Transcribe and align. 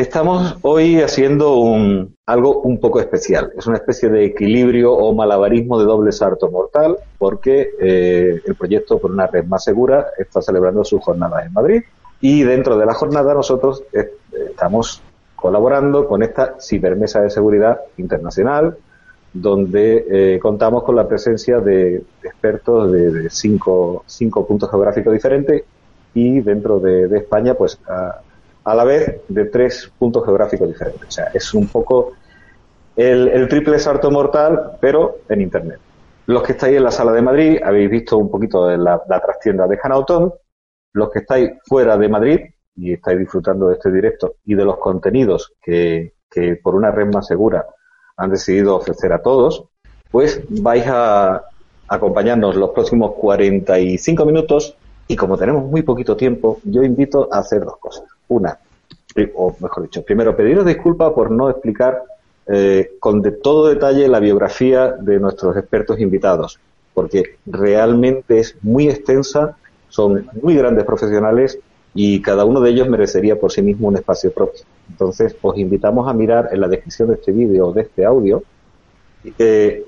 Estamos 0.00 0.56
hoy 0.62 1.02
haciendo 1.02 1.58
un, 1.58 2.16
algo 2.24 2.62
un 2.62 2.80
poco 2.80 3.00
especial. 3.00 3.52
Es 3.54 3.66
una 3.66 3.76
especie 3.76 4.08
de 4.08 4.24
equilibrio 4.24 4.94
o 4.94 5.14
malabarismo 5.14 5.78
de 5.78 5.84
doble 5.84 6.10
salto 6.10 6.50
mortal 6.50 6.96
porque 7.18 7.72
eh, 7.78 8.40
el 8.46 8.54
proyecto 8.54 8.98
por 8.98 9.10
una 9.10 9.26
red 9.26 9.44
más 9.44 9.62
segura 9.62 10.06
está 10.16 10.40
celebrando 10.40 10.84
sus 10.84 11.02
jornadas 11.02 11.44
en 11.44 11.52
Madrid 11.52 11.82
y 12.18 12.44
dentro 12.44 12.78
de 12.78 12.86
la 12.86 12.94
jornada 12.94 13.34
nosotros 13.34 13.82
eh, 13.92 14.10
estamos 14.48 15.02
colaborando 15.36 16.08
con 16.08 16.22
esta 16.22 16.54
cibermesa 16.58 17.20
de 17.20 17.28
seguridad 17.28 17.80
internacional 17.98 18.78
donde 19.34 20.06
eh, 20.08 20.38
contamos 20.38 20.82
con 20.82 20.96
la 20.96 21.06
presencia 21.06 21.60
de 21.60 22.02
expertos 22.22 22.90
de, 22.90 23.28
cinco, 23.28 24.04
cinco, 24.06 24.46
puntos 24.46 24.70
geográficos 24.70 25.12
diferentes 25.12 25.62
y 26.14 26.40
dentro 26.40 26.80
de, 26.80 27.06
de 27.06 27.18
España 27.18 27.52
pues 27.52 27.78
a, 27.86 28.22
a 28.64 28.74
la 28.74 28.84
vez 28.84 29.20
de 29.28 29.46
tres 29.46 29.90
puntos 29.98 30.24
geográficos 30.24 30.68
diferentes. 30.68 31.08
O 31.08 31.10
sea, 31.10 31.30
es 31.32 31.54
un 31.54 31.66
poco 31.68 32.12
el, 32.96 33.48
triple 33.48 33.78
salto 33.78 34.10
mortal, 34.10 34.72
pero 34.80 35.18
en 35.28 35.40
Internet. 35.40 35.78
Los 36.26 36.42
que 36.42 36.52
estáis 36.52 36.76
en 36.76 36.84
la 36.84 36.90
sala 36.90 37.12
de 37.12 37.22
Madrid 37.22 37.58
habéis 37.62 37.90
visto 37.90 38.16
un 38.18 38.30
poquito 38.30 38.66
de 38.66 38.78
la, 38.78 39.00
trastienda 39.24 39.66
de 39.66 39.78
Hanautón. 39.82 40.32
Los 40.92 41.10
que 41.10 41.20
estáis 41.20 41.50
fuera 41.66 41.96
de 41.96 42.08
Madrid 42.08 42.40
y 42.76 42.92
estáis 42.92 43.18
disfrutando 43.18 43.68
de 43.68 43.74
este 43.74 43.90
directo 43.90 44.36
y 44.44 44.54
de 44.54 44.64
los 44.64 44.78
contenidos 44.78 45.52
que, 45.62 46.14
que 46.30 46.56
por 46.56 46.74
una 46.74 46.90
red 46.90 47.12
más 47.12 47.26
segura 47.26 47.66
han 48.16 48.30
decidido 48.30 48.76
ofrecer 48.76 49.12
a 49.12 49.22
todos, 49.22 49.64
pues 50.10 50.42
vais 50.62 50.84
a 50.86 51.42
acompañarnos 51.88 52.56
los 52.56 52.70
próximos 52.70 53.12
45 53.14 54.24
minutos 54.24 54.76
y 55.08 55.16
como 55.16 55.36
tenemos 55.36 55.64
muy 55.64 55.82
poquito 55.82 56.16
tiempo, 56.16 56.60
yo 56.64 56.84
invito 56.84 57.28
a 57.32 57.38
hacer 57.38 57.64
dos 57.64 57.78
cosas. 57.78 58.04
Una, 58.30 58.58
o 59.34 59.56
mejor 59.60 59.82
dicho, 59.82 60.02
primero 60.02 60.36
pediros 60.36 60.64
disculpas 60.64 61.12
por 61.12 61.30
no 61.30 61.50
explicar 61.50 62.02
eh, 62.46 62.92
con 62.98 63.20
de 63.22 63.32
todo 63.32 63.68
detalle 63.68 64.08
la 64.08 64.20
biografía 64.20 64.92
de 64.92 65.18
nuestros 65.18 65.56
expertos 65.56 66.00
invitados, 66.00 66.58
porque 66.94 67.36
realmente 67.44 68.38
es 68.38 68.56
muy 68.62 68.88
extensa, 68.88 69.56
son 69.88 70.28
muy 70.40 70.56
grandes 70.56 70.84
profesionales 70.84 71.58
y 71.92 72.22
cada 72.22 72.44
uno 72.44 72.60
de 72.60 72.70
ellos 72.70 72.88
merecería 72.88 73.38
por 73.38 73.50
sí 73.50 73.62
mismo 73.62 73.88
un 73.88 73.96
espacio 73.96 74.32
propio. 74.32 74.62
Entonces, 74.88 75.36
os 75.42 75.58
invitamos 75.58 76.08
a 76.08 76.12
mirar 76.12 76.50
en 76.52 76.60
la 76.60 76.68
descripción 76.68 77.08
de 77.08 77.14
este 77.14 77.32
vídeo 77.32 77.68
o 77.68 77.72
de 77.72 77.82
este 77.82 78.04
audio 78.04 78.42
eh, 79.38 79.84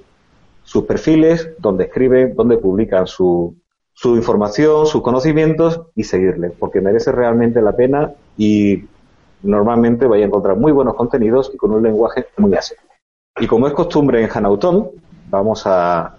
sus 0.65 0.85
perfiles, 0.85 1.51
donde 1.59 1.85
escriben, 1.85 2.35
donde 2.35 2.57
publican 2.59 3.07
su, 3.07 3.55
su 3.95 4.17
información, 4.17 4.87
sus 4.87 5.03
conocimientos 5.03 5.83
y 5.95 6.05
seguirle, 6.05 6.51
porque 6.51 6.81
merece 6.81 7.13
realmente 7.13 7.61
la 7.61 7.73
pena 7.73 8.13
y 8.37 8.85
normalmente 9.43 10.07
vais 10.07 10.23
a 10.23 10.27
encontrar 10.27 10.57
muy 10.57 10.73
buenos 10.73 10.95
contenidos 10.95 11.51
y 11.53 11.57
con 11.57 11.73
un 11.73 11.83
lenguaje 11.83 12.27
muy 12.37 12.55
ácido. 12.55 12.81
Y 13.39 13.47
como 13.47 13.67
es 13.67 13.73
costumbre 13.73 14.23
en 14.23 14.31
Hanautón, 14.33 14.91
vamos 15.31 15.63
a, 15.67 16.15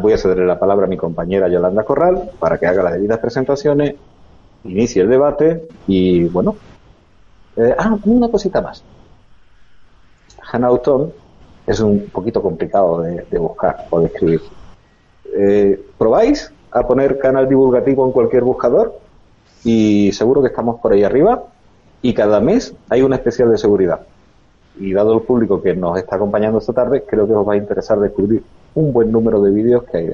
voy 0.00 0.12
a 0.12 0.18
cederle 0.18 0.46
la 0.46 0.58
palabra 0.58 0.86
a 0.86 0.88
mi 0.88 0.96
compañera 0.96 1.48
Yolanda 1.48 1.84
Corral 1.84 2.30
para 2.38 2.58
que 2.58 2.66
haga 2.66 2.82
las 2.82 2.94
debidas 2.94 3.18
presentaciones, 3.18 3.96
inicie 4.64 5.02
el 5.02 5.08
debate 5.08 5.68
y 5.86 6.24
bueno. 6.24 6.56
Eh, 7.56 7.74
ah, 7.78 7.96
una 8.04 8.28
cosita 8.28 8.60
más. 8.60 8.82
Hanautón 10.52 11.12
es 11.66 11.80
un 11.80 12.08
poquito 12.10 12.42
complicado 12.42 13.02
de, 13.02 13.38
buscar 13.38 13.86
o 13.90 14.00
de 14.00 14.06
escribir. 14.06 14.42
Eh, 15.36 15.80
¿Probáis? 15.98 16.52
A 16.74 16.86
poner 16.86 17.18
canal 17.18 17.48
divulgativo 17.48 18.04
en 18.04 18.12
cualquier 18.12 18.42
buscador 18.42 18.98
y 19.62 20.10
seguro 20.12 20.42
que 20.42 20.48
estamos 20.48 20.80
por 20.80 20.92
ahí 20.92 21.04
arriba 21.04 21.44
y 22.02 22.12
cada 22.12 22.40
mes 22.40 22.74
hay 22.90 23.02
una 23.02 23.16
especial 23.16 23.50
de 23.50 23.56
seguridad. 23.56 24.00
Y 24.78 24.92
dado 24.92 25.14
el 25.14 25.22
público 25.22 25.62
que 25.62 25.74
nos 25.74 25.96
está 25.96 26.16
acompañando 26.16 26.58
esta 26.58 26.72
tarde, 26.72 27.04
creo 27.08 27.26
que 27.28 27.32
os 27.32 27.48
va 27.48 27.54
a 27.54 27.56
interesar 27.56 27.98
descubrir 28.00 28.42
un 28.74 28.92
buen 28.92 29.12
número 29.12 29.40
de 29.40 29.52
vídeos 29.52 29.84
que 29.84 29.98
hay 29.98 30.10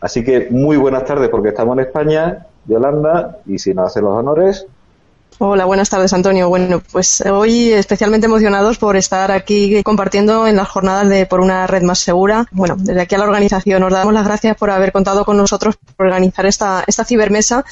Así 0.00 0.24
que 0.24 0.48
muy 0.50 0.76
buenas 0.76 1.04
tardes 1.04 1.28
porque 1.28 1.50
estamos 1.50 1.78
en 1.78 1.84
España, 1.84 2.46
Yolanda, 2.66 3.38
y 3.46 3.58
si 3.58 3.72
nos 3.72 3.86
hace 3.86 4.00
los 4.00 4.10
honores, 4.10 4.66
Hola, 5.40 5.66
buenas 5.66 5.88
tardes, 5.88 6.12
Antonio. 6.12 6.48
Bueno, 6.48 6.82
pues 6.90 7.20
hoy 7.20 7.70
especialmente 7.70 8.26
emocionados 8.26 8.76
por 8.76 8.96
estar 8.96 9.30
aquí 9.30 9.84
compartiendo 9.84 10.48
en 10.48 10.56
las 10.56 10.66
jornadas 10.66 11.08
de 11.08 11.26
Por 11.26 11.38
una 11.38 11.64
red 11.68 11.82
más 11.82 12.00
segura. 12.00 12.46
Bueno, 12.50 12.74
desde 12.76 13.00
aquí 13.02 13.14
a 13.14 13.18
la 13.18 13.24
organización 13.24 13.82
nos 13.82 13.92
damos 13.92 14.12
las 14.12 14.24
gracias 14.24 14.56
por 14.56 14.70
haber 14.70 14.90
contado 14.90 15.24
con 15.24 15.36
nosotros 15.36 15.76
por 15.96 16.06
organizar 16.06 16.44
esta, 16.44 16.82
esta 16.88 17.04
cibermesa 17.04 17.64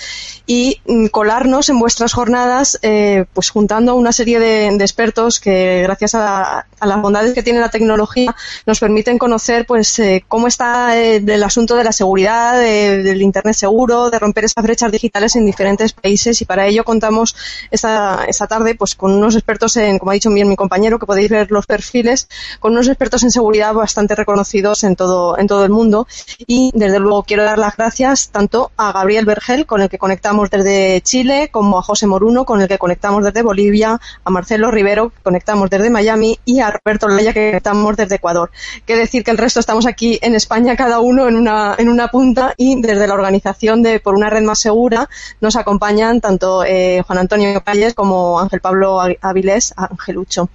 y 0.47 0.81
mm, 0.87 1.07
colarnos 1.07 1.69
en 1.69 1.81
vuestras 1.81 2.13
jornadas, 2.13 2.79
eh, 2.83 3.25
pues 3.35 3.51
juntando 3.51 3.97
una 3.97 4.13
serie 4.13 4.39
de, 4.39 4.69
expertos 4.69 5.41
que 5.41 5.83
gracias 5.83 6.15
a, 6.15 6.67
las 6.81 7.03
bondades 7.03 7.35
que 7.35 7.43
tiene 7.43 7.59
la 7.59 7.71
tecnología 7.71 8.37
nos 8.65 8.79
permiten 8.79 9.19
conocer 9.19 9.67
pues 9.67 9.99
eh, 9.99 10.25
cómo 10.29 10.47
está 10.47 10.97
eh, 10.97 11.17
el 11.17 11.43
asunto 11.43 11.75
de 11.75 11.83
la 11.83 11.91
seguridad, 11.91 12.61
del 12.61 13.23
Internet 13.23 13.57
seguro, 13.57 14.09
de 14.09 14.21
romper 14.21 14.45
esas 14.45 14.63
brechas 14.63 14.93
digitales 14.93 15.35
en 15.35 15.47
diferentes 15.47 15.93
países 15.93 16.41
y 16.41 16.45
para 16.45 16.67
ello 16.67 16.85
contamos 16.85 17.35
esta, 17.71 18.25
esta 18.27 18.47
tarde 18.47 18.75
pues 18.75 18.95
con 18.95 19.13
unos 19.13 19.35
expertos 19.35 19.77
en, 19.77 19.99
como 19.99 20.11
ha 20.11 20.15
dicho 20.15 20.31
bien 20.31 20.49
mi 20.49 20.57
compañero, 20.57 20.99
que 20.99 21.07
podéis 21.07 21.31
ver 21.31 21.51
los 21.51 21.67
perfiles, 21.67 22.29
con 22.61 22.73
unos 22.73 22.89
expertos 22.89 23.23
en 23.23 23.31
seguridad 23.31 23.75
bastante 23.75 24.15
reconocidos 24.15 24.85
en 24.85 24.97
todo, 24.97 25.39
en 25.39 25.47
todo 25.47 25.65
el 25.65 25.71
mundo. 25.71 26.07
Y 26.47 26.71
desde 26.75 26.99
luego 26.99 27.23
quiero 27.23 27.45
dar 27.45 27.59
las 27.59 27.77
gracias 27.77 28.29
tanto 28.31 28.71
a 28.77 28.93
Gabriel 28.93 29.25
Vergel, 29.25 29.67
con 29.67 29.83
el 29.83 29.89
que 29.89 29.99
conectamos 29.99 30.51
desde 30.51 31.01
Chile, 31.03 31.49
como 31.51 31.79
a 31.79 31.83
José 31.83 32.07
Moruno, 32.07 32.45
con 32.45 32.61
el 32.61 32.69
que 32.69 32.79
conectamos 32.79 33.25
desde 33.25 33.43
Bolivia, 33.43 34.01
a 34.25 34.31
Marcelo 34.31 34.71
Rivero, 34.71 35.11
que 35.11 35.23
conectamos 35.23 35.71
desde 35.71 35.91
Miami, 35.91 36.39
y 36.45 36.61
a 36.61 36.71
Roberto 36.71 37.09
Laya, 37.09 37.33
que 37.33 37.51
conectamos 37.51 37.97
desde 37.97 38.17
Ecuador. 38.17 38.51
Qué 38.85 38.97
decir 38.97 39.25
que 39.25 39.31
el 39.31 39.39
resto 39.39 39.61
estamos 39.61 39.87
aquí 39.87 40.19
en 40.23 40.35
España, 40.35 40.77
cada 40.77 41.01
uno 41.01 41.29
en 41.29 41.37
una, 41.37 41.75
en 41.79 41.89
una 41.89 42.09
punta, 42.09 42.55
y 42.57 42.81
desde 42.81 43.07
la 43.07 43.15
organización 43.15 43.83
de 43.83 44.01
Por 44.01 44.15
una 44.15 44.31
red 44.31 44.43
más 44.43 44.61
segura 44.61 45.09
nos 45.41 45.57
acompañan 45.57 46.21
tanto 46.21 46.65
eh, 46.65 47.03
Juan 47.07 47.19
Antonio 47.19 47.46
Como 47.95 48.41
Ángel 48.41 48.61
Pablo 48.61 49.01
Avilés, 49.21 49.75
Angelucho. 49.77 50.49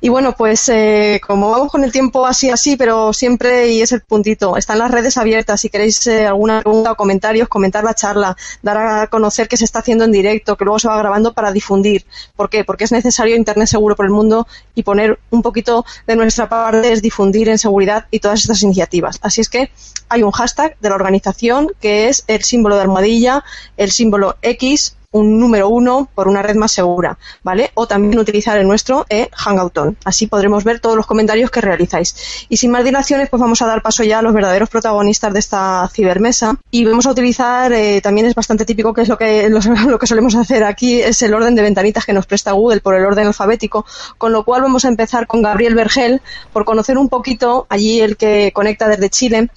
Y 0.00 0.08
bueno, 0.08 0.34
pues 0.36 0.68
eh, 0.68 1.20
como 1.26 1.50
vamos 1.50 1.70
con 1.70 1.82
el 1.82 1.92
tiempo 1.92 2.26
así, 2.26 2.50
así, 2.50 2.76
pero 2.76 3.12
siempre, 3.12 3.68
y 3.68 3.80
es 3.80 3.92
el 3.92 4.02
puntito, 4.02 4.56
están 4.56 4.78
las 4.78 4.90
redes 4.90 5.16
abiertas. 5.16 5.60
Si 5.60 5.70
queréis 5.70 6.06
eh, 6.06 6.26
alguna 6.26 6.60
pregunta 6.60 6.92
o 6.92 6.96
comentarios, 6.96 7.48
comentar 7.48 7.82
la 7.82 7.94
charla, 7.94 8.36
dar 8.62 8.76
a 8.76 9.06
conocer 9.06 9.48
que 9.48 9.56
se 9.56 9.64
está 9.64 9.78
haciendo 9.78 10.04
en 10.04 10.12
directo, 10.12 10.56
que 10.56 10.64
luego 10.64 10.78
se 10.78 10.88
va 10.88 10.98
grabando 10.98 11.32
para 11.32 11.50
difundir. 11.52 12.04
¿Por 12.36 12.50
qué? 12.50 12.64
Porque 12.64 12.84
es 12.84 12.92
necesario 12.92 13.36
Internet 13.36 13.68
seguro 13.68 13.96
por 13.96 14.06
el 14.06 14.12
mundo 14.12 14.46
y 14.74 14.82
poner 14.82 15.18
un 15.30 15.42
poquito 15.42 15.84
de 16.06 16.16
nuestra 16.16 16.48
parte 16.48 16.92
es 16.92 17.02
difundir 17.02 17.48
en 17.48 17.58
seguridad 17.58 18.06
y 18.10 18.20
todas 18.20 18.40
estas 18.40 18.62
iniciativas. 18.62 19.18
Así 19.22 19.40
es 19.40 19.48
que 19.48 19.70
hay 20.08 20.22
un 20.22 20.30
hashtag 20.30 20.76
de 20.78 20.88
la 20.88 20.94
organización 20.94 21.72
que 21.80 22.08
es 22.08 22.24
el 22.26 22.42
símbolo 22.44 22.76
de 22.76 22.82
almohadilla, 22.82 23.44
el 23.76 23.90
símbolo 23.90 24.36
X 24.42 24.95
un 25.12 25.38
número 25.38 25.68
uno 25.68 26.08
por 26.14 26.28
una 26.28 26.42
red 26.42 26.56
más 26.56 26.72
segura, 26.72 27.18
¿vale? 27.42 27.70
O 27.74 27.86
también 27.86 28.18
utilizar 28.18 28.58
el 28.58 28.66
nuestro 28.66 29.06
eh, 29.08 29.28
Hangouton. 29.32 29.96
Así 30.04 30.26
podremos 30.26 30.64
ver 30.64 30.80
todos 30.80 30.96
los 30.96 31.06
comentarios 31.06 31.50
que 31.50 31.60
realizáis. 31.60 32.46
Y 32.48 32.56
sin 32.56 32.70
más 32.70 32.84
dilaciones, 32.84 33.28
pues 33.28 33.40
vamos 33.40 33.62
a 33.62 33.66
dar 33.66 33.82
paso 33.82 34.04
ya 34.04 34.18
a 34.18 34.22
los 34.22 34.34
verdaderos 34.34 34.68
protagonistas 34.68 35.32
de 35.32 35.38
esta 35.38 35.88
cibermesa. 35.92 36.56
Y 36.70 36.84
vamos 36.84 37.06
a 37.06 37.10
utilizar, 37.10 37.72
eh, 37.72 38.00
también 38.00 38.26
es 38.26 38.34
bastante 38.34 38.64
típico 38.64 38.92
que 38.92 39.02
es 39.02 39.08
lo 39.08 39.16
que, 39.18 39.48
lo 39.48 39.60
que 39.98 40.06
solemos 40.06 40.34
hacer 40.34 40.64
aquí, 40.64 41.00
es 41.00 41.22
el 41.22 41.34
orden 41.34 41.54
de 41.54 41.62
ventanitas 41.62 42.04
que 42.04 42.12
nos 42.12 42.26
presta 42.26 42.52
Google 42.52 42.80
por 42.80 42.94
el 42.94 43.04
orden 43.04 43.26
alfabético. 43.26 43.86
Con 44.18 44.32
lo 44.32 44.44
cual 44.44 44.62
vamos 44.62 44.84
a 44.84 44.88
empezar 44.88 45.26
con 45.26 45.42
Gabriel 45.42 45.74
Vergel 45.74 46.20
por 46.52 46.64
conocer 46.64 46.98
un 46.98 47.08
poquito, 47.08 47.66
allí 47.68 48.00
el 48.00 48.16
que 48.16 48.52
conecta 48.52 48.88
desde 48.88 49.10
Chile, 49.10 49.50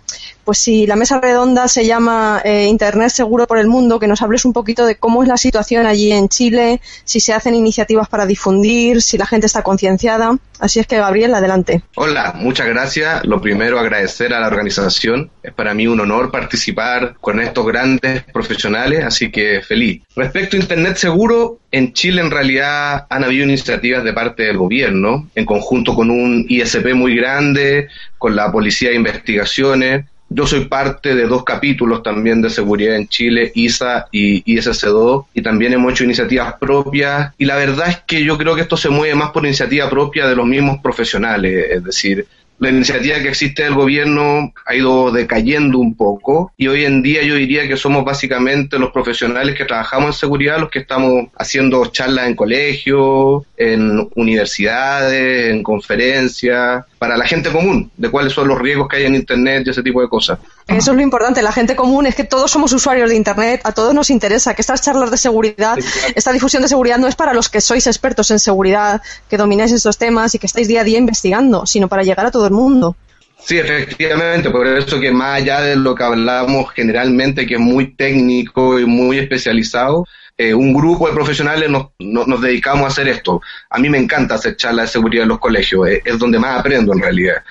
pues 0.49 0.57
si 0.57 0.87
la 0.87 0.95
mesa 0.95 1.21
redonda 1.21 1.67
se 1.67 1.85
llama 1.85 2.41
eh, 2.43 2.65
Internet 2.65 3.09
seguro 3.09 3.45
por 3.45 3.59
el 3.59 3.67
mundo, 3.67 3.99
que 3.99 4.07
nos 4.07 4.23
hables 4.23 4.45
un 4.45 4.51
poquito 4.51 4.83
de 4.87 4.95
cómo 4.95 5.21
es 5.21 5.29
la 5.29 5.37
situación 5.37 5.85
allí 5.85 6.11
en 6.11 6.27
Chile, 6.27 6.81
si 7.03 7.19
se 7.19 7.33
hacen 7.33 7.53
iniciativas 7.53 8.09
para 8.09 8.25
difundir, 8.25 9.03
si 9.03 9.19
la 9.19 9.27
gente 9.27 9.45
está 9.45 9.61
concienciada. 9.61 10.39
Así 10.59 10.79
es 10.79 10.87
que, 10.87 10.97
Gabriel, 10.97 11.35
adelante. 11.35 11.83
Hola, 11.93 12.33
muchas 12.35 12.67
gracias. 12.67 13.23
Lo 13.25 13.39
primero, 13.39 13.79
agradecer 13.79 14.33
a 14.33 14.39
la 14.39 14.47
organización. 14.47 15.29
Es 15.43 15.53
para 15.53 15.75
mí 15.75 15.85
un 15.85 15.99
honor 15.99 16.31
participar 16.31 17.15
con 17.21 17.39
estos 17.39 17.67
grandes 17.67 18.23
profesionales, 18.33 19.05
así 19.05 19.29
que 19.29 19.61
feliz. 19.61 20.01
Respecto 20.15 20.57
a 20.57 20.61
Internet 20.61 20.97
seguro, 20.97 21.59
en 21.71 21.93
Chile 21.93 22.21
en 22.21 22.31
realidad 22.31 23.05
han 23.07 23.23
habido 23.23 23.45
iniciativas 23.45 24.03
de 24.03 24.13
parte 24.13 24.43
del 24.43 24.57
gobierno, 24.57 25.29
en 25.35 25.45
conjunto 25.45 25.93
con 25.93 26.09
un 26.09 26.43
ISP 26.49 26.95
muy 26.95 27.15
grande, 27.15 27.87
con 28.17 28.35
la 28.35 28.51
Policía 28.51 28.89
de 28.89 28.95
Investigaciones, 28.95 30.05
yo 30.29 30.45
soy 30.45 30.65
parte 30.65 31.15
de 31.15 31.25
dos 31.25 31.43
capítulos 31.43 32.03
también 32.03 32.41
de 32.41 32.49
seguridad 32.49 32.95
en 32.95 33.07
Chile, 33.07 33.51
ISA 33.55 34.07
y 34.11 34.43
ISC2, 34.55 35.25
y 35.33 35.41
también 35.41 35.73
hemos 35.73 35.91
hecho 35.93 36.03
iniciativas 36.03 36.53
propias. 36.59 37.33
Y 37.37 37.45
la 37.45 37.55
verdad 37.55 37.89
es 37.89 37.97
que 38.05 38.23
yo 38.23 38.37
creo 38.37 38.55
que 38.55 38.61
esto 38.61 38.77
se 38.77 38.89
mueve 38.89 39.15
más 39.15 39.31
por 39.31 39.45
iniciativa 39.45 39.89
propia 39.89 40.27
de 40.27 40.35
los 40.35 40.45
mismos 40.45 40.79
profesionales, 40.81 41.67
es 41.71 41.83
decir, 41.83 42.27
la 42.59 42.69
iniciativa 42.69 43.19
que 43.19 43.29
existe 43.29 43.63
del 43.63 43.73
gobierno 43.73 44.53
ha 44.65 44.75
ido 44.75 45.11
decayendo 45.11 45.79
un 45.79 45.95
poco 45.95 46.51
y 46.57 46.67
hoy 46.67 46.83
en 46.83 47.01
día 47.01 47.23
yo 47.23 47.35
diría 47.35 47.67
que 47.69 47.77
somos 47.77 48.03
básicamente 48.03 48.77
los 48.77 48.91
profesionales 48.91 49.55
que 49.55 49.63
trabajamos 49.63 50.07
en 50.07 50.19
seguridad 50.19 50.59
los 50.59 50.69
que 50.69 50.79
estamos 50.79 51.27
haciendo 51.37 51.85
charlas 51.85 52.27
en 52.27 52.35
colegios, 52.35 53.43
en 53.55 54.09
universidades, 54.15 55.51
en 55.51 55.63
conferencias, 55.63 56.85
para 56.99 57.17
la 57.17 57.25
gente 57.25 57.49
común, 57.49 57.89
de 57.95 58.11
cuáles 58.11 58.33
son 58.33 58.49
los 58.49 58.59
riesgos 58.59 58.89
que 58.89 58.97
hay 58.97 59.05
en 59.05 59.15
Internet 59.15 59.63
y 59.65 59.69
ese 59.69 59.81
tipo 59.81 60.01
de 60.01 60.09
cosas. 60.09 60.37
Eso 60.67 60.91
es 60.91 60.97
lo 60.97 61.01
importante, 61.01 61.41
la 61.41 61.53
gente 61.53 61.75
común 61.75 62.05
es 62.05 62.13
que 62.13 62.25
todos 62.25 62.51
somos 62.51 62.73
usuarios 62.73 63.09
de 63.09 63.15
Internet, 63.15 63.61
a 63.63 63.71
todos 63.71 63.93
nos 63.93 64.09
interesa 64.09 64.53
que 64.53 64.61
estas 64.61 64.81
charlas 64.81 65.09
de 65.09 65.17
seguridad, 65.17 65.77
esta 66.13 66.33
difusión 66.33 66.61
de 66.61 66.67
seguridad 66.67 66.97
no 66.97 67.07
es 67.07 67.15
para 67.15 67.33
los 67.33 67.47
que 67.47 67.61
sois 67.61 67.87
expertos 67.87 68.29
en 68.31 68.39
seguridad, 68.39 69.01
que 69.29 69.37
domináis 69.37 69.71
estos 69.71 69.97
temas 69.97 70.35
y 70.35 70.39
que 70.39 70.45
estáis 70.45 70.67
día 70.67 70.81
a 70.81 70.83
día 70.83 70.99
investigando, 70.99 71.65
sino 71.65 71.87
para 71.87 72.03
llegar 72.03 72.25
a 72.25 72.31
todo 72.31 72.45
el 72.45 72.53
mundo. 72.53 72.97
Sí, 73.41 73.57
efectivamente, 73.57 74.49
por 74.49 74.67
eso 74.67 74.99
que 74.99 75.11
más 75.11 75.37
allá 75.37 75.61
de 75.61 75.77
lo 75.77 75.95
que 75.95 76.03
hablamos 76.03 76.69
generalmente, 76.73 77.47
que 77.47 77.53
es 77.53 77.59
muy 77.59 77.95
técnico 77.95 78.77
y 78.77 78.85
muy 78.85 79.17
especializado, 79.19 80.05
eh, 80.39 80.53
un 80.53 80.73
grupo 80.73 81.05
de 81.05 81.13
profesionales 81.13 81.69
nos, 81.69 81.87
nos, 81.99 82.41
dedicamos 82.41 82.85
a 82.85 82.87
hacer 82.87 83.09
esto. 83.09 83.41
A 83.69 83.77
mí 83.77 83.89
me 83.89 83.97
encanta 83.97 84.35
hacer 84.35 84.55
charlas 84.55 84.85
de 84.85 84.93
seguridad 84.93 85.23
en 85.23 85.29
los 85.29 85.39
colegios, 85.39 85.85
es, 85.89 86.01
es 86.05 86.17
donde 86.17 86.39
más 86.39 86.57
aprendo 86.57 86.93
en 86.93 87.01
realidad. 87.01 87.43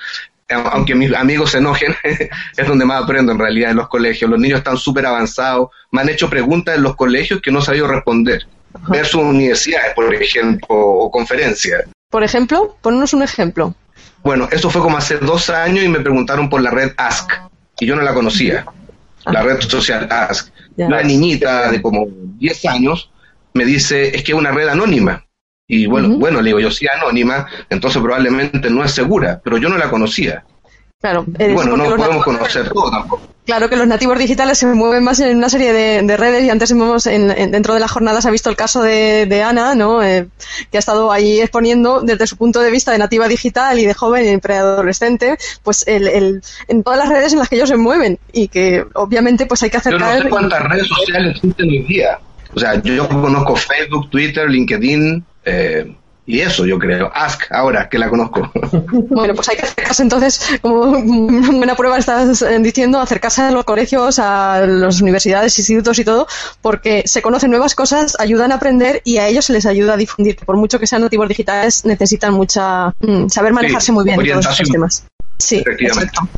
Aunque 0.49 0.95
mis 0.95 1.15
amigos 1.15 1.51
se 1.51 1.59
enojen, 1.59 1.95
es 2.03 2.67
donde 2.67 2.87
más 2.87 3.03
aprendo 3.03 3.33
en 3.33 3.39
realidad 3.39 3.73
en 3.73 3.77
los 3.77 3.89
colegios. 3.89 4.31
Los 4.31 4.41
niños 4.41 4.61
están 4.61 4.79
súper 4.79 5.05
avanzados, 5.05 5.69
me 5.91 6.01
han 6.01 6.09
hecho 6.09 6.31
preguntas 6.31 6.77
en 6.77 6.83
los 6.83 6.97
colegios 6.97 7.43
que 7.43 7.51
no 7.51 7.59
he 7.59 7.63
sabido 7.63 7.87
responder, 7.89 8.47
versus 8.89 9.23
universidades, 9.23 9.93
por 9.95 10.15
ejemplo, 10.15 10.67
o 10.71 11.11
conferencias. 11.11 11.85
Por 12.09 12.25
ejemplo, 12.25 12.75
ponnos 12.81 13.13
un 13.13 13.23
ejemplo. 13.23 13.75
Bueno, 14.23 14.49
eso 14.51 14.71
fue 14.71 14.81
como 14.81 14.97
hace 14.97 15.19
dos 15.19 15.51
años 15.51 15.85
y 15.85 15.89
me 15.89 16.01
preguntaron 16.01 16.49
por 16.49 16.63
la 16.63 16.71
red 16.71 16.93
Ask, 16.97 17.33
y 17.79 17.85
yo 17.85 17.95
no 17.95 18.01
la 18.01 18.15
conocía, 18.15 18.65
la 19.27 19.43
red 19.43 19.61
social 19.61 20.09
Ask. 20.11 20.49
Una 20.79 21.03
niñita 21.03 21.71
de 21.71 21.83
como 21.83 22.07
10 22.39 22.65
años 22.67 23.11
me 23.55 23.65
dice, 23.65 24.15
es 24.17 24.23
que 24.23 24.33
es 24.33 24.39
una 24.39 24.53
red 24.53 24.69
anónima. 24.69 25.25
Y 25.67 25.87
bueno, 25.87 26.17
bueno, 26.17 26.41
le 26.41 26.49
digo, 26.49 26.61
yo 26.61 26.71
sí 26.71 26.87
anónima, 26.89 27.47
entonces 27.69 28.01
probablemente 28.01 28.71
no 28.71 28.83
es 28.85 28.93
segura, 28.93 29.41
pero 29.43 29.59
yo 29.59 29.69
no 29.69 29.77
la 29.77 29.91
conocía. 29.91 30.45
Claro, 31.01 31.25
bueno, 31.27 31.77
no 31.77 31.97
podemos 31.97 32.25
conocer 32.25 32.71
todo 32.71 32.91
tampoco. 32.91 33.23
Claro 33.49 33.71
que 33.71 33.77
los 33.77 33.87
nativos 33.87 34.19
digitales 34.19 34.59
se 34.59 34.67
mueven 34.67 35.03
más 35.03 35.21
en 35.21 35.39
una 35.39 35.49
serie 35.49 35.73
de, 35.73 36.17
redes 36.19 36.45
y 36.45 36.51
antes 36.51 36.71
hemos, 36.71 37.07
en, 37.07 37.29
dentro 37.51 37.73
de 37.73 37.81
la 37.81 37.89
jornada 37.89 38.21
se 38.21 38.29
ha 38.29 38.31
visto 38.31 38.51
el 38.51 38.57
caso 38.57 38.83
de, 38.83 39.43
Ana, 39.43 39.75
¿no? 39.75 40.03
Eh, 40.03 40.29
que 40.71 40.77
ha 40.77 40.79
estado 40.79 41.11
ahí 41.11 41.41
exponiendo 41.41 42.03
desde 42.03 42.27
su 42.27 42.37
punto 42.37 42.61
de 42.61 42.71
vista 42.71 42.93
de 42.93 42.99
nativa 42.99 43.27
digital 43.27 43.79
y 43.79 43.87
de 43.87 43.95
joven 43.95 44.35
y 44.35 44.37
preadolescente, 44.37 45.39
pues 45.63 45.83
el, 45.89 46.43
en 46.69 46.83
todas 46.83 46.99
las 46.99 47.09
redes 47.09 47.33
en 47.33 47.39
las 47.39 47.49
que 47.49 47.57
ellos 47.57 47.71
se 47.71 47.79
mueven 47.79 48.19
y 48.35 48.49
que 48.49 48.85
obviamente 48.93 49.47
pues 49.47 49.63
hay 49.63 49.71
que 49.71 49.79
acercar... 49.79 50.11
Yo 50.11 50.17
no 50.19 50.23
sé 50.25 50.29
cuántas 50.29 50.63
redes 50.65 50.87
sociales 50.87 51.37
existen 51.37 51.71
hoy 51.71 51.85
día. 51.85 52.19
O 52.55 52.61
sea, 52.61 52.83
yo 52.83 53.09
conozco 53.09 53.57
Facebook, 53.57 54.11
Twitter, 54.11 54.51
LinkedIn, 54.51 55.25
eh, 55.47 55.97
y 56.29 56.43
eso 56.43 56.67
yo 56.67 56.79
creo. 56.79 57.11
Ask 57.15 57.51
ahora 57.51 57.89
que 57.89 57.99
la 57.99 58.09
conozco. 58.11 58.53
Bueno, 59.09 59.35
pues 59.35 59.49
hay 59.49 59.57
que 59.57 59.63
acercarse 59.63 60.03
entonces, 60.03 60.41
como 60.61 60.93
buena 61.03 61.75
prueba 61.75 61.99
estás 61.99 62.45
diciendo, 62.61 63.01
acercarse 63.01 63.43
a 63.43 63.51
los 63.51 63.65
colegios, 63.65 64.19
a 64.19 64.61
las 64.67 65.01
universidades, 65.01 65.59
institutos 65.59 65.99
y 65.99 66.05
todo, 66.05 66.27
porque 66.61 67.03
se 67.07 67.23
conocen 67.23 67.51
nuevas 67.51 67.75
cosas, 67.75 68.17
ayudan 68.21 68.53
a 68.53 68.57
aprender 68.57 69.01
y 69.05 69.17
a 69.17 69.27
ellos 69.27 69.47
se 69.47 69.55
les 69.55 69.65
ayuda 69.65 69.95
a 69.95 69.97
difundir. 69.97 70.37
Por 70.37 70.57
mucho 70.57 70.79
que 70.79 70.87
sean 70.87 71.03
nativos 71.03 71.29
digitales, 71.29 71.87
necesitan 71.87 72.35
mucha 72.35 72.89
mm, 73.01 73.29
saber 73.29 73.55
manejarse 73.55 73.93
muy 73.93 74.05
bien 74.05 74.21
en 74.21 74.31
todos 74.33 74.47
estos 74.47 74.69
temas. 74.69 75.05
Sí, 75.39 75.65
exacto. 75.79 76.29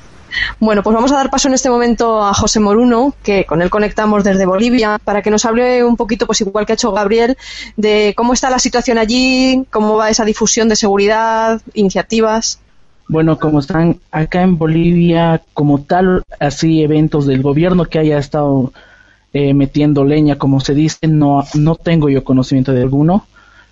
Bueno, 0.58 0.82
pues 0.82 0.94
vamos 0.94 1.12
a 1.12 1.16
dar 1.16 1.30
paso 1.30 1.48
en 1.48 1.54
este 1.54 1.70
momento 1.70 2.22
a 2.22 2.34
José 2.34 2.60
Moruno, 2.60 3.14
que 3.22 3.44
con 3.44 3.62
él 3.62 3.70
conectamos 3.70 4.24
desde 4.24 4.46
Bolivia, 4.46 4.98
para 5.02 5.22
que 5.22 5.30
nos 5.30 5.44
hable 5.44 5.84
un 5.84 5.96
poquito, 5.96 6.26
pues 6.26 6.40
igual 6.40 6.66
que 6.66 6.72
ha 6.72 6.74
hecho 6.74 6.92
Gabriel, 6.92 7.36
de 7.76 8.14
cómo 8.16 8.32
está 8.32 8.50
la 8.50 8.58
situación 8.58 8.98
allí, 8.98 9.64
cómo 9.70 9.96
va 9.96 10.10
esa 10.10 10.24
difusión 10.24 10.68
de 10.68 10.76
seguridad, 10.76 11.60
iniciativas. 11.74 12.60
Bueno, 13.08 13.38
como 13.38 13.58
están 13.58 13.98
acá 14.12 14.42
en 14.42 14.56
Bolivia, 14.56 15.42
como 15.52 15.82
tal, 15.82 16.22
así 16.38 16.82
eventos 16.82 17.26
del 17.26 17.42
gobierno 17.42 17.84
que 17.84 17.98
haya 17.98 18.18
estado 18.18 18.72
eh, 19.32 19.52
metiendo 19.52 20.04
leña, 20.04 20.38
como 20.38 20.60
se 20.60 20.74
dice, 20.74 21.08
no, 21.08 21.44
no 21.54 21.74
tengo 21.74 22.08
yo 22.08 22.22
conocimiento 22.22 22.72
de 22.72 22.82
alguno. 22.82 23.26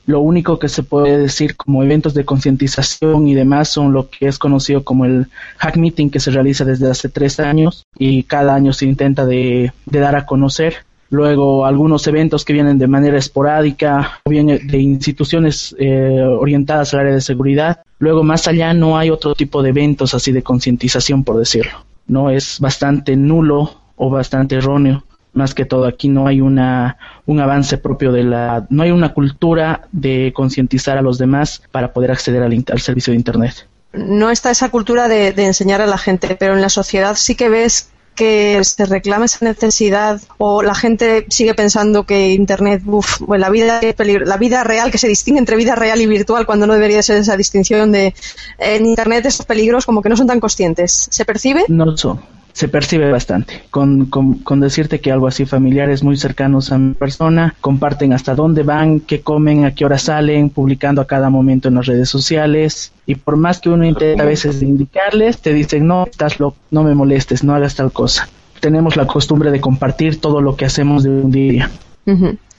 Lo 0.09 0.21
único 0.21 0.59
que 0.59 0.71
se 0.71 0.85
puede 0.85 1.19
decir 1.19 1.55
como 1.55 1.83
eventos 1.83 2.15
de 2.15 2.25
concientización 2.25 3.29
y 3.29 3.35
demás 3.35 3.69
son 3.69 3.93
lo 3.93 4.09
que 4.09 4.27
es 4.27 4.39
conocido 4.39 4.83
como 4.83 5.05
el 5.05 5.27
Hack 5.59 5.77
Meeting 5.77 6.09
que 6.09 6.19
se 6.19 6.31
realiza 6.31 6.65
desde 6.65 6.91
hace 6.91 7.11
tres 7.11 7.39
años 7.39 7.85
y 7.99 8.23
cada 8.23 8.55
año 8.55 8.73
se 8.73 8.87
intenta 8.87 9.27
de, 9.27 9.71
dar 9.85 10.17
a 10.17 10.25
conocer. 10.25 10.77
Luego 11.11 11.67
algunos 11.67 12.07
eventos 12.07 12.47
que 12.47 12.55
vienen 12.55 12.79
de 12.79 12.87
manera 12.87 13.19
esporádica 13.19 14.21
o 14.25 14.31
bien 14.31 14.47
de 14.47 14.79
instituciones 14.79 15.77
eh, 15.79 16.23
orientadas 16.23 16.95
al 16.95 17.01
área 17.01 17.13
de 17.13 17.21
seguridad. 17.21 17.83
Luego 17.99 18.23
más 18.23 18.49
allá 18.49 18.73
no 18.73 18.97
hay 18.97 19.11
otro 19.11 19.35
tipo 19.35 19.63
de 19.63 19.69
eventos 19.69 20.15
así 20.15 20.33
de 20.33 20.43
concientización 20.43 21.23
por 21.23 21.37
decirlo. 21.37 21.85
No 22.07 22.31
es 22.31 22.61
bastante 22.61 23.15
nulo 23.15 23.73
o 23.97 24.09
bastante 24.09 24.55
erróneo 24.55 25.05
más 25.39 25.55
que 25.55 25.65
todo 25.65 25.87
aquí 25.87 26.09
no 26.09 26.27
hay 26.27 26.43
una 26.43 26.99
un 27.25 27.41
avance 27.41 27.79
propio 27.79 28.13
de 28.13 28.25
la 28.25 28.67
no 28.69 28.83
hay 28.83 28.91
una 28.91 29.15
cultura 29.15 29.89
de 29.93 30.33
concientizar 30.35 30.99
a 30.99 31.03
los 31.03 31.17
demás 31.17 31.63
para 31.71 31.93
poder 31.95 32.11
acceder 32.11 32.43
al, 32.43 32.53
al, 32.71 32.81
servicio 32.81 33.13
de 33.13 33.17
internet. 33.17 33.67
No 33.95 34.31
está 34.31 34.51
esa 34.51 34.69
cultura 34.69 35.09
de, 35.09 35.29
enseñar 35.29 35.81
a 35.81 35.87
la 35.87 35.97
gente 35.97 36.37
pero 36.39 36.55
en 36.55 36.61
la 36.61 36.69
sociedad 36.69 37.15
sí 37.17 37.35
que 37.35 37.49
ves 37.49 37.91
que 38.15 38.61
se 38.65 38.85
reclama 38.85 39.27
esa 39.27 39.45
necesidad 39.45 40.21
o 40.39 40.63
la 40.63 40.75
gente 40.75 41.25
sigue 41.31 41.55
pensando 41.55 42.05
que 42.05 42.35
internet 42.35 42.83
uf, 42.85 43.21
bueno, 43.21 43.43
la 43.43 43.51
vida 43.51 43.81
la 44.03 44.37
vida 44.37 44.65
real 44.65 44.91
que 44.91 44.99
se 44.99 45.07
distingue 45.07 45.39
entre 45.39 45.57
vida 45.57 45.77
real 45.77 46.01
y 46.01 46.07
virtual 46.07 46.45
cuando 46.45 46.67
no 46.67 46.75
debería 46.75 47.01
ser 47.03 47.19
esa 47.19 47.37
distinción 47.37 47.93
de 47.93 48.15
en 48.59 48.87
internet 48.87 49.25
esos 49.27 49.47
peligros 49.47 49.87
como 49.87 50.03
que 50.03 50.09
no 50.09 50.17
son 50.17 50.27
tan 50.27 50.41
conscientes. 50.41 51.07
Se 51.11 51.25
percibe 51.25 51.65
no 51.69 51.97
son 51.97 52.21
se 52.53 52.69
percibe 52.69 53.11
bastante. 53.11 53.63
Con, 53.71 54.07
con, 54.07 54.61
decirte 54.61 55.01
que 55.01 55.13
algo 55.13 55.27
así 55.27 55.47
familiares 55.47 56.03
muy 56.03 56.17
cercanos 56.17 56.73
a 56.73 56.79
mi 56.79 56.95
persona, 56.95 57.55
comparten 57.61 58.13
hasta 58.13 58.35
dónde 58.35 58.63
van, 58.63 59.01
qué 59.01 59.21
comen, 59.21 59.65
a 59.65 59.75
qué 59.75 59.85
hora 59.85 59.99
salen, 59.99 60.51
publicando 60.51 61.01
a 61.01 61.07
cada 61.07 61.31
momento 61.31 61.69
en 61.69 61.75
las 61.77 61.87
redes 61.87 62.09
sociales. 62.09 62.93
Y 63.07 63.15
por 63.15 63.37
más 63.37 63.61
que 63.61 63.71
uno 63.71 63.85
intenta 63.85 64.23
a 64.23 64.27
veces 64.27 64.63
indicarles, 64.63 65.41
te 65.41 65.53
dicen, 65.53 65.87
no, 65.87 66.07
estás 66.11 66.41
loco, 66.41 66.57
no 66.71 66.83
me 66.83 66.95
molestes, 66.95 67.45
no 67.45 67.55
hagas 67.55 67.75
tal 67.77 67.93
cosa. 67.93 68.29
Tenemos 68.61 68.97
la 68.97 69.07
costumbre 69.07 69.51
de 69.51 69.61
compartir 69.61 70.21
todo 70.21 70.41
lo 70.41 70.57
que 70.57 70.65
hacemos 70.65 71.05
de 71.05 71.11
un 71.11 71.31
día 71.31 71.71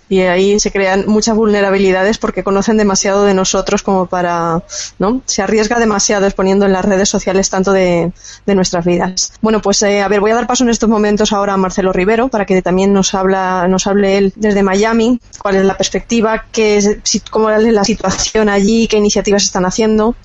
y 0.09 0.21
ahí 0.21 0.59
se 0.59 0.71
crean 0.71 1.05
muchas 1.07 1.35
vulnerabilidades 1.35 2.17
porque 2.17 2.43
conocen 2.43 2.77
demasiado 2.77 3.23
de 3.23 3.35
nosotros 3.35 3.83
como 3.83 4.07
para, 4.07 4.63
¿no? 4.97 5.21
Se 5.25 5.43
arriesga 5.43 5.79
demasiado 5.79 6.25
exponiendo 6.25 6.65
en 6.65 6.73
las 6.73 6.83
redes 6.83 7.07
sociales 7.07 7.49
tanto 7.49 7.71
de, 7.71 8.11
nuestras 8.47 8.83
vidas. 8.83 9.33
Bueno, 9.41 9.61
pues 9.61 9.83
eh, 9.83 10.01
a 10.01 10.07
ver, 10.07 10.19
voy 10.21 10.31
a 10.31 10.35
dar 10.35 10.47
paso 10.47 10.63
en 10.63 10.71
estos 10.71 10.89
momentos 10.89 11.31
ahora 11.31 11.53
a 11.53 11.57
Marcelo 11.57 11.93
Rivero 11.93 12.29
para 12.29 12.45
que 12.45 12.63
también 12.63 12.91
nos 12.91 13.13
habla, 13.13 13.67
nos 13.69 13.85
hable 13.85 14.17
él 14.17 14.33
desde 14.35 14.63
Miami, 14.63 15.19
cuál 15.39 15.57
es 15.57 15.65
la 15.65 15.77
perspectiva, 15.77 16.45
qué, 16.51 16.99
cómo 17.29 17.51
es 17.51 17.63
la 17.71 17.83
situación 17.83 18.49
allí, 18.49 18.87
qué 18.87 18.97
iniciativas 18.97 19.43
están 19.43 19.65
haciendo. 19.65 20.15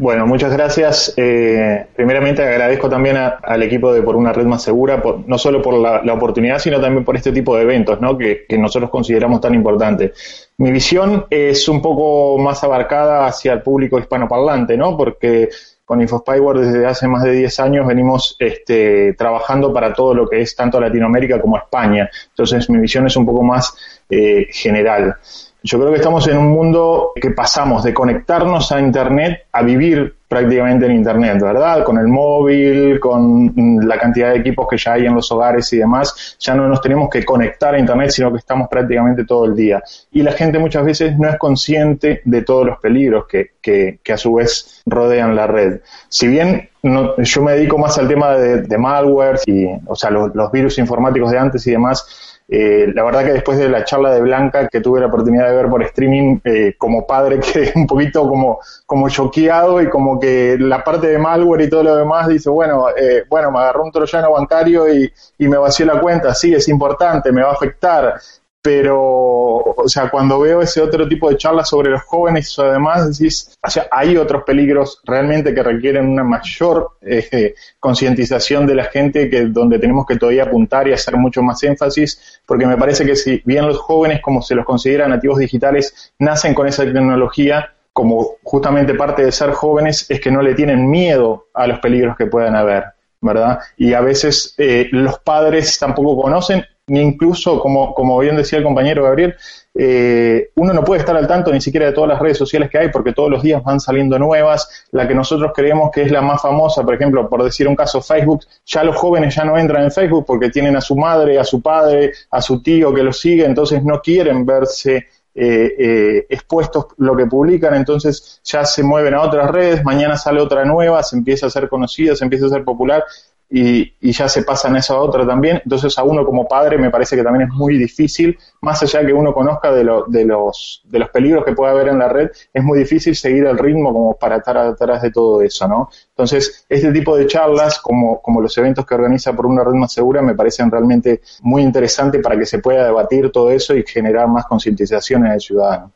Bueno, 0.00 0.26
muchas 0.26 0.50
gracias. 0.50 1.12
Eh, 1.18 1.86
primeramente 1.94 2.42
agradezco 2.42 2.88
también 2.88 3.18
al 3.18 3.62
equipo 3.62 3.92
de 3.92 4.00
Por 4.00 4.16
una 4.16 4.32
Red 4.32 4.46
Más 4.46 4.62
Segura, 4.62 5.02
no 5.26 5.36
solo 5.36 5.60
por 5.60 5.74
la, 5.74 6.14
oportunidad, 6.14 6.58
sino 6.58 6.80
también 6.80 7.04
por 7.04 7.16
este 7.16 7.32
tipo 7.32 7.54
de 7.54 7.64
eventos 7.64 8.00
¿no? 8.00 8.16
que, 8.16 8.46
nosotros 8.58 8.88
consideramos 8.88 9.42
tan 9.42 9.54
importantes. 9.54 10.48
Mi 10.56 10.72
visión 10.72 11.26
es 11.28 11.68
un 11.68 11.82
poco 11.82 12.38
más 12.38 12.64
abarcada 12.64 13.26
hacia 13.26 13.52
el 13.52 13.60
público 13.60 13.98
hispanoparlante, 13.98 14.74
¿no? 14.74 14.96
porque 14.96 15.50
con 15.84 16.00
InfoSpyware 16.00 16.60
desde 16.60 16.86
hace 16.86 17.06
más 17.06 17.22
de 17.22 17.32
10 17.32 17.60
años 17.60 17.86
venimos 17.86 18.36
este, 18.38 19.12
trabajando 19.12 19.70
para 19.70 19.92
todo 19.92 20.14
lo 20.14 20.26
que 20.26 20.40
es 20.40 20.56
tanto 20.56 20.80
Latinoamérica 20.80 21.38
como 21.38 21.58
España. 21.58 22.08
Entonces 22.28 22.70
mi 22.70 22.78
visión 22.78 23.06
es 23.06 23.16
un 23.16 23.26
poco 23.26 23.42
más 23.42 23.76
eh, 24.08 24.46
general. 24.50 25.16
Yo 25.62 25.78
creo 25.78 25.90
que 25.90 25.96
estamos 25.96 26.26
en 26.28 26.38
un 26.38 26.48
mundo 26.48 27.12
que 27.20 27.30
pasamos 27.30 27.84
de 27.84 27.92
conectarnos 27.92 28.72
a 28.72 28.80
Internet 28.80 29.46
a 29.52 29.62
vivir 29.62 30.16
prácticamente 30.26 30.86
en 30.86 30.92
Internet, 30.92 31.38
¿verdad? 31.42 31.82
Con 31.84 31.98
el 31.98 32.06
móvil, 32.06 32.98
con 33.00 33.52
la 33.86 33.98
cantidad 33.98 34.30
de 34.30 34.38
equipos 34.38 34.68
que 34.68 34.78
ya 34.78 34.92
hay 34.92 35.06
en 35.06 35.14
los 35.14 35.30
hogares 35.32 35.72
y 35.72 35.78
demás, 35.78 36.36
ya 36.38 36.54
no 36.54 36.68
nos 36.68 36.80
tenemos 36.80 37.10
que 37.10 37.24
conectar 37.24 37.74
a 37.74 37.78
Internet, 37.78 38.10
sino 38.10 38.30
que 38.30 38.38
estamos 38.38 38.68
prácticamente 38.68 39.24
todo 39.24 39.44
el 39.44 39.56
día. 39.56 39.82
Y 40.12 40.22
la 40.22 40.32
gente 40.32 40.58
muchas 40.58 40.84
veces 40.84 41.18
no 41.18 41.28
es 41.28 41.36
consciente 41.36 42.22
de 42.24 42.42
todos 42.42 42.64
los 42.64 42.78
peligros 42.78 43.26
que, 43.26 43.50
que, 43.60 43.98
que 44.02 44.12
a 44.12 44.16
su 44.16 44.34
vez 44.34 44.82
rodean 44.86 45.34
la 45.34 45.46
red. 45.46 45.80
Si 46.08 46.28
bien 46.28 46.70
no, 46.82 47.16
yo 47.18 47.42
me 47.42 47.52
dedico 47.52 47.76
más 47.76 47.98
al 47.98 48.08
tema 48.08 48.36
de, 48.36 48.78
malware 48.78 49.40
y, 49.46 49.66
o 49.86 49.94
sea, 49.94 50.10
los 50.10 50.52
virus 50.52 50.78
informáticos 50.78 51.30
de 51.30 51.38
antes 51.38 51.66
y 51.66 51.72
demás, 51.72 52.29
eh, 52.52 52.90
la 52.92 53.04
verdad 53.04 53.24
que 53.24 53.32
después 53.32 53.58
de 53.58 53.68
la 53.68 53.84
charla 53.84 54.10
de 54.10 54.20
Blanca 54.20 54.66
que 54.66 54.80
tuve 54.80 54.98
la 54.98 55.06
oportunidad 55.06 55.48
de 55.48 55.54
ver 55.54 55.68
por 55.68 55.84
streaming, 55.84 56.40
eh, 56.42 56.74
como 56.76 57.06
padre 57.06 57.38
quedé 57.52 57.72
un 57.76 57.86
poquito 57.86 58.28
como, 58.28 58.58
como 58.86 59.08
choqueado 59.08 59.80
y 59.80 59.88
como 59.88 60.18
que 60.18 60.56
la 60.58 60.82
parte 60.82 61.06
de 61.06 61.18
malware 61.18 61.62
y 61.62 61.70
todo 61.70 61.84
lo 61.84 61.94
demás 61.94 62.26
dice, 62.26 62.50
bueno, 62.50 62.86
eh, 62.90 63.24
bueno, 63.28 63.52
me 63.52 63.60
agarró 63.60 63.84
un 63.84 63.92
troyano 63.92 64.32
bancario 64.32 64.92
y, 64.92 65.12
y 65.38 65.46
me 65.46 65.58
vació 65.58 65.86
la 65.86 66.00
cuenta, 66.00 66.34
sí, 66.34 66.52
es 66.52 66.66
importante, 66.66 67.30
me 67.30 67.42
va 67.42 67.50
a 67.50 67.54
afectar, 67.54 68.20
pero, 68.62 69.00
o 69.00 69.88
sea, 69.88 70.10
cuando 70.10 70.38
veo 70.38 70.60
ese 70.60 70.82
otro 70.82 71.08
tipo 71.08 71.30
de 71.30 71.38
charlas 71.38 71.68
sobre 71.70 71.90
los 71.90 72.02
jóvenes, 72.02 72.58
además 72.58 73.18
decís, 73.18 73.56
o 73.62 73.70
sea, 73.70 73.86
hay 73.90 74.18
otros 74.18 74.42
peligros 74.44 75.00
realmente 75.04 75.54
que 75.54 75.62
requieren 75.62 76.08
una 76.08 76.24
mayor 76.24 76.90
eh, 77.00 77.54
concientización 77.78 78.66
de 78.66 78.74
la 78.74 78.84
gente, 78.84 79.30
que 79.30 79.46
donde 79.46 79.78
tenemos 79.78 80.04
que 80.06 80.16
todavía 80.16 80.44
apuntar 80.44 80.88
y 80.88 80.92
hacer 80.92 81.16
mucho 81.16 81.42
más 81.42 81.62
énfasis, 81.62 82.40
porque 82.44 82.66
me 82.66 82.76
parece 82.76 83.06
que 83.06 83.16
si 83.16 83.42
bien 83.46 83.66
los 83.66 83.78
jóvenes, 83.78 84.20
como 84.20 84.42
se 84.42 84.54
los 84.54 84.66
considera 84.66 85.08
nativos 85.08 85.38
digitales, 85.38 86.12
nacen 86.18 86.52
con 86.52 86.68
esa 86.68 86.84
tecnología, 86.84 87.72
como 87.94 88.36
justamente 88.42 88.94
parte 88.94 89.24
de 89.24 89.32
ser 89.32 89.52
jóvenes, 89.52 90.10
es 90.10 90.20
que 90.20 90.30
no 90.30 90.42
le 90.42 90.54
tienen 90.54 90.88
miedo 90.88 91.46
a 91.54 91.66
los 91.66 91.78
peligros 91.78 92.16
que 92.16 92.26
puedan 92.26 92.56
haber. 92.56 92.84
¿verdad? 93.22 93.60
Y 93.76 93.92
a 93.92 94.00
veces 94.00 94.54
eh, 94.56 94.88
los 94.92 95.18
padres 95.18 95.78
tampoco 95.78 96.22
conocen 96.22 96.64
ni 96.86 97.00
incluso, 97.00 97.60
como, 97.60 97.94
como 97.94 98.18
bien 98.18 98.36
decía 98.36 98.58
el 98.58 98.64
compañero 98.64 99.04
Gabriel, 99.04 99.34
eh, 99.74 100.50
uno 100.56 100.72
no 100.72 100.82
puede 100.82 101.00
estar 101.00 101.16
al 101.16 101.28
tanto 101.28 101.52
ni 101.52 101.60
siquiera 101.60 101.86
de 101.86 101.92
todas 101.92 102.08
las 102.08 102.18
redes 102.18 102.36
sociales 102.36 102.68
que 102.68 102.78
hay 102.78 102.88
porque 102.90 103.12
todos 103.12 103.30
los 103.30 103.42
días 103.42 103.62
van 103.62 103.78
saliendo 103.78 104.18
nuevas. 104.18 104.86
La 104.90 105.06
que 105.06 105.14
nosotros 105.14 105.52
creemos 105.54 105.90
que 105.92 106.02
es 106.02 106.10
la 106.10 106.20
más 106.20 106.42
famosa, 106.42 106.82
por 106.82 106.94
ejemplo, 106.94 107.28
por 107.28 107.44
decir 107.44 107.68
un 107.68 107.76
caso, 107.76 108.02
Facebook, 108.02 108.40
ya 108.66 108.82
los 108.82 108.96
jóvenes 108.96 109.34
ya 109.34 109.44
no 109.44 109.56
entran 109.56 109.84
en 109.84 109.92
Facebook 109.92 110.24
porque 110.26 110.50
tienen 110.50 110.76
a 110.76 110.80
su 110.80 110.96
madre, 110.96 111.38
a 111.38 111.44
su 111.44 111.62
padre, 111.62 112.12
a 112.30 112.42
su 112.42 112.60
tío 112.62 112.92
que 112.92 113.02
los 113.02 113.20
sigue, 113.20 113.44
entonces 113.44 113.84
no 113.84 114.00
quieren 114.00 114.44
verse 114.44 115.06
eh, 115.32 115.74
eh, 115.78 116.26
expuestos 116.28 116.86
lo 116.96 117.16
que 117.16 117.26
publican, 117.26 117.74
entonces 117.74 118.40
ya 118.42 118.64
se 118.64 118.82
mueven 118.82 119.14
a 119.14 119.22
otras 119.22 119.48
redes, 119.50 119.84
mañana 119.84 120.16
sale 120.16 120.40
otra 120.40 120.64
nueva, 120.64 121.04
se 121.04 121.16
empieza 121.16 121.46
a 121.46 121.50
ser 121.50 121.68
conocida, 121.68 122.16
se 122.16 122.24
empieza 122.24 122.46
a 122.46 122.50
ser 122.50 122.64
popular 122.64 123.04
y, 123.50 123.94
y, 124.00 124.12
ya 124.12 124.28
se 124.28 124.44
pasan 124.44 124.76
esa 124.76 124.98
otra 125.00 125.26
también. 125.26 125.60
Entonces 125.64 125.98
a 125.98 126.04
uno 126.04 126.24
como 126.24 126.46
padre 126.46 126.78
me 126.78 126.90
parece 126.90 127.16
que 127.16 127.24
también 127.24 127.48
es 127.48 127.54
muy 127.54 127.76
difícil, 127.76 128.38
más 128.60 128.80
allá 128.82 129.04
que 129.04 129.12
uno 129.12 129.34
conozca 129.34 129.72
de, 129.72 129.82
lo, 129.82 130.04
de, 130.06 130.24
los, 130.24 130.82
de 130.84 131.00
los 131.00 131.10
peligros 131.10 131.44
que 131.44 131.52
puede 131.52 131.72
haber 131.72 131.88
en 131.88 131.98
la 131.98 132.08
red, 132.08 132.30
es 132.54 132.62
muy 132.62 132.78
difícil 132.78 133.16
seguir 133.16 133.44
el 133.46 133.58
ritmo 133.58 133.92
como 133.92 134.14
para 134.16 134.36
estar 134.36 134.56
atrás 134.56 135.02
de 135.02 135.10
todo 135.10 135.42
eso, 135.42 135.66
¿no? 135.66 135.90
Entonces, 136.10 136.64
este 136.68 136.92
tipo 136.92 137.16
de 137.16 137.26
charlas, 137.26 137.80
como, 137.80 138.22
como 138.22 138.40
los 138.40 138.56
eventos 138.56 138.86
que 138.86 138.94
organiza 138.94 139.34
por 139.34 139.46
una 139.46 139.64
red 139.64 139.72
más 139.72 139.92
segura, 139.92 140.22
me 140.22 140.34
parecen 140.34 140.70
realmente 140.70 141.22
muy 141.42 141.62
interesantes 141.62 142.22
para 142.22 142.38
que 142.38 142.46
se 142.46 142.60
pueda 142.60 142.84
debatir 142.84 143.32
todo 143.32 143.50
eso 143.50 143.74
y 143.74 143.82
generar 143.82 144.28
más 144.28 144.46
concientización 144.46 145.26
en 145.26 145.32
el 145.32 145.40
ciudadano. 145.40 145.92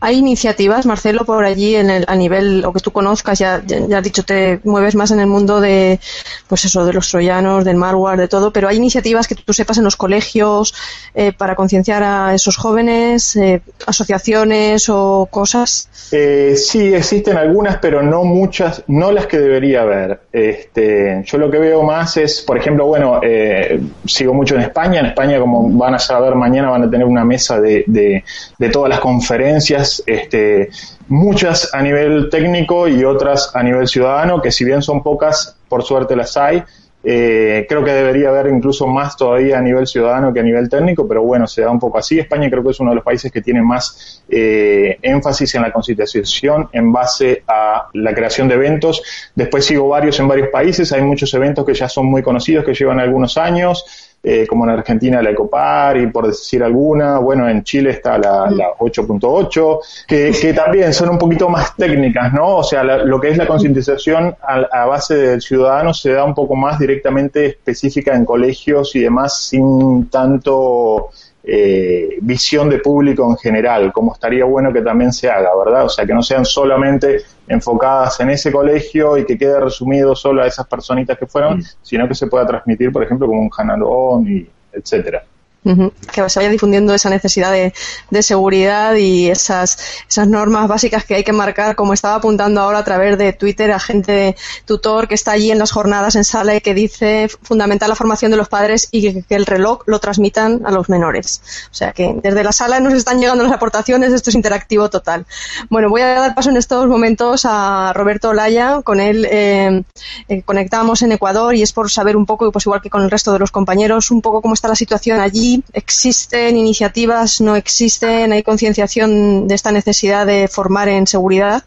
Hay 0.00 0.18
iniciativas, 0.18 0.84
Marcelo, 0.84 1.24
por 1.24 1.44
allí 1.44 1.76
en 1.76 1.88
el, 1.88 2.04
a 2.08 2.14
nivel, 2.14 2.64
o 2.64 2.72
que 2.72 2.80
tú 2.80 2.90
conozcas, 2.90 3.38
ya, 3.38 3.62
ya, 3.64 3.98
has 3.98 4.04
dicho, 4.04 4.22
te 4.22 4.60
mueves 4.64 4.94
más 4.94 5.10
en 5.10 5.20
el 5.20 5.26
mundo 5.26 5.60
de, 5.60 5.98
pues 6.46 6.64
eso, 6.66 6.84
de 6.84 6.92
los 6.92 7.08
troyanos, 7.08 7.64
del 7.64 7.76
malware, 7.76 8.18
de 8.18 8.28
todo, 8.28 8.52
pero 8.52 8.68
hay 8.68 8.76
iniciativas 8.76 9.26
que 9.26 9.34
tú 9.34 9.52
sepas 9.52 9.78
en 9.78 9.84
los 9.84 9.96
colegios 9.96 10.74
eh, 11.14 11.32
para 11.32 11.54
concienciar 11.54 12.02
a 12.02 12.34
esos 12.34 12.56
jóvenes, 12.56 13.34
eh, 13.36 13.62
asociaciones 13.86 14.88
o 14.88 15.26
cosas. 15.30 15.88
Eh, 16.12 16.54
sí, 16.56 16.92
existen 16.92 17.38
algunas, 17.38 17.78
pero 17.78 18.02
no 18.02 18.24
muchas, 18.24 18.82
no 18.88 19.10
las 19.10 19.26
que 19.26 19.38
debería 19.38 19.82
haber. 19.82 20.20
Este, 20.32 21.22
yo 21.24 21.38
lo 21.38 21.50
que 21.50 21.58
veo 21.58 21.82
más 21.82 22.16
es, 22.18 22.42
por 22.42 22.58
ejemplo, 22.58 22.86
bueno, 22.86 23.20
eh, 23.22 23.80
sigo 24.04 24.34
mucho 24.34 24.54
en 24.56 24.62
España. 24.62 25.00
En 25.00 25.06
España, 25.06 25.38
como 25.38 25.68
van 25.70 25.94
a 25.94 25.98
saber, 25.98 26.34
mañana 26.34 26.70
van 26.70 26.82
a 26.82 26.90
tener 26.90 27.06
una 27.06 27.24
mesa 27.24 27.60
de, 27.60 27.84
de, 27.86 28.22
de 28.58 28.68
todas 28.68 28.90
las 28.90 29.00
conferencias 29.00 29.93
este, 30.06 30.70
muchas 31.08 31.74
a 31.74 31.82
nivel 31.82 32.28
técnico 32.30 32.88
y 32.88 33.04
otras 33.04 33.54
a 33.54 33.62
nivel 33.62 33.88
ciudadano, 33.88 34.40
que 34.40 34.50
si 34.50 34.64
bien 34.64 34.82
son 34.82 35.02
pocas, 35.02 35.56
por 35.68 35.82
suerte 35.82 36.16
las 36.16 36.36
hay. 36.36 36.62
Eh, 37.06 37.66
creo 37.68 37.84
que 37.84 37.92
debería 37.92 38.30
haber 38.30 38.46
incluso 38.46 38.86
más 38.86 39.14
todavía 39.14 39.58
a 39.58 39.60
nivel 39.60 39.86
ciudadano 39.86 40.32
que 40.32 40.40
a 40.40 40.42
nivel 40.42 40.70
técnico, 40.70 41.06
pero 41.06 41.22
bueno, 41.22 41.46
se 41.46 41.60
da 41.60 41.70
un 41.70 41.78
poco 41.78 41.98
así. 41.98 42.18
España 42.18 42.48
creo 42.48 42.64
que 42.64 42.70
es 42.70 42.80
uno 42.80 42.90
de 42.90 42.96
los 42.96 43.04
países 43.04 43.30
que 43.30 43.42
tiene 43.42 43.60
más 43.60 44.24
eh, 44.28 44.98
énfasis 45.02 45.54
en 45.54 45.62
la 45.62 45.70
concienciación 45.70 46.70
en 46.72 46.90
base 46.90 47.42
a 47.46 47.88
la 47.92 48.14
creación 48.14 48.48
de 48.48 48.54
eventos. 48.54 49.02
Después 49.34 49.66
sigo 49.66 49.88
varios 49.88 50.18
en 50.18 50.28
varios 50.28 50.48
países, 50.48 50.92
hay 50.92 51.02
muchos 51.02 51.32
eventos 51.34 51.66
que 51.66 51.74
ya 51.74 51.90
son 51.90 52.06
muy 52.06 52.22
conocidos, 52.22 52.64
que 52.64 52.72
llevan 52.72 52.98
algunos 52.98 53.36
años 53.36 53.84
eh, 54.26 54.46
como 54.46 54.64
en 54.64 54.70
Argentina 54.70 55.20
la 55.20 55.30
Ecopar 55.30 55.98
y 55.98 56.06
por 56.06 56.26
decir 56.26 56.62
alguna, 56.62 57.18
bueno, 57.18 57.46
en 57.46 57.62
Chile 57.62 57.90
está 57.90 58.16
la, 58.16 58.50
la 58.50 58.70
8.8, 58.78 59.78
que, 60.08 60.32
que, 60.40 60.54
también 60.54 60.94
son 60.94 61.10
un 61.10 61.18
poquito 61.18 61.50
más 61.50 61.76
técnicas, 61.76 62.32
¿no? 62.32 62.56
O 62.56 62.64
sea, 62.64 62.82
la, 62.82 63.04
lo 63.04 63.20
que 63.20 63.28
es 63.28 63.36
la 63.36 63.46
concientización 63.46 64.34
a, 64.42 64.54
a, 64.72 64.86
base 64.86 65.14
del 65.14 65.42
ciudadano 65.42 65.92
se 65.92 66.12
da 66.12 66.24
un 66.24 66.34
poco 66.34 66.56
más 66.56 66.78
directamente 66.78 67.44
específica 67.44 68.16
en 68.16 68.24
colegios 68.24 68.96
y 68.96 69.00
demás 69.00 69.42
sin 69.42 70.08
tanto 70.08 71.10
eh, 71.46 72.16
visión 72.22 72.70
de 72.70 72.78
público 72.78 73.28
en 73.30 73.36
general, 73.36 73.92
como 73.92 74.14
estaría 74.14 74.46
bueno 74.46 74.72
que 74.72 74.80
también 74.80 75.12
se 75.12 75.28
haga, 75.28 75.50
¿verdad? 75.54 75.84
O 75.84 75.88
sea, 75.90 76.06
que 76.06 76.14
no 76.14 76.22
sean 76.22 76.44
solamente 76.44 77.22
enfocadas 77.46 78.18
en 78.20 78.30
ese 78.30 78.50
colegio 78.50 79.18
y 79.18 79.26
que 79.26 79.36
quede 79.36 79.60
resumido 79.60 80.16
solo 80.16 80.42
a 80.42 80.46
esas 80.46 80.66
personitas 80.66 81.18
que 81.18 81.26
fueron, 81.26 81.58
mm. 81.58 81.62
sino 81.82 82.08
que 82.08 82.14
se 82.14 82.28
pueda 82.28 82.46
transmitir, 82.46 82.90
por 82.90 83.02
ejemplo, 83.02 83.26
como 83.26 83.42
un 83.42 83.50
canalón 83.50 84.26
y 84.26 84.48
etcétera. 84.72 85.22
Que 85.64 86.28
se 86.28 86.38
vaya 86.38 86.50
difundiendo 86.50 86.94
esa 86.94 87.08
necesidad 87.08 87.50
de, 87.50 87.72
de, 88.10 88.22
seguridad 88.22 88.94
y 88.96 89.30
esas, 89.30 89.78
esas 90.06 90.28
normas 90.28 90.68
básicas 90.68 91.04
que 91.04 91.14
hay 91.14 91.24
que 91.24 91.32
marcar, 91.32 91.74
como 91.74 91.94
estaba 91.94 92.16
apuntando 92.16 92.60
ahora 92.60 92.78
a 92.78 92.84
través 92.84 93.16
de 93.16 93.32
Twitter 93.32 93.72
a 93.72 93.78
gente 93.78 94.36
tutor 94.66 95.08
que 95.08 95.14
está 95.14 95.32
allí 95.32 95.50
en 95.50 95.58
las 95.58 95.72
jornadas 95.72 96.16
en 96.16 96.24
sala 96.24 96.54
y 96.54 96.60
que 96.60 96.74
dice 96.74 97.28
fundamental 97.42 97.88
la 97.88 97.96
formación 97.96 98.30
de 98.30 98.36
los 98.36 98.48
padres 98.48 98.88
y 98.90 99.00
que, 99.00 99.22
que 99.22 99.34
el 99.34 99.46
reloj 99.46 99.82
lo 99.86 100.00
transmitan 100.00 100.62
a 100.66 100.70
los 100.70 100.88
menores. 100.90 101.40
O 101.70 101.74
sea 101.74 101.92
que 101.92 102.14
desde 102.22 102.44
la 102.44 102.52
sala 102.52 102.80
nos 102.80 102.92
están 102.92 103.18
llegando 103.20 103.42
las 103.42 103.52
aportaciones, 103.52 104.12
esto 104.12 104.30
es 104.30 104.36
interactivo 104.36 104.90
total. 104.90 105.24
Bueno, 105.70 105.88
voy 105.88 106.02
a 106.02 106.14
dar 106.14 106.34
paso 106.34 106.50
en 106.50 106.58
estos 106.58 106.86
momentos 106.88 107.44
a 107.44 107.92
Roberto 107.94 108.30
Olaya, 108.30 108.82
con 108.82 109.00
él 109.00 109.26
eh, 109.30 109.82
eh, 110.28 110.42
conectamos 110.42 111.02
en 111.02 111.12
Ecuador 111.12 111.54
y 111.54 111.62
es 111.62 111.72
por 111.72 111.90
saber 111.90 112.16
un 112.16 112.26
poco, 112.26 112.50
pues 112.52 112.66
igual 112.66 112.82
que 112.82 112.90
con 112.90 113.02
el 113.02 113.10
resto 113.10 113.32
de 113.32 113.38
los 113.38 113.50
compañeros, 113.50 114.10
un 114.10 114.20
poco 114.20 114.42
cómo 114.42 114.54
está 114.54 114.68
la 114.68 114.76
situación 114.76 115.20
allí 115.20 115.53
¿Existen 115.72 116.56
iniciativas? 116.56 117.40
¿No 117.40 117.56
existen? 117.56 118.32
¿Hay 118.32 118.42
concienciación 118.42 119.46
de 119.48 119.54
esta 119.54 119.72
necesidad 119.72 120.26
de 120.26 120.48
formar 120.48 120.88
en 120.88 121.06
seguridad? 121.06 121.64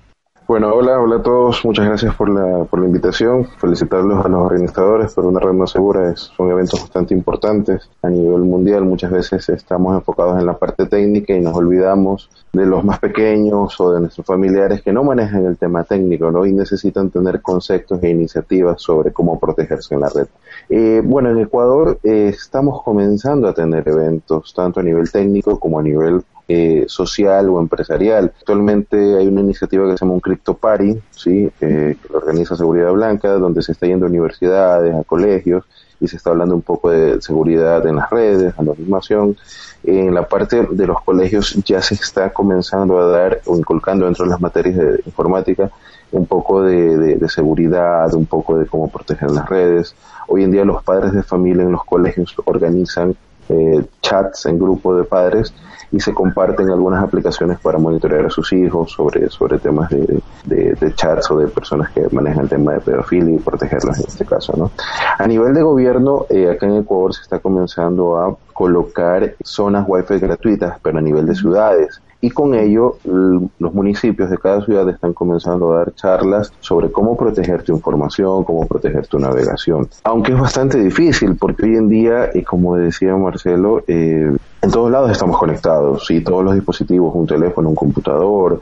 Bueno, 0.47 0.73
hola, 0.73 0.97
hola 0.97 1.17
a 1.17 1.21
todos. 1.21 1.65
Muchas 1.65 1.85
gracias 1.87 2.15
por 2.15 2.29
la, 2.29 2.63
por 2.63 2.79
la 2.79 2.85
invitación. 2.85 3.45
Felicitarlos 3.57 4.25
a 4.25 4.29
los 4.29 4.45
organizadores 4.45 5.13
por 5.13 5.25
una 5.25 5.41
red 5.41 5.51
más 5.51 5.71
segura. 5.71 6.09
Es, 6.09 6.31
son 6.37 6.49
eventos 6.49 6.79
bastante 6.79 7.13
importantes 7.13 7.89
a 8.01 8.09
nivel 8.09 8.43
mundial. 8.43 8.85
Muchas 8.85 9.11
veces 9.11 9.49
estamos 9.49 9.93
enfocados 9.93 10.39
en 10.39 10.45
la 10.45 10.57
parte 10.57 10.85
técnica 10.85 11.33
y 11.33 11.41
nos 11.41 11.53
olvidamos 11.53 12.29
de 12.53 12.65
los 12.65 12.81
más 12.85 12.99
pequeños 12.99 13.77
o 13.81 13.91
de 13.91 13.99
nuestros 13.99 14.25
familiares 14.25 14.81
que 14.81 14.93
no 14.93 15.03
manejan 15.03 15.45
el 15.45 15.57
tema 15.57 15.83
técnico 15.83 16.31
¿no? 16.31 16.45
y 16.45 16.53
necesitan 16.53 17.09
tener 17.09 17.41
conceptos 17.41 18.01
e 18.01 18.09
iniciativas 18.09 18.81
sobre 18.81 19.11
cómo 19.11 19.37
protegerse 19.37 19.95
en 19.95 19.99
la 19.99 20.07
red. 20.07 20.27
Eh, 20.69 21.01
bueno, 21.03 21.29
en 21.29 21.39
Ecuador 21.39 21.99
eh, 22.03 22.29
estamos 22.29 22.83
comenzando 22.83 23.49
a 23.49 23.53
tener 23.53 23.85
eventos 23.85 24.53
tanto 24.53 24.79
a 24.79 24.83
nivel 24.83 25.11
técnico 25.11 25.59
como 25.59 25.79
a 25.79 25.83
nivel 25.83 26.23
eh, 26.47 26.85
social 26.87 27.49
o 27.49 27.59
empresarial. 27.59 28.31
Actualmente 28.39 29.17
hay 29.17 29.27
una 29.27 29.41
iniciativa 29.41 29.85
que 29.85 29.97
se 29.97 30.05
llama 30.05 30.13
un 30.13 30.19
Crypto 30.19 30.55
Party, 30.55 30.97
¿sí? 31.11 31.49
Eh, 31.61 31.97
que 32.01 32.09
lo 32.09 32.19
organiza 32.19 32.55
Seguridad 32.55 32.91
Blanca, 32.93 33.33
donde 33.33 33.61
se 33.61 33.73
está 33.73 33.87
yendo 33.87 34.05
a 34.05 34.09
universidades, 34.09 34.95
a 34.95 35.03
colegios, 35.03 35.65
y 35.99 36.07
se 36.07 36.17
está 36.17 36.29
hablando 36.29 36.55
un 36.55 36.61
poco 36.61 36.91
de 36.91 37.21
seguridad 37.21 37.85
en 37.87 37.97
las 37.97 38.09
redes, 38.09 38.53
anonimación. 38.57 39.35
En 39.83 40.13
la 40.13 40.27
parte 40.27 40.67
de 40.69 40.87
los 40.87 41.01
colegios 41.01 41.55
ya 41.65 41.81
se 41.81 41.95
está 41.95 42.31
comenzando 42.31 42.99
a 42.99 43.07
dar 43.07 43.41
o 43.45 43.57
inculcando 43.57 44.05
dentro 44.05 44.25
de 44.25 44.31
las 44.31 44.41
materias 44.41 44.77
de 44.77 45.01
informática 45.05 45.71
un 46.11 46.25
poco 46.25 46.61
de, 46.61 47.19
seguridad, 47.29 48.13
un 48.13 48.25
poco 48.25 48.57
de 48.57 48.65
cómo 48.65 48.89
proteger 48.89 49.31
las 49.31 49.49
redes. 49.49 49.95
Hoy 50.27 50.43
en 50.43 50.51
día 50.51 50.63
los 50.65 50.83
padres 50.83 51.13
de 51.13 51.23
familia 51.23 51.63
en 51.63 51.71
los 51.71 51.83
colegios 51.83 52.33
organizan 52.45 53.15
eh, 53.49 53.85
chats 54.01 54.45
en 54.45 54.59
grupo 54.59 54.95
de 54.95 55.03
padres 55.03 55.53
y 55.91 55.99
se 55.99 56.13
comparten 56.13 56.69
algunas 56.69 57.03
aplicaciones 57.03 57.59
para 57.59 57.77
monitorear 57.77 58.25
a 58.25 58.29
sus 58.29 58.51
hijos 58.53 58.91
sobre, 58.91 59.29
sobre 59.29 59.57
temas 59.59 59.89
de, 59.89 60.21
de, 60.45 60.93
chats 60.95 61.31
o 61.31 61.37
de 61.37 61.47
personas 61.47 61.91
que 61.91 62.07
manejan 62.11 62.43
el 62.43 62.49
tema 62.49 62.73
de 62.73 62.81
pedofilia 62.81 63.35
y 63.35 63.39
protegerlas 63.39 63.99
en 63.99 64.07
este 64.07 64.25
caso. 64.25 64.53
¿no? 64.57 64.71
A 65.17 65.27
nivel 65.27 65.53
de 65.53 65.61
gobierno, 65.61 66.25
eh, 66.29 66.49
acá 66.49 66.65
en 66.65 66.77
Ecuador 66.77 67.13
se 67.13 67.21
está 67.21 67.39
comenzando 67.39 68.17
a 68.17 68.35
colocar 68.53 69.35
zonas 69.43 69.85
wifi 69.87 70.19
gratuitas, 70.19 70.79
pero 70.81 70.97
a 70.97 71.01
nivel 71.01 71.25
de 71.25 71.35
ciudades 71.35 72.01
y 72.19 72.31
con 72.31 72.55
ello 72.55 72.97
los 73.03 73.73
municipios 73.73 74.29
de 74.29 74.37
cada 74.37 74.63
ciudad 74.65 74.89
están 74.89 75.13
comenzando 75.13 75.73
a 75.73 75.77
dar 75.79 75.93
charlas 75.93 76.51
sobre 76.59 76.91
cómo 76.91 77.15
proteger 77.15 77.63
tu 77.63 77.73
información, 77.73 78.43
cómo 78.43 78.67
proteger 78.67 79.05
tu 79.07 79.19
navegación. 79.19 79.87
Aunque 80.03 80.33
es 80.33 80.39
bastante 80.39 80.79
difícil 80.79 81.35
porque 81.35 81.65
hoy 81.65 81.75
en 81.75 81.89
día, 81.89 82.31
y 82.33 82.43
como 82.43 82.75
decía 82.75 83.15
Marcelo, 83.15 83.83
eh, 83.87 84.35
en 84.61 84.71
todos 84.71 84.91
lados 84.91 85.11
estamos 85.11 85.37
conectados, 85.37 85.76
y 86.09 86.21
todos 86.21 86.43
los 86.43 86.55
dispositivos, 86.55 87.13
un 87.15 87.27
teléfono, 87.27 87.69
un 87.69 87.75
computador, 87.75 88.59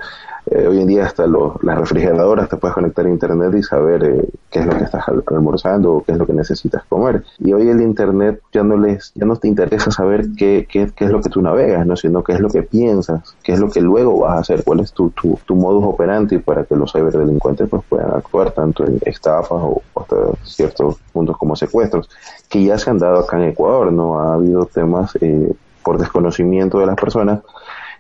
eh, 0.48 0.68
hoy 0.68 0.80
en 0.80 0.88
día 0.88 1.06
hasta 1.06 1.26
los, 1.26 1.62
las 1.64 1.76
refrigeradoras 1.76 2.48
te 2.48 2.58
puedes 2.58 2.76
conectar 2.76 3.04
a 3.06 3.10
internet 3.10 3.52
y 3.58 3.64
saber 3.64 4.04
eh, 4.04 4.30
qué 4.52 4.60
es 4.60 4.66
lo 4.68 4.78
que 4.78 4.84
estás 4.84 5.04
almorzando 5.26 5.94
o 5.94 6.04
qué 6.04 6.12
es 6.12 6.20
lo 6.20 6.28
que 6.28 6.34
necesitas 6.34 6.84
comer. 6.88 7.24
Y 7.40 7.54
hoy 7.54 7.68
el 7.68 7.82
internet 7.82 8.42
ya 8.54 8.62
no 8.62 8.78
les, 8.78 9.12
ya 9.16 9.26
no 9.26 9.38
te 9.38 9.48
interesa 9.48 9.90
saber 9.90 10.28
qué, 10.38 10.68
qué, 10.72 10.92
qué 10.96 11.06
es 11.06 11.12
lo 11.12 11.22
que 11.22 11.30
tú 11.30 11.42
navegas, 11.42 11.88
¿no? 11.88 11.96
sino 11.96 12.24
qué 12.24 12.34
es 12.34 12.40
lo 12.40 12.50
que 12.50 12.62
piensas, 12.62 13.36
qué 13.44 13.54
es 13.54 13.60
lo 13.60 13.72
que 13.72 13.82
luego 13.82 14.20
vas 14.20 14.38
a 14.38 14.40
hacer, 14.42 14.64
cuál 14.64 14.82
es 14.82 14.94
tu, 14.94 15.10
tu, 15.10 15.40
tu 15.48 15.56
modus 15.56 15.84
operandi 15.84 16.38
para 16.38 16.64
que 16.64 16.76
los 16.76 16.92
ciberdelincuentes 16.92 17.68
pues 17.68 17.82
puedan 17.90 18.12
actuar 18.12 18.52
tanto 18.52 18.86
en 18.86 19.00
estafas 19.04 19.58
o 19.60 19.82
hasta 19.96 20.16
ciertos 20.44 20.98
puntos 21.12 21.38
como 21.38 21.56
secuestros, 21.56 22.08
que 22.50 22.64
ya 22.64 22.78
se 22.78 22.92
han 22.92 23.00
dado 23.00 23.22
acá 23.22 23.38
en 23.38 23.50
Ecuador, 23.50 23.92
¿no? 23.92 24.20
Ha 24.20 24.36
habido 24.36 24.68
temas 24.68 25.18
eh, 25.22 25.52
por 25.86 26.00
desconocimiento 26.00 26.80
de 26.80 26.88
las 26.88 26.96
personas, 26.96 27.42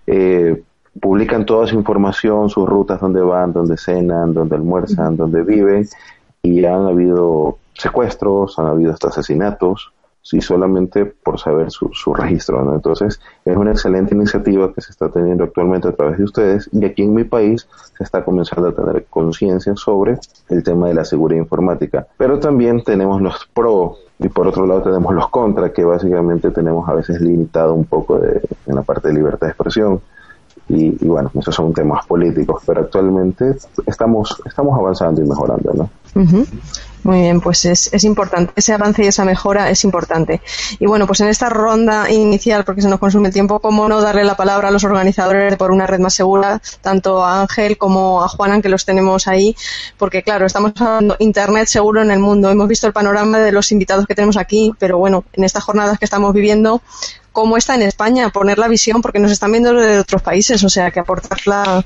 eh, 0.07 0.61
publican 0.99 1.45
toda 1.45 1.67
su 1.67 1.75
información, 1.75 2.49
sus 2.49 2.67
rutas, 2.67 2.99
dónde 2.99 3.21
van, 3.21 3.53
dónde 3.53 3.77
cenan, 3.77 4.33
dónde 4.33 4.55
almuerzan, 4.55 5.15
dónde 5.15 5.43
viven, 5.43 5.87
y 6.41 6.65
han 6.65 6.85
habido 6.87 7.59
secuestros, 7.73 8.57
han 8.59 8.67
habido 8.67 8.91
hasta 8.91 9.09
asesinatos, 9.09 9.91
sí, 10.25 10.41
solamente 10.41 11.05
por 11.05 11.39
saber 11.39 11.69
su, 11.69 11.91
su 11.93 12.11
registro. 12.13 12.73
Entonces, 12.73 13.21
es 13.45 13.55
una 13.55 13.71
excelente 13.71 14.15
iniciativa 14.15 14.73
que 14.73 14.81
se 14.81 14.91
está 14.91 15.09
teniendo 15.09 15.43
actualmente 15.43 15.87
a 15.87 15.91
través 15.91 16.17
de 16.17 16.23
ustedes 16.23 16.67
y 16.73 16.83
aquí 16.83 17.03
en 17.03 17.13
mi 17.13 17.25
país 17.25 17.67
se 17.95 18.03
está 18.03 18.25
comenzando 18.25 18.69
a 18.69 18.71
tener 18.73 19.05
conciencia 19.05 19.75
sobre 19.75 20.17
el 20.49 20.63
tema 20.63 20.87
de 20.87 20.95
la 20.95 21.05
seguridad 21.05 21.41
informática. 21.41 22.07
Pero 22.17 22.39
también 22.39 22.83
tenemos 22.83 23.21
los 23.21 23.45
pro 23.53 23.97
y 24.17 24.27
por 24.27 24.47
otro 24.47 24.65
lado 24.65 24.81
tenemos 24.81 25.13
los 25.13 25.29
contra, 25.29 25.71
que 25.71 25.83
básicamente 25.83 26.49
tenemos 26.49 26.89
a 26.89 26.95
veces 26.95 27.21
limitado 27.21 27.75
un 27.75 27.85
poco 27.85 28.17
de, 28.17 28.41
en 28.65 28.75
la 28.75 28.81
parte 28.81 29.09
de 29.09 29.13
libertad 29.13 29.45
de 29.45 29.51
expresión 29.51 30.01
y, 30.67 30.89
bueno, 31.05 31.29
esos 31.35 31.53
son 31.53 31.71
temas 31.71 32.03
políticos, 32.07 32.63
pero 32.65 32.81
actualmente 32.81 33.55
estamos, 33.85 34.41
estamos 34.43 34.79
avanzando 34.79 35.21
y 35.21 35.29
mejorando, 35.29 35.71
¿no? 35.75 35.89
Muy 37.05 37.19
bien, 37.21 37.39
pues 37.39 37.65
es, 37.65 37.93
es 37.93 38.03
importante. 38.03 38.51
Ese 38.55 38.73
avance 38.73 39.03
y 39.03 39.05
esa 39.05 39.25
mejora 39.25 39.69
es 39.69 39.83
importante. 39.83 40.41
Y 40.79 40.87
bueno, 40.87 41.05
pues 41.05 41.19
en 41.21 41.27
esta 41.27 41.49
ronda 41.49 42.09
inicial, 42.09 42.65
porque 42.65 42.81
se 42.81 42.89
nos 42.89 42.97
consume 42.97 43.27
el 43.27 43.33
tiempo, 43.33 43.59
¿cómo 43.59 43.87
no 43.87 44.01
darle 44.01 44.23
la 44.23 44.35
palabra 44.35 44.69
a 44.69 44.71
los 44.71 44.83
organizadores 44.83 45.55
por 45.55 45.69
una 45.69 45.85
red 45.85 45.99
más 45.99 46.15
segura, 46.15 46.59
tanto 46.81 47.23
a 47.23 47.41
Ángel 47.41 47.77
como 47.77 48.23
a 48.23 48.27
Juanan, 48.27 48.63
que 48.63 48.69
los 48.69 48.85
tenemos 48.85 49.27
ahí? 49.27 49.55
Porque 49.99 50.23
claro, 50.23 50.47
estamos 50.47 50.71
hablando 50.77 51.15
Internet 51.19 51.67
seguro 51.67 52.01
en 52.01 52.09
el 52.09 52.17
mundo. 52.17 52.49
Hemos 52.49 52.67
visto 52.67 52.87
el 52.87 52.93
panorama 52.93 53.37
de 53.37 53.51
los 53.51 53.71
invitados 53.71 54.07
que 54.07 54.15
tenemos 54.15 54.35
aquí, 54.35 54.73
pero 54.79 54.97
bueno, 54.97 55.25
en 55.33 55.43
estas 55.43 55.63
jornadas 55.63 55.99
que 55.99 56.05
estamos 56.05 56.33
viviendo, 56.33 56.81
cómo 57.35 57.57
está 57.57 57.75
en 57.75 57.83
España, 57.83 58.29
poner 58.29 58.57
la 58.57 58.69
visión, 58.69 59.01
porque 59.01 59.19
nos 59.19 59.29
están 59.29 59.51
viendo 59.51 59.73
de 59.73 59.99
otros 59.99 60.21
países, 60.23 60.63
o 60.63 60.69
sea, 60.69 60.89
que 60.89 61.01
aportarla 61.01 61.85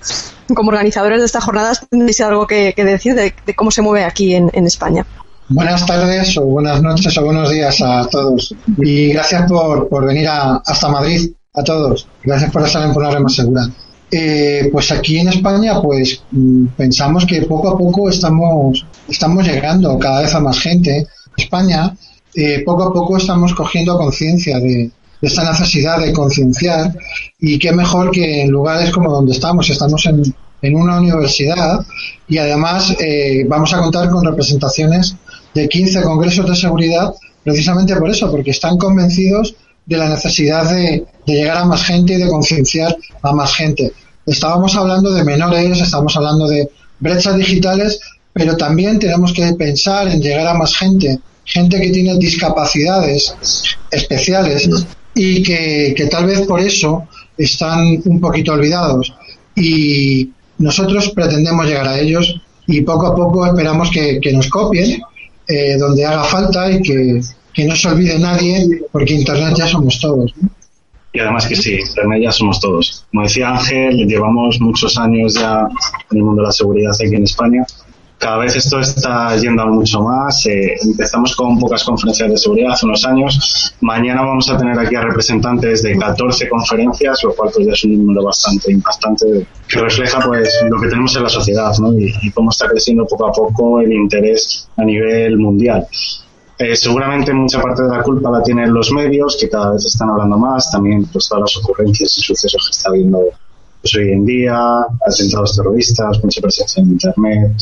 como 0.54 0.70
organizadores 0.70 1.20
de 1.20 1.26
estas 1.26 1.44
jornadas 1.44 1.86
tendréis 1.90 2.22
algo 2.22 2.46
que, 2.48 2.74
decir 2.78 3.16
de, 3.16 3.34
cómo 3.56 3.72
se 3.72 3.82
mueve 3.82 4.06
aquí 4.06 4.36
en, 4.36 4.66
España. 4.66 5.06
Buenas 5.50 5.84
tardes 5.88 6.38
o 6.38 6.44
buenas 6.44 6.84
noches 6.84 7.18
o 7.18 7.26
buenos 7.26 7.50
días 7.50 7.82
a 7.82 8.08
todos 8.08 8.54
y 8.78 9.12
gracias 9.12 9.50
por, 9.52 9.90
por 9.90 10.06
venir 10.06 10.28
hasta 10.30 10.88
Madrid 10.88 11.32
a 11.56 11.64
todos. 11.64 12.08
Gracias 12.24 12.52
por 12.52 12.62
estar 12.62 12.84
en 12.86 12.94
Poner 12.94 13.20
Más 13.20 13.34
Segura. 13.34 13.64
Eh, 14.12 14.70
pues 14.72 14.92
aquí 14.92 15.18
en 15.18 15.30
España, 15.30 15.82
pues 15.82 16.22
mm, 16.32 16.68
pensamos 16.78 17.26
que 17.26 17.42
poco 17.44 17.70
a 17.70 17.78
poco 17.78 18.10
estamos, 18.10 18.86
estamos 19.08 19.44
llegando 19.48 19.98
cada 19.98 20.22
vez 20.22 20.36
a 20.36 20.40
más 20.40 20.60
gente. 20.60 21.08
España, 21.36 21.96
eh, 22.36 22.62
poco 22.64 22.84
a 22.84 22.94
poco 22.94 23.18
estamos 23.18 23.56
cogiendo 23.56 23.98
conciencia 23.98 24.60
de, 24.60 24.92
esta 25.22 25.50
necesidad 25.52 26.00
de 26.00 26.14
concienciar 26.14 26.96
y 27.40 27.60
qué 27.60 27.72
mejor 27.72 28.12
que 28.12 28.44
en 28.44 28.52
lugares 28.52 28.92
como 28.92 29.12
donde 29.12 29.34
estamos, 29.34 29.70
estamos 29.70 30.06
en, 30.06 30.34
en 30.62 30.76
una 30.76 31.00
universidad 31.00 31.86
y 32.28 32.38
además 32.38 32.96
eh, 33.00 33.46
vamos 33.48 33.74
a 33.74 33.80
contar 33.80 34.10
con 34.10 34.24
representaciones 34.24 35.16
de 35.54 35.68
15 35.68 36.02
congresos 36.04 36.48
de 36.48 36.56
seguridad 36.56 37.14
precisamente 37.44 37.96
por 37.96 38.10
eso, 38.10 38.30
porque 38.30 38.52
están 38.52 38.78
convencidos 38.78 39.56
de 39.86 39.98
la 39.98 40.10
necesidad 40.10 40.70
de, 40.70 41.06
de 41.26 41.34
llegar 41.34 41.58
a 41.58 41.66
más 41.66 41.84
gente 41.84 42.14
y 42.14 42.18
de 42.18 42.28
concienciar 42.28 42.96
a 43.22 43.32
más 43.32 43.56
gente. 43.56 43.92
Estábamos 44.26 44.76
hablando 44.76 45.12
de 45.12 45.24
menores, 45.24 45.82
estamos 45.82 46.16
hablando 46.16 46.48
de 46.48 46.70
brechas 47.00 47.36
digitales, 47.38 48.00
pero 48.34 48.56
también 48.56 49.00
tenemos 49.00 49.34
que 49.34 49.52
pensar 49.54 50.08
en 50.08 50.22
llegar 50.22 50.48
a 50.48 50.54
más 50.54 50.76
gente, 50.76 51.20
gente 51.44 51.82
que 51.82 51.90
tiene 51.90 52.18
discapacidades 52.18 53.34
especiales 53.90 54.70
y 55.14 55.44
que, 55.44 56.08
tal 56.10 56.28
vez 56.28 56.42
por 56.42 56.60
eso 56.60 57.08
están 57.38 58.02
un 58.06 58.20
poquito 58.20 58.54
olvidados. 58.54 59.14
Y 59.56 60.30
nosotros 60.58 61.10
pretendemos 61.10 61.66
llegar 61.66 61.88
a 61.88 62.00
ellos 62.00 62.42
y 62.68 62.82
poco 62.82 63.08
a 63.08 63.16
poco 63.16 63.46
esperamos 63.46 63.90
que, 63.92 64.20
nos 64.34 64.50
copien 64.50 65.02
eh, 65.48 65.78
donde 65.78 66.06
haga 66.06 66.24
falta 66.24 66.72
y 66.72 66.82
que, 66.82 67.22
no 67.66 67.76
se 67.76 67.90
olvide 67.90 68.18
nadie 68.18 68.84
porque 68.90 69.14
Internet 69.14 69.54
ya 69.58 69.68
somos 69.68 70.00
todos. 70.00 70.34
Y 71.12 71.20
además 71.20 71.46
que 71.48 71.56
sí, 71.56 71.74
Internet 71.74 72.22
ya 72.24 72.32
somos 72.32 72.60
todos. 72.60 73.06
Como 73.10 73.24
decía 73.24 73.50
Ángel, 73.50 74.08
llevamos 74.08 74.62
muchos 74.62 74.98
años 74.98 75.34
ya 75.34 75.68
en 76.12 76.18
el 76.18 76.24
mundo 76.24 76.42
de 76.42 76.48
la 76.48 76.52
seguridad 76.54 76.94
aquí 76.94 77.16
en 77.16 77.24
España 77.24 77.66
cada 78.20 78.38
vez 78.38 78.56
esto 78.58 78.80
está 78.82 79.36
yendo 79.38 79.64
a 79.64 79.66
mucho 79.66 80.02
más. 80.02 80.46
Eh, 80.46 80.76
empezamos 80.84 81.36
con 81.36 81.58
pocas 81.58 81.84
conferencias 81.86 82.30
de 82.30 82.38
seguridad 82.38 82.74
hace 82.74 82.86
unos 82.86 83.06
años. 83.06 83.74
Mañana 83.80 84.22
vamos 84.22 84.50
a 84.52 84.58
tener 84.58 84.78
aquí 84.78 84.96
a 84.96 85.02
representantes 85.02 85.84
de 85.84 85.98
14 85.98 86.50
conferencias, 86.50 87.24
lo 87.24 87.34
cual 87.34 87.50
pues 87.54 87.66
ya 87.66 87.74
es 87.74 87.84
un 87.86 87.98
número 87.98 88.26
bastante 88.26 88.74
impactante 88.74 89.48
que 89.68 89.80
refleja 89.80 90.20
pues 90.20 90.54
lo 90.70 90.80
que 90.82 90.90
tenemos 90.90 91.16
en 91.16 91.24
la 91.24 91.30
sociedad 91.30 91.72
y, 91.98 92.30
cómo 92.32 92.50
está 92.50 92.68
creciendo 92.68 93.06
poco 93.08 93.28
a 93.28 93.32
poco 93.32 93.80
el 93.80 93.94
interés 93.94 94.68
a 94.76 94.84
nivel 94.84 95.38
mundial. 95.38 95.88
Eh, 96.58 96.76
seguramente 96.76 97.34
mucha 97.34 97.62
parte 97.62 97.84
de 97.84 97.90
la 97.90 98.04
culpa 98.04 98.30
la 98.30 98.44
tienen 98.44 98.74
los 98.74 98.92
medios, 98.92 99.38
que 99.40 99.50
cada 99.50 99.72
vez 99.72 99.86
están 99.86 100.10
hablando 100.10 100.38
más, 100.38 100.70
también 100.70 101.06
pues 101.06 101.30
todas 101.30 101.44
las 101.44 101.64
ocurrencias 101.64 102.18
y 102.18 102.22
sucesos 102.22 102.66
que 102.66 102.72
está 102.78 102.90
habiendo 102.90 103.20
pues, 103.82 103.96
hoy 103.96 104.12
en 104.12 104.26
día, 104.26 104.60
atentados 105.08 105.56
terroristas, 105.56 106.22
mucha 106.22 106.42
presencia 106.42 106.84
en 106.84 106.90
Internet, 106.90 107.54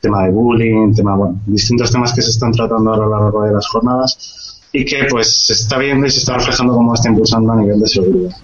tema 0.00 0.24
de 0.24 0.30
bullying, 0.30 0.94
tema, 0.94 1.16
bueno, 1.16 1.40
distintos 1.46 1.90
temas 1.90 2.12
que 2.12 2.22
se 2.22 2.30
están 2.30 2.52
tratando 2.52 2.92
a 2.92 2.96
lo 2.96 3.10
largo 3.10 3.42
de 3.42 3.52
las 3.52 3.66
jornadas 3.66 4.60
y 4.72 4.84
que 4.84 5.06
pues 5.10 5.46
se 5.46 5.54
está 5.54 5.78
viendo 5.78 6.06
y 6.06 6.10
se 6.10 6.18
está 6.18 6.36
reflejando 6.36 6.74
cómo 6.74 6.94
está 6.94 7.08
impulsando 7.08 7.52
a 7.52 7.56
nivel 7.56 7.80
de 7.80 7.86
seguridad. 7.86 8.36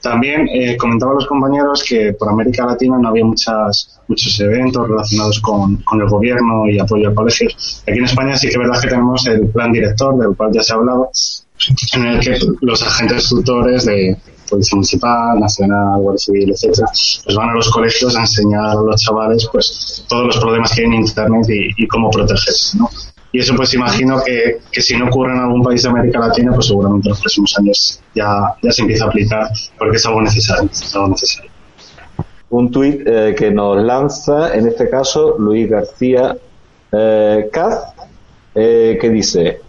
También 0.00 0.46
eh, 0.48 0.76
comentaba 0.76 1.12
a 1.12 1.14
los 1.16 1.26
compañeros 1.26 1.82
que 1.82 2.12
por 2.12 2.28
América 2.28 2.66
Latina 2.66 2.98
no 2.98 3.08
había 3.08 3.24
muchas, 3.24 4.00
muchos 4.06 4.38
eventos 4.38 4.86
relacionados 4.86 5.40
con, 5.40 5.76
con 5.78 6.00
el 6.00 6.08
gobierno 6.08 6.68
y 6.68 6.78
apoyo 6.78 7.08
a 7.08 7.14
colegios. 7.14 7.82
Aquí 7.88 7.98
en 7.98 8.04
España 8.04 8.36
sí 8.36 8.46
que 8.46 8.52
es 8.52 8.58
verdad 8.58 8.80
que 8.80 8.88
tenemos 8.88 9.26
el 9.26 9.48
plan 9.48 9.72
director, 9.72 10.16
del 10.16 10.36
cual 10.36 10.52
ya 10.52 10.62
se 10.62 10.72
ha 10.72 10.76
hablado, 10.76 11.10
en 11.94 12.06
el 12.06 12.20
que 12.20 12.38
los 12.60 12.82
agentes 12.82 13.28
tutores 13.28 13.84
de, 13.84 14.16
Policía 14.48 14.76
Municipal, 14.76 15.40
Nacional, 15.40 16.00
Guardia 16.00 16.18
Civil, 16.18 16.50
etcétera, 16.50 16.86
pues 17.24 17.36
van 17.36 17.50
a 17.50 17.54
los 17.54 17.70
colegios 17.70 18.16
a 18.16 18.20
enseñar 18.20 18.64
a 18.66 18.74
los 18.74 19.00
chavales 19.00 19.48
pues 19.50 20.04
todos 20.08 20.26
los 20.26 20.38
problemas 20.38 20.72
que 20.72 20.82
hay 20.82 20.86
en 20.86 20.94
Internet 20.94 21.46
y, 21.48 21.86
cómo 21.86 22.10
protegerse, 22.10 22.78
¿no? 22.78 22.90
Y 23.32 23.40
eso 23.40 23.54
pues 23.56 23.74
imagino 23.74 24.22
que, 24.24 24.60
que, 24.70 24.80
si 24.80 24.96
no 24.96 25.06
ocurre 25.06 25.32
en 25.32 25.40
algún 25.40 25.62
país 25.62 25.82
de 25.82 25.88
América 25.88 26.20
Latina, 26.20 26.52
pues 26.54 26.66
seguramente 26.68 27.08
en 27.08 27.10
los 27.10 27.20
próximos 27.20 27.58
años 27.58 28.00
ya, 28.14 28.54
ya 28.62 28.70
se 28.70 28.82
empieza 28.82 29.04
a 29.04 29.08
aplicar 29.08 29.50
porque 29.76 29.96
es 29.96 30.06
algo 30.06 30.22
necesario. 30.22 30.70
Un 32.50 32.70
tuit 32.70 33.02
eh, 33.04 33.34
que 33.36 33.50
nos 33.50 33.82
lanza, 33.82 34.54
en 34.54 34.68
este 34.68 34.88
caso, 34.88 35.36
Luis 35.38 35.68
García 35.68 36.36
eh, 36.92 37.48
Caz, 37.50 37.86
eh, 38.54 38.96
que 39.00 39.10
dice, 39.10 39.60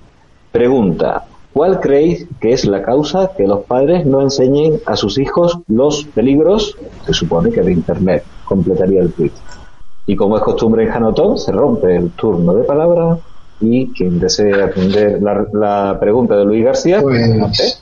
pregunta, 0.52 1.25
¿Cuál 1.56 1.80
creéis 1.80 2.28
que 2.42 2.52
es 2.52 2.66
la 2.66 2.84
causa 2.84 3.32
que 3.38 3.48
los 3.48 3.64
padres 3.64 4.06
no 4.06 4.22
enseñen 4.22 4.82
a 4.86 4.98
sus 4.98 5.18
hijos 5.18 5.60
los 5.70 6.04
peligros, 6.04 6.76
se 7.06 7.14
supone 7.14 7.50
que 7.50 7.62
de 7.62 7.72
Internet? 7.72 8.26
Completaría 8.44 9.00
el 9.00 9.14
tweet. 9.14 9.32
Y 10.06 10.18
como 10.18 10.36
es 10.36 10.44
costumbre 10.44 10.84
en 10.84 10.92
Janotón, 10.92 11.38
se 11.38 11.54
rompe 11.54 11.96
el 11.96 12.12
turno 12.12 12.54
de 12.56 12.66
palabra 12.66 13.20
y 13.62 13.88
quien 13.94 14.20
desee 14.20 14.62
atender 14.62 15.22
la, 15.22 15.98
pregunta 15.98 16.36
de 16.36 16.44
Luis 16.44 16.66
García. 16.66 17.02
Pues, 17.02 17.82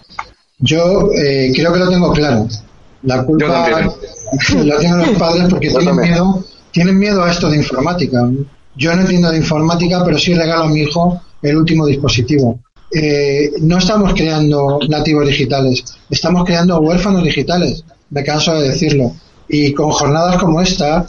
yo 0.59 1.09
eh, 1.11 1.51
creo 1.55 1.73
que 1.73 1.79
lo 1.79 1.89
tengo 1.89 2.11
claro. 2.11 2.45
La 3.01 3.25
culpa 3.25 3.71
la 4.65 4.77
tienen 4.77 4.99
los 4.99 5.17
padres 5.17 5.47
porque 5.49 5.69
tienen 5.75 5.95
miedo, 5.95 6.43
tienen 6.69 6.99
miedo 6.99 7.23
a 7.23 7.31
esto 7.31 7.49
de 7.49 7.57
informática. 7.57 8.29
Yo 8.75 8.95
no 8.95 9.01
entiendo 9.01 9.31
de 9.31 9.37
informática, 9.37 10.03
pero 10.05 10.19
sí 10.19 10.35
regalo 10.35 10.65
a 10.65 10.69
mi 10.69 10.81
hijo 10.81 11.19
el 11.41 11.57
último 11.57 11.87
dispositivo. 11.87 12.59
Eh, 12.95 13.51
no 13.61 13.79
estamos 13.79 14.13
creando 14.13 14.79
nativos 14.87 15.27
digitales, 15.27 15.83
estamos 16.11 16.45
creando 16.45 16.79
huérfanos 16.79 17.23
digitales, 17.23 17.83
me 18.11 18.23
canso 18.23 18.53
de 18.55 18.69
decirlo. 18.69 19.13
Y 19.47 19.73
con 19.73 19.89
jornadas 19.91 20.37
como 20.37 20.61
esta, 20.61 21.05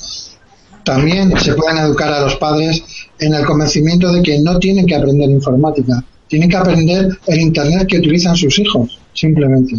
también 0.82 1.38
se 1.38 1.54
pueden 1.54 1.78
educar 1.78 2.12
a 2.12 2.20
los 2.20 2.36
padres 2.36 2.82
en 3.18 3.34
el 3.34 3.44
convencimiento 3.44 4.12
de 4.12 4.22
que 4.22 4.38
no 4.38 4.58
tienen 4.58 4.86
que 4.86 4.94
aprender 4.94 5.28
informática, 5.30 6.02
tienen 6.28 6.48
que 6.48 6.56
aprender 6.56 7.08
el 7.26 7.40
Internet 7.40 7.86
que 7.88 7.98
utilizan 7.98 8.34
sus 8.34 8.58
hijos, 8.58 8.98
simplemente. 9.12 9.76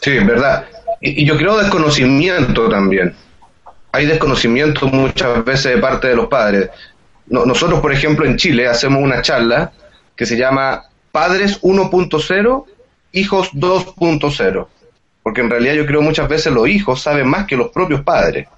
Sí, 0.00 0.18
verdad. 0.18 0.64
Y, 1.00 1.24
yo 1.24 1.36
creo 1.36 1.58
desconocimiento 1.58 2.68
también. 2.68 3.14
Hay 3.92 4.06
desconocimiento 4.06 4.88
muchas 4.88 5.44
veces 5.44 5.76
de 5.76 5.80
parte 5.80 6.08
de 6.08 6.16
los 6.16 6.26
padres. 6.26 6.70
nosotros, 7.28 7.80
por 7.80 7.92
ejemplo, 7.92 8.26
en 8.26 8.36
Chile 8.36 8.66
hacemos 8.66 9.02
una 9.02 9.22
charla 9.22 9.72
que 10.16 10.26
se 10.26 10.36
llama 10.36 10.84
Padres 11.14 11.62
1.0, 11.62 12.64
Hijos 13.12 13.50
2.0. 13.52 14.66
Porque 15.22 15.40
en 15.42 15.48
realidad 15.48 15.74
yo 15.74 15.86
creo 15.86 16.02
muchas 16.02 16.28
veces 16.28 16.52
los 16.52 16.68
hijos 16.68 17.00
saben 17.00 17.28
más 17.28 17.46
que 17.46 17.56
los 17.56 17.68
propios 17.68 18.00
padres. 18.00 18.48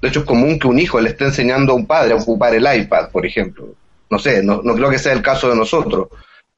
De 0.00 0.08
hecho, 0.08 0.18
es 0.18 0.24
común 0.24 0.58
que 0.58 0.66
un 0.66 0.80
hijo 0.80 1.00
le 1.00 1.10
esté 1.10 1.26
enseñando 1.26 1.70
a 1.70 1.76
un 1.76 1.86
padre 1.86 2.14
a 2.14 2.16
ocupar 2.16 2.56
el 2.56 2.66
iPad, 2.66 3.10
por 3.10 3.24
ejemplo. 3.24 3.68
No 4.10 4.18
sé, 4.18 4.42
no, 4.42 4.62
no 4.64 4.74
creo 4.74 4.90
que 4.90 4.98
sea 4.98 5.12
el 5.12 5.22
caso 5.22 5.48
de 5.48 5.54
nosotros. 5.54 6.08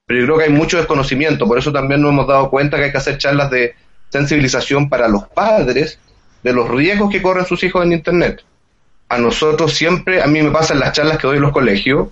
Pero 0.07 0.21
yo 0.21 0.25
creo 0.25 0.39
que 0.39 0.45
hay 0.45 0.51
mucho 0.51 0.79
desconocimiento. 0.79 1.47
Por 1.47 1.59
eso 1.59 1.71
también 1.71 2.01
nos 2.01 2.13
hemos 2.13 2.27
dado 2.27 2.49
cuenta 2.49 2.79
que 2.79 2.85
hay 2.85 2.91
que 2.93 2.97
hacer 2.97 3.19
charlas 3.19 3.51
de 3.51 3.75
sensibilización 4.09 4.89
para 4.89 5.09
los 5.09 5.29
padres 5.29 5.99
de 6.43 6.55
los 6.55 6.71
riesgos 6.71 7.13
que 7.13 7.21
corren 7.21 7.45
sus 7.45 7.63
hijos 7.65 7.85
en 7.85 7.93
Internet. 7.93 8.43
A 9.11 9.19
nosotros 9.19 9.75
siempre, 9.75 10.23
a 10.23 10.27
mí 10.27 10.41
me 10.41 10.51
pasa 10.51 10.73
en 10.73 10.81
las 10.81 10.93
charlas 10.93 11.19
que 11.19 11.27
doy 11.27 11.37
en 11.37 11.43
los 11.43 11.53
colegios, 11.53 12.09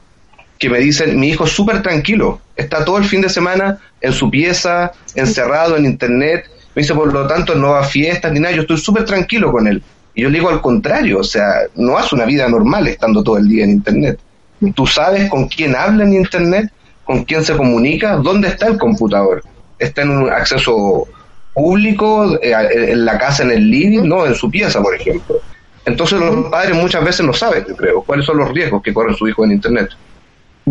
que 0.62 0.70
me 0.70 0.78
dicen, 0.78 1.18
mi 1.18 1.30
hijo 1.30 1.42
es 1.42 1.50
súper 1.50 1.82
tranquilo, 1.82 2.40
está 2.54 2.84
todo 2.84 2.96
el 2.96 3.04
fin 3.04 3.20
de 3.20 3.28
semana 3.28 3.80
en 4.00 4.12
su 4.12 4.30
pieza, 4.30 4.92
encerrado 5.16 5.76
en 5.76 5.86
Internet, 5.86 6.44
me 6.76 6.82
dice, 6.82 6.94
por 6.94 7.12
lo 7.12 7.26
tanto, 7.26 7.56
no 7.56 7.70
va 7.70 7.80
a 7.80 7.84
fiestas 7.84 8.30
ni 8.30 8.38
nada, 8.38 8.54
yo 8.54 8.62
estoy 8.62 8.78
súper 8.78 9.04
tranquilo 9.04 9.50
con 9.50 9.66
él. 9.66 9.82
Y 10.14 10.22
yo 10.22 10.30
le 10.30 10.38
digo 10.38 10.50
al 10.50 10.60
contrario, 10.60 11.18
o 11.18 11.24
sea, 11.24 11.62
no 11.74 11.98
hace 11.98 12.14
una 12.14 12.26
vida 12.26 12.48
normal 12.48 12.86
estando 12.86 13.24
todo 13.24 13.38
el 13.38 13.48
día 13.48 13.64
en 13.64 13.70
Internet. 13.70 14.20
Tú 14.72 14.86
sabes 14.86 15.28
con 15.28 15.48
quién 15.48 15.74
habla 15.74 16.04
en 16.04 16.14
Internet, 16.14 16.70
con 17.02 17.24
quién 17.24 17.42
se 17.42 17.56
comunica, 17.56 18.14
dónde 18.14 18.46
está 18.46 18.68
el 18.68 18.78
computador. 18.78 19.42
Está 19.80 20.02
en 20.02 20.10
un 20.10 20.30
acceso 20.30 21.08
público, 21.52 22.38
eh, 22.40 22.54
en 22.92 23.04
la 23.04 23.18
casa, 23.18 23.42
en 23.42 23.50
el 23.50 23.68
living, 23.68 24.04
no 24.04 24.24
en 24.26 24.36
su 24.36 24.48
pieza, 24.48 24.80
por 24.80 24.94
ejemplo. 24.94 25.40
Entonces 25.84 26.20
los 26.20 26.48
padres 26.52 26.76
muchas 26.76 27.04
veces 27.04 27.26
no 27.26 27.32
saben, 27.32 27.64
yo 27.66 27.74
creo, 27.74 28.02
cuáles 28.02 28.24
son 28.24 28.36
los 28.36 28.52
riesgos 28.52 28.80
que 28.80 28.94
corre 28.94 29.12
su 29.14 29.26
hijo 29.26 29.44
en 29.44 29.50
Internet. 29.50 29.90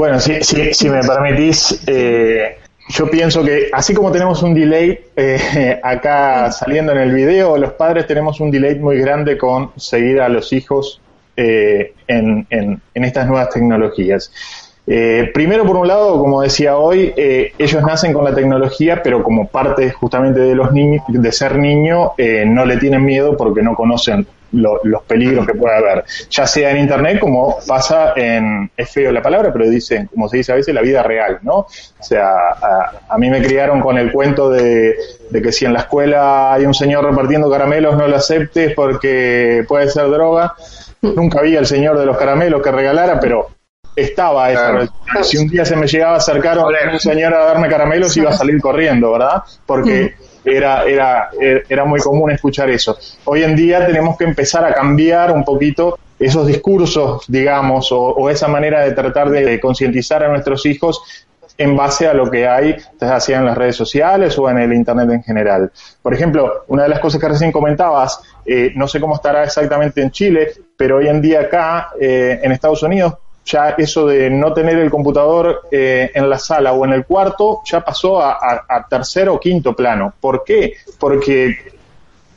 Bueno, 0.01 0.19
si, 0.19 0.41
si, 0.41 0.73
si 0.73 0.89
me 0.89 1.01
permitís, 1.01 1.83
eh, 1.85 2.57
yo 2.89 3.07
pienso 3.07 3.43
que 3.43 3.69
así 3.71 3.93
como 3.93 4.11
tenemos 4.11 4.41
un 4.41 4.55
delay 4.55 4.99
eh, 5.15 5.79
acá 5.83 6.51
saliendo 6.51 6.91
en 6.91 6.97
el 6.97 7.13
video, 7.13 7.55
los 7.55 7.73
padres 7.73 8.07
tenemos 8.07 8.39
un 8.39 8.49
delay 8.49 8.79
muy 8.79 8.97
grande 8.97 9.37
con 9.37 9.69
seguir 9.75 10.19
a 10.19 10.27
los 10.27 10.53
hijos 10.53 10.99
en, 11.35 11.93
en, 12.07 12.81
en 12.95 13.03
estas 13.03 13.27
nuevas 13.27 13.51
tecnologías. 13.51 14.31
Eh, 14.87 15.29
primero, 15.35 15.65
por 15.65 15.77
un 15.77 15.87
lado, 15.87 16.17
como 16.17 16.41
decía 16.41 16.77
hoy, 16.77 17.13
eh, 17.15 17.53
ellos 17.59 17.83
nacen 17.83 18.11
con 18.11 18.25
la 18.25 18.33
tecnología, 18.33 19.03
pero 19.03 19.23
como 19.23 19.49
parte 19.49 19.91
justamente 19.91 20.39
de 20.39 20.55
los 20.55 20.71
niños, 20.71 21.03
de 21.07 21.31
ser 21.31 21.59
niño, 21.59 22.13
eh, 22.17 22.43
no 22.47 22.65
le 22.65 22.77
tienen 22.77 23.05
miedo 23.05 23.37
porque 23.37 23.61
no 23.61 23.75
conocen 23.75 24.25
los 24.51 25.03
peligros 25.03 25.45
que 25.47 25.53
puede 25.53 25.75
haber, 25.75 26.03
ya 26.29 26.45
sea 26.45 26.71
en 26.71 26.77
internet 26.77 27.19
como 27.19 27.57
pasa 27.67 28.13
en, 28.15 28.69
es 28.75 28.89
feo 28.89 29.11
la 29.11 29.21
palabra, 29.21 29.51
pero 29.53 29.69
dicen, 29.69 30.07
como 30.07 30.27
se 30.27 30.37
dice 30.37 30.51
a 30.51 30.55
veces, 30.55 30.73
la 30.73 30.81
vida 30.81 31.03
real, 31.03 31.39
¿no? 31.41 31.55
O 31.55 31.67
sea, 31.99 32.29
a, 33.09 33.17
mí 33.17 33.29
me 33.29 33.41
criaron 33.41 33.81
con 33.81 33.97
el 33.97 34.11
cuento 34.11 34.49
de, 34.49 34.95
de, 35.29 35.41
que 35.41 35.51
si 35.51 35.65
en 35.65 35.73
la 35.73 35.79
escuela 35.79 36.53
hay 36.53 36.65
un 36.65 36.73
señor 36.73 37.05
repartiendo 37.05 37.49
caramelos, 37.49 37.97
no 37.97 38.07
lo 38.07 38.15
aceptes 38.15 38.73
porque 38.73 39.63
puede 39.67 39.89
ser 39.89 40.09
droga. 40.09 40.53
Nunca 41.01 41.39
había 41.39 41.59
el 41.59 41.65
señor 41.65 41.97
de 41.97 42.05
los 42.05 42.17
caramelos 42.17 42.61
que 42.61 42.71
regalara, 42.71 43.19
pero 43.19 43.49
estaba 43.95 44.51
esa 44.51 44.87
Si 45.23 45.37
un 45.37 45.47
día 45.47 45.65
se 45.65 45.75
me 45.75 45.87
llegaba 45.87 46.13
a 46.13 46.17
acercar 46.17 46.57
un 46.59 46.99
señor 46.99 47.33
a 47.33 47.45
darme 47.45 47.67
caramelos, 47.67 48.15
iba 48.17 48.29
a 48.29 48.33
salir 48.33 48.59
corriendo, 48.61 49.11
¿verdad? 49.11 49.43
Porque 49.65 50.15
era, 50.43 50.83
era, 50.83 51.29
era 51.67 51.85
muy 51.85 51.99
común 51.99 52.31
escuchar 52.31 52.69
eso. 52.69 52.97
Hoy 53.25 53.43
en 53.43 53.55
día 53.55 53.85
tenemos 53.85 54.17
que 54.17 54.23
empezar 54.23 54.65
a 54.65 54.73
cambiar 54.73 55.31
un 55.31 55.43
poquito 55.43 55.97
esos 56.19 56.45
discursos, 56.45 57.25
digamos, 57.27 57.91
o, 57.91 58.29
esa 58.29 58.47
manera 58.47 58.81
de 58.81 58.91
tratar 58.91 59.29
de 59.29 59.59
concientizar 59.59 60.23
a 60.23 60.27
nuestros 60.27 60.65
hijos 60.65 61.25
en 61.57 61.75
base 61.75 62.07
a 62.07 62.13
lo 62.13 62.29
que 62.29 62.47
hay, 62.47 62.75
ya 62.99 63.19
sea 63.19 63.39
en 63.39 63.45
las 63.45 63.57
redes 63.57 63.75
sociales 63.75 64.37
o 64.37 64.49
en 64.49 64.57
el 64.57 64.73
Internet 64.73 65.09
en 65.11 65.23
general. 65.23 65.71
Por 66.01 66.13
ejemplo, 66.13 66.63
una 66.67 66.83
de 66.83 66.89
las 66.89 66.99
cosas 66.99 67.21
que 67.21 67.27
recién 67.27 67.51
comentabas, 67.51 68.21
eh, 68.45 68.71
no 68.75 68.87
sé 68.87 68.99
cómo 68.99 69.15
estará 69.15 69.43
exactamente 69.43 70.01
en 70.01 70.11
Chile, 70.11 70.51
pero 70.75 70.97
hoy 70.97 71.07
en 71.07 71.21
día 71.21 71.41
acá, 71.41 71.89
eh, 71.99 72.39
en 72.41 72.51
Estados 72.51 72.81
Unidos, 72.83 73.13
ya 73.45 73.69
eso 73.77 74.07
de 74.07 74.29
no 74.29 74.53
tener 74.53 74.77
el 74.77 74.89
computador 74.89 75.63
eh, 75.71 76.11
en 76.13 76.29
la 76.29 76.37
sala 76.37 76.73
o 76.73 76.85
en 76.85 76.93
el 76.93 77.05
cuarto 77.05 77.61
ya 77.65 77.81
pasó 77.81 78.21
a, 78.21 78.87
tercer 78.89 79.29
o 79.29 79.39
quinto 79.39 79.75
plano. 79.75 80.13
¿Por 80.19 80.43
qué? 80.43 80.75
Porque 80.99 81.57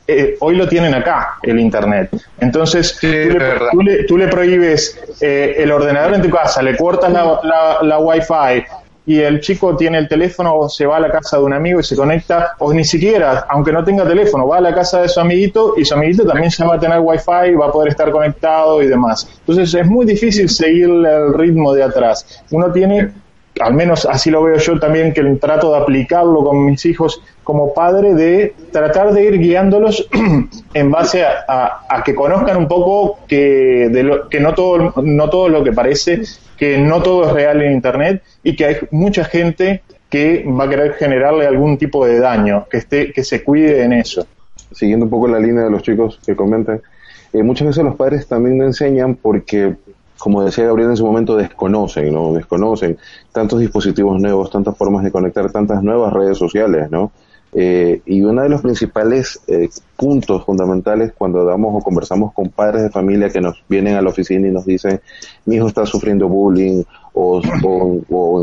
eh, 0.07 0.37
hoy 0.39 0.55
lo 0.55 0.67
tienen 0.67 0.93
acá, 0.93 1.37
el 1.41 1.59
Internet. 1.59 2.09
Entonces, 2.39 2.97
tú, 2.99 4.17
le, 4.17 4.27
prohíbes 4.27 4.99
eh, 5.21 5.55
el 5.57 5.71
ordenador 5.71 6.15
en 6.15 6.21
tu 6.21 6.29
casa, 6.29 6.61
le 6.61 6.75
cortas 6.75 7.11
la, 7.11 7.39
la, 7.43 7.79
la 7.81 7.99
Wi-Fi, 7.99 8.65
y 9.07 9.19
el 9.19 9.39
chico 9.39 9.75
tiene 9.75 9.99
el 9.99 10.07
teléfono 10.07 10.55
o 10.57 10.69
se 10.69 10.85
va 10.85 10.97
a 10.97 10.99
la 10.99 11.11
casa 11.11 11.37
de 11.37 11.43
un 11.43 11.53
amigo 11.53 11.79
y 11.79 11.83
se 11.83 11.95
conecta, 11.95 12.55
o 12.59 12.73
ni 12.73 12.83
siquiera, 12.83 13.45
aunque 13.49 13.71
no 13.71 13.83
tenga 13.83 14.07
teléfono, 14.07 14.47
va 14.47 14.57
a 14.57 14.61
la 14.61 14.73
casa 14.73 15.01
de 15.01 15.09
su 15.09 15.19
amiguito 15.19 15.75
y 15.77 15.85
su 15.85 15.93
amiguito 15.93 16.25
también 16.25 16.49
se 16.49 16.65
va 16.65 16.75
a 16.75 16.79
tener 16.79 16.99
wifi, 16.99 17.53
va 17.59 17.67
a 17.67 17.71
poder 17.71 17.89
estar 17.89 18.11
conectado 18.11 18.81
y 18.81 18.87
demás. 18.87 19.29
Entonces 19.39 19.73
es 19.73 19.85
muy 19.85 20.05
difícil 20.05 20.49
seguirle 20.49 21.15
el 21.15 21.33
ritmo 21.33 21.73
de 21.73 21.83
atrás. 21.83 22.43
Uno 22.49 22.71
tiene, 22.71 23.11
al 23.59 23.75
menos 23.75 24.07
así 24.07 24.31
lo 24.31 24.41
veo 24.41 24.57
yo 24.57 24.79
también, 24.79 25.13
que 25.13 25.21
trato 25.35 25.71
de 25.71 25.77
aplicarlo 25.77 26.43
con 26.43 26.65
mis 26.65 26.83
hijos 26.87 27.21
como 27.43 27.75
padre, 27.75 28.15
de 28.15 28.55
tratar 28.71 29.13
de 29.13 29.23
ir 29.23 29.37
guiándolos 29.37 30.07
en 30.73 30.91
base 30.91 31.23
a, 31.23 32.01
que 32.03 32.15
conozcan 32.15 32.57
un 32.57 32.67
poco 32.67 33.19
que, 33.27 33.87
de 33.91 34.01
lo, 34.01 34.29
que 34.29 34.39
no, 34.39 34.55
todo, 34.55 34.93
no 35.03 35.29
todo 35.29 35.47
lo 35.47 35.63
que 35.63 35.73
parece 35.73 36.23
que 36.57 36.77
no 36.77 37.01
todo 37.01 37.25
es 37.25 37.33
real 37.33 37.61
en 37.61 37.73
Internet 37.73 38.23
y 38.43 38.55
que 38.55 38.65
hay 38.65 38.77
mucha 38.91 39.25
gente 39.25 39.81
que 40.09 40.45
va 40.47 40.65
a 40.65 40.69
querer 40.69 40.93
generarle 40.93 41.45
algún 41.45 41.77
tipo 41.77 42.05
de 42.05 42.19
daño, 42.19 42.67
que, 42.69 42.77
esté, 42.77 43.11
que 43.11 43.23
se 43.23 43.43
cuide 43.43 43.83
en 43.83 43.93
eso. 43.93 44.25
Siguiendo 44.71 45.05
un 45.05 45.09
poco 45.09 45.27
la 45.27 45.39
línea 45.39 45.63
de 45.63 45.69
los 45.69 45.83
chicos 45.83 46.19
que 46.25 46.35
comentan, 46.35 46.81
eh, 47.33 47.43
muchas 47.43 47.67
veces 47.67 47.83
los 47.83 47.95
padres 47.95 48.27
también 48.27 48.57
no 48.57 48.65
enseñan 48.65 49.15
porque, 49.15 49.75
como 50.17 50.43
decía 50.43 50.65
Gabriel 50.65 50.91
en 50.91 50.97
su 50.97 51.05
momento, 51.05 51.35
desconocen, 51.35 52.13
¿no? 52.13 52.33
Desconocen 52.33 52.97
tantos 53.31 53.59
dispositivos 53.59 54.21
nuevos, 54.21 54.49
tantas 54.49 54.77
formas 54.77 55.03
de 55.03 55.11
conectar, 55.11 55.51
tantas 55.51 55.83
nuevas 55.83 56.13
redes 56.13 56.37
sociales, 56.37 56.89
¿no? 56.89 57.11
Eh, 57.57 58.01
y 58.05 58.21
uno 58.21 58.41
de 58.41 58.49
los 58.49 58.61
principales 58.61 59.39
eh, 59.47 59.69
puntos 59.95 60.43
fundamentales 60.43 61.13
cuando 61.17 61.45
damos 61.45 61.73
o 61.73 61.81
conversamos 61.81 62.33
con 62.33 62.49
padres 62.49 62.83
de 62.83 62.89
familia 62.89 63.29
que 63.29 63.39
nos 63.39 63.63
vienen 63.69 63.95
a 63.95 64.01
la 64.01 64.09
oficina 64.09 64.45
y 64.45 64.51
nos 64.51 64.65
dicen, 64.65 64.99
mi 65.45 65.55
hijo 65.55 65.69
está 65.69 65.85
sufriendo 65.85 66.27
bullying 66.27 66.83
o, 67.13 67.41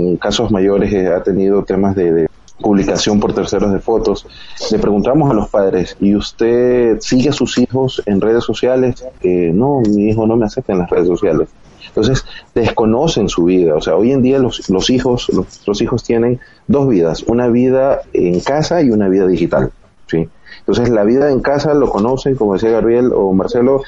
en 0.01 0.16
casos 0.16 0.51
mayores 0.51 0.90
eh, 0.94 1.09
ha 1.09 1.22
tenido 1.22 1.62
temas 1.62 1.94
de, 1.94 2.27
publicación 2.59 3.18
por 3.18 3.35
terceros 3.35 3.72
de 3.72 3.81
fotos, 3.81 4.25
le 4.70 4.79
preguntamos 4.79 5.29
a 5.29 5.35
los 5.35 5.48
padres, 5.48 5.96
¿y 5.98 6.14
usted 6.14 7.01
sigue 7.01 7.31
a 7.31 7.33
sus 7.33 7.59
hijos 7.59 8.01
en 8.07 8.20
redes 8.20 8.44
sociales? 8.44 9.05
no, 9.25 9.81
mi 9.81 10.11
hijo 10.11 10.29
no 10.29 10.37
me 10.37 10.46
acepta 10.46 10.72
en 10.72 10.79
las 10.79 10.90
redes 10.90 11.09
sociales. 11.09 11.48
Entonces, 11.94 12.24
desconocen 12.55 13.28
su 13.28 13.44
vida. 13.44 13.74
O 13.74 13.81
sea, 13.83 13.96
hoy 13.96 14.12
en 14.12 14.22
día 14.22 14.38
los, 14.38 14.68
los 14.70 14.88
hijos, 14.88 15.31
los, 15.66 15.83
hijos 15.83 16.02
tienen 16.02 16.40
dos 16.66 16.88
vidas, 16.88 17.22
una 17.24 17.48
vida 17.48 18.00
en 18.14 18.40
casa 18.40 18.81
y 18.81 18.90
una 18.90 19.09
vida 19.09 19.26
digital. 19.26 19.70
¿sí? 20.07 20.28
Entonces, 20.61 20.88
la 20.88 21.05
vida 21.05 21.31
en 21.31 21.40
casa 21.40 21.74
lo 21.74 21.90
conocen, 21.90 22.35
como 22.35 22.55
decía 22.55 22.70
Gabriel 22.70 23.11
o 23.14 23.33
Marcelo, 23.35 23.83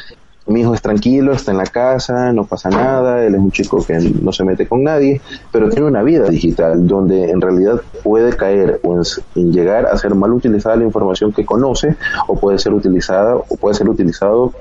mi 0.46 0.60
hijo 0.60 0.74
es 0.74 0.82
tranquilo, 0.82 1.32
está 1.32 1.52
en 1.52 1.58
la 1.58 1.64
casa, 1.64 2.32
no 2.32 2.44
pasa 2.44 2.68
nada, 2.68 3.24
él 3.24 3.34
es 3.34 3.40
un 3.40 3.50
chico 3.50 3.82
que 3.84 3.98
no 3.98 4.30
se 4.32 4.44
mete 4.44 4.66
con 4.66 4.82
nadie, 4.82 5.20
pero 5.50 5.70
tiene 5.70 5.86
una 5.86 6.02
vida 6.02 6.28
digital 6.28 6.86
donde 6.86 7.30
en 7.30 7.40
realidad 7.40 7.80
puede 8.02 8.36
caer 8.36 8.78
o 8.82 9.00
en, 9.36 9.52
llegar 9.52 9.86
a 9.86 9.96
ser 9.96 10.14
mal 10.14 10.32
utilizada 10.32 10.76
la 10.76 10.84
información 10.84 11.32
que 11.32 11.46
conoce 11.46 11.96
o 12.28 12.38
puede 12.38 12.58
ser 12.58 12.74
utilizada 12.74 13.36
o 13.36 13.56
puede 13.56 13.74
ser 13.74 13.88
utilizado 13.88 14.52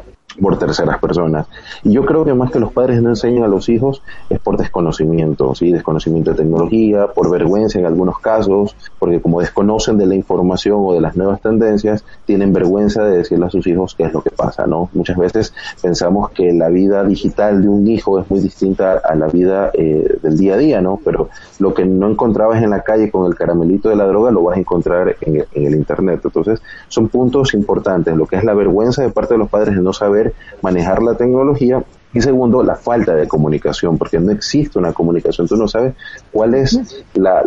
por 0.41 0.57
terceras 0.57 0.99
personas. 0.99 1.47
Y 1.83 1.93
yo 1.93 2.05
creo 2.05 2.25
que 2.25 2.33
más 2.33 2.51
que 2.51 2.59
los 2.59 2.71
padres 2.71 3.01
no 3.01 3.09
enseñan 3.09 3.43
a 3.43 3.47
los 3.47 3.69
hijos 3.69 4.01
es 4.29 4.39
por 4.39 4.57
desconocimiento, 4.57 5.53
¿sí? 5.55 5.71
desconocimiento 5.71 6.31
de 6.31 6.37
tecnología, 6.37 7.07
por 7.07 7.29
vergüenza 7.29 7.79
en 7.79 7.85
algunos 7.85 8.19
casos, 8.19 8.75
porque 8.99 9.21
como 9.21 9.41
desconocen 9.41 9.97
de 9.97 10.05
la 10.05 10.15
información 10.15 10.77
o 10.79 10.93
de 10.93 11.01
las 11.01 11.15
nuevas 11.15 11.41
tendencias, 11.41 12.03
tienen 12.25 12.53
vergüenza 12.53 13.03
de 13.03 13.17
decirle 13.17 13.45
a 13.45 13.49
sus 13.49 13.65
hijos 13.67 13.95
qué 13.95 14.03
es 14.03 14.13
lo 14.13 14.21
que 14.21 14.31
pasa, 14.31 14.65
¿no? 14.65 14.89
Muchas 14.93 15.17
veces 15.17 15.53
pensamos 15.81 16.31
que 16.31 16.53
la 16.53 16.69
vida 16.69 17.03
digital 17.03 17.61
de 17.61 17.69
un 17.69 17.87
hijo 17.87 18.19
es 18.19 18.29
muy 18.29 18.39
distinta 18.39 19.01
a 19.03 19.15
la 19.15 19.27
vida 19.27 19.71
eh, 19.73 20.17
del 20.21 20.37
día 20.37 20.55
a 20.55 20.57
día, 20.57 20.81
¿no? 20.81 20.99
Pero 21.03 21.29
lo 21.59 21.73
que 21.73 21.85
no 21.85 22.09
encontrabas 22.09 22.63
en 22.63 22.69
la 22.69 22.81
calle 22.81 23.11
con 23.11 23.25
el 23.25 23.35
caramelito 23.35 23.89
de 23.89 23.95
la 23.95 24.05
droga 24.05 24.31
lo 24.31 24.43
vas 24.43 24.57
a 24.57 24.59
encontrar 24.59 25.15
en 25.21 25.33
en 25.53 25.65
el 25.65 25.75
Internet. 25.75 26.21
Entonces, 26.23 26.61
son 26.87 27.09
puntos 27.09 27.53
importantes, 27.53 28.15
lo 28.15 28.25
que 28.25 28.37
es 28.37 28.43
la 28.43 28.53
vergüenza 28.53 29.01
de 29.01 29.09
parte 29.09 29.33
de 29.33 29.37
los 29.37 29.49
padres 29.49 29.75
de 29.75 29.81
no 29.81 29.93
saber 29.93 30.22
manejar 30.61 31.01
la 31.01 31.15
tecnología 31.15 31.83
y 32.13 32.21
segundo, 32.21 32.61
la 32.63 32.75
falta 32.75 33.15
de 33.15 33.27
comunicación, 33.27 33.97
porque 33.97 34.19
no 34.19 34.31
existe 34.31 34.77
una 34.77 34.93
comunicación. 34.93 35.47
Tú 35.47 35.55
no 35.55 35.67
sabes 35.67 35.93
cuál 36.31 36.53
es 36.53 37.03
la, 37.15 37.43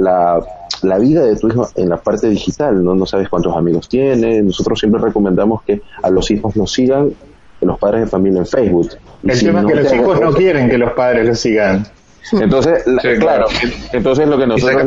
la, 0.83 0.99
vida 0.99 1.23
de 1.23 1.37
tu 1.37 1.49
hijo 1.49 1.69
en 1.77 1.89
la 1.89 1.99
parte 1.99 2.29
digital, 2.29 2.83
¿no? 2.85 2.95
no 2.97 3.07
sabes 3.07 3.29
cuántos 3.29 3.57
amigos 3.57 3.89
tiene. 3.89 4.43
Nosotros 4.43 4.81
siempre 4.81 5.01
recomendamos 5.01 5.63
que 5.63 5.83
a 6.03 6.11
los 6.11 6.31
hijos 6.33 6.57
nos 6.57 6.73
sigan 6.73 7.13
los 7.61 7.79
padres 7.79 8.03
de 8.03 8.07
familia 8.07 8.41
en 8.41 8.47
Facebook. 8.47 8.91
El 9.25 9.39
tema 9.39 9.61
es 9.61 9.67
que 9.67 9.75
los 9.75 9.93
hijos 9.93 10.21
no 10.21 10.33
quieren 10.33 10.69
que 10.69 10.79
los 10.79 10.93
padres 10.93 11.27
los 11.27 11.39
sigan. 11.39 11.87
Entonces, 12.33 12.83
claro, 13.21 13.47
entonces 13.93 14.27
lo 14.27 14.37
que 14.37 14.49
nosotros 14.49 14.83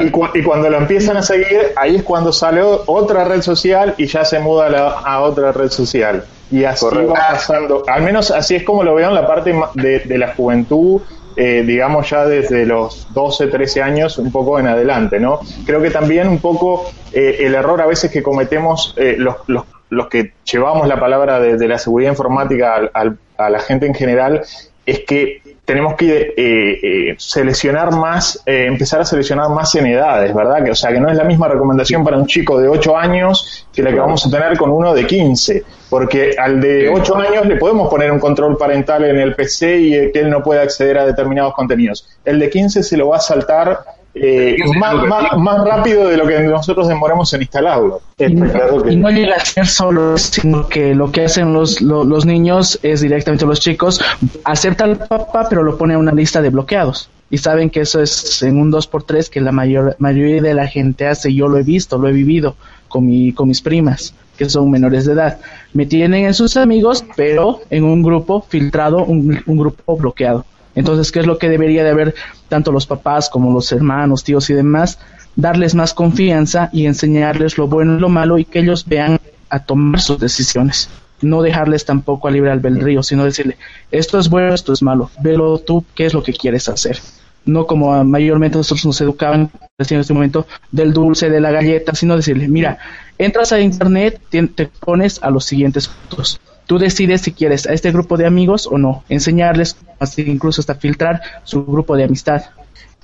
y, 0.00 0.38
y, 0.38 0.42
cuando 0.42 0.68
lo 0.68 0.78
empiezan 0.78 1.16
a 1.16 1.22
seguir, 1.22 1.72
ahí 1.76 1.94
es 1.96 2.02
cuando 2.02 2.32
sale 2.32 2.60
otra 2.62 3.22
red 3.22 3.42
social 3.42 3.94
y 3.96 4.06
ya 4.06 4.24
se 4.24 4.40
muda 4.40 4.66
a 5.04 5.20
otra 5.20 5.52
red 5.52 5.70
social. 5.70 6.24
Y 6.52 6.64
así 6.64 6.86
va 6.86 7.14
pasando, 7.14 7.82
al 7.88 8.02
menos 8.02 8.30
así 8.30 8.54
es 8.56 8.62
como 8.62 8.84
lo 8.84 8.94
veo 8.94 9.08
en 9.08 9.14
la 9.14 9.26
parte 9.26 9.54
de, 9.74 10.18
la 10.18 10.34
juventud, 10.34 11.00
eh, 11.34 11.64
digamos 11.66 12.10
ya 12.10 12.26
desde 12.26 12.66
los 12.66 13.08
12, 13.14 13.46
13 13.46 13.82
años, 13.82 14.18
un 14.18 14.30
poco 14.30 14.58
en 14.58 14.66
adelante, 14.66 15.18
¿no? 15.18 15.40
Creo 15.64 15.80
que 15.80 15.90
también 15.90 16.28
un 16.28 16.38
poco 16.38 16.92
eh, 17.12 17.38
el 17.40 17.54
error 17.54 17.80
a 17.80 17.86
veces 17.86 18.10
que 18.10 18.22
cometemos 18.22 18.94
eh, 18.98 19.16
los, 19.18 19.36
los, 19.46 19.64
los, 19.88 20.08
que 20.08 20.34
llevamos 20.44 20.86
la 20.86 21.00
palabra 21.00 21.40
de, 21.40 21.66
la 21.66 21.78
seguridad 21.78 22.10
informática 22.10 22.90
a 22.92 23.50
la 23.50 23.58
gente 23.58 23.86
en 23.86 23.94
general 23.94 24.42
es 24.84 25.00
que 25.00 25.42
tenemos 25.64 25.94
que 25.94 26.34
eh, 26.36 26.80
eh, 26.82 27.14
seleccionar 27.18 27.92
más, 27.92 28.42
eh, 28.46 28.66
empezar 28.66 29.00
a 29.00 29.04
seleccionar 29.04 29.48
más 29.50 29.74
en 29.76 29.86
edades, 29.86 30.34
¿verdad? 30.34 30.64
Que, 30.64 30.72
o 30.72 30.74
sea, 30.74 30.92
que 30.92 31.00
no 31.00 31.08
es 31.08 31.16
la 31.16 31.24
misma 31.24 31.48
recomendación 31.48 32.02
para 32.04 32.16
un 32.16 32.26
chico 32.26 32.60
de 32.60 32.68
8 32.68 32.96
años 32.96 33.66
que 33.72 33.82
la 33.82 33.90
que 33.90 33.98
vamos 33.98 34.26
a 34.26 34.30
tener 34.30 34.56
con 34.56 34.70
uno 34.70 34.92
de 34.92 35.06
15, 35.06 35.62
porque 35.92 36.36
al 36.38 36.58
de 36.58 36.88
8 36.88 37.16
años 37.18 37.44
le 37.44 37.56
podemos 37.56 37.90
poner 37.90 38.10
un 38.10 38.18
control 38.18 38.56
parental 38.56 39.04
en 39.04 39.18
el 39.18 39.34
PC 39.34 39.78
y 39.78 39.90
que 40.10 40.20
él 40.20 40.30
no 40.30 40.42
pueda 40.42 40.62
acceder 40.62 40.96
a 40.96 41.04
determinados 41.04 41.52
contenidos. 41.52 42.08
El 42.24 42.38
de 42.38 42.48
15 42.48 42.82
se 42.82 42.96
lo 42.96 43.08
va 43.08 43.18
a 43.18 43.20
saltar 43.20 43.80
eh, 44.14 44.56
más, 44.78 44.94
más, 45.36 45.64
rápido 45.66 46.08
de 46.08 46.16
lo 46.16 46.26
que 46.26 46.40
nosotros 46.40 46.88
demoramos 46.88 47.30
en 47.34 47.42
instalarlo. 47.42 48.00
Y 48.16 48.96
no, 48.96 49.10
llega 49.10 49.36
a 49.36 49.44
ser 49.44 49.66
solo, 49.66 50.16
sino 50.16 50.66
que 50.66 50.94
lo 50.94 51.12
que 51.12 51.26
hacen 51.26 51.52
los, 51.52 51.82
los, 51.82 52.24
niños 52.24 52.80
es 52.82 53.02
directamente 53.02 53.44
los 53.44 53.60
chicos, 53.60 54.00
aceptan 54.44 54.92
al 54.92 54.96
papá, 54.96 55.46
pero 55.50 55.62
lo 55.62 55.76
pone 55.76 55.92
a 55.92 55.98
una 55.98 56.12
lista 56.12 56.40
de 56.40 56.48
bloqueados. 56.48 57.10
Y 57.28 57.36
saben 57.36 57.68
que 57.68 57.80
eso 57.80 58.00
es 58.00 58.42
en 58.42 58.58
un 58.58 58.72
2x3 58.72 59.28
que 59.28 59.42
la 59.42 59.52
mayor, 59.52 59.94
mayoría 59.98 60.40
de 60.40 60.54
la 60.54 60.68
gente 60.68 61.06
hace. 61.06 61.34
Yo 61.34 61.48
lo 61.48 61.58
he 61.58 61.62
visto, 61.62 61.98
lo 61.98 62.08
he 62.08 62.12
vivido 62.12 62.56
con, 62.88 63.04
mi, 63.04 63.34
con 63.34 63.48
mis 63.48 63.60
primas, 63.60 64.14
que 64.38 64.48
son 64.48 64.70
menores 64.70 65.04
de 65.04 65.12
edad. 65.12 65.38
Me 65.74 65.86
tienen 65.86 66.26
en 66.26 66.34
sus 66.34 66.56
amigos, 66.56 67.04
pero 67.16 67.60
en 67.70 67.84
un 67.84 68.02
grupo 68.02 68.42
filtrado, 68.42 69.04
un, 69.04 69.42
grupo 69.46 69.96
bloqueado. 69.96 70.44
Entonces, 70.74 71.10
¿qué 71.12 71.20
es 71.20 71.26
lo 71.26 71.38
que 71.38 71.48
debería 71.48 71.84
de 71.84 71.90
haber 71.90 72.14
tanto 72.48 72.72
los 72.72 72.86
papás 72.86 73.28
como 73.30 73.52
los 73.52 73.72
hermanos, 73.72 74.24
tíos 74.24 74.48
y 74.50 74.54
demás? 74.54 74.98
Darles 75.36 75.74
más 75.74 75.94
confianza 75.94 76.68
y 76.72 76.86
enseñarles 76.86 77.56
lo 77.56 77.68
bueno 77.68 77.96
y 77.96 78.00
lo 78.00 78.08
malo 78.08 78.38
y 78.38 78.44
que 78.44 78.60
ellos 78.60 78.86
vean 78.86 79.18
a 79.48 79.60
tomar 79.60 80.00
sus 80.00 80.18
decisiones. 80.18 80.90
No 81.22 81.40
dejarles 81.40 81.84
tampoco 81.84 82.28
a 82.28 82.30
libre 82.30 82.50
albedrío, 82.50 83.02
sino 83.02 83.24
decirle, 83.24 83.56
esto 83.90 84.18
es 84.18 84.28
bueno, 84.28 84.54
esto 84.54 84.72
es 84.72 84.82
malo, 84.82 85.10
velo 85.20 85.58
tú, 85.58 85.84
qué 85.94 86.06
es 86.06 86.14
lo 86.14 86.22
que 86.22 86.32
quieres 86.32 86.68
hacer. 86.68 86.98
No 87.44 87.66
como 87.66 88.04
mayormente 88.04 88.58
nosotros 88.58 88.86
nos 88.86 89.00
educaban 89.00 89.50
en 89.78 90.00
este 90.00 90.14
momento 90.14 90.46
del 90.70 90.92
dulce, 90.92 91.28
de 91.28 91.40
la 91.40 91.50
galleta, 91.50 91.94
sino 91.94 92.16
decirle, 92.16 92.48
mira, 92.48 92.78
entras 93.18 93.52
a 93.52 93.60
internet, 93.60 94.20
te 94.30 94.68
pones 94.80 95.22
a 95.22 95.30
los 95.30 95.44
siguientes 95.44 95.88
puntos 95.88 96.40
Tú 96.66 96.78
decides 96.78 97.22
si 97.22 97.32
quieres 97.32 97.66
a 97.66 97.72
este 97.72 97.90
grupo 97.90 98.16
de 98.16 98.26
amigos 98.26 98.66
o 98.66 98.78
no, 98.78 99.04
enseñarles, 99.08 99.76
incluso 100.16 100.60
hasta 100.60 100.74
filtrar 100.74 101.20
su 101.44 101.64
grupo 101.66 101.96
de 101.96 102.04
amistad. 102.04 102.42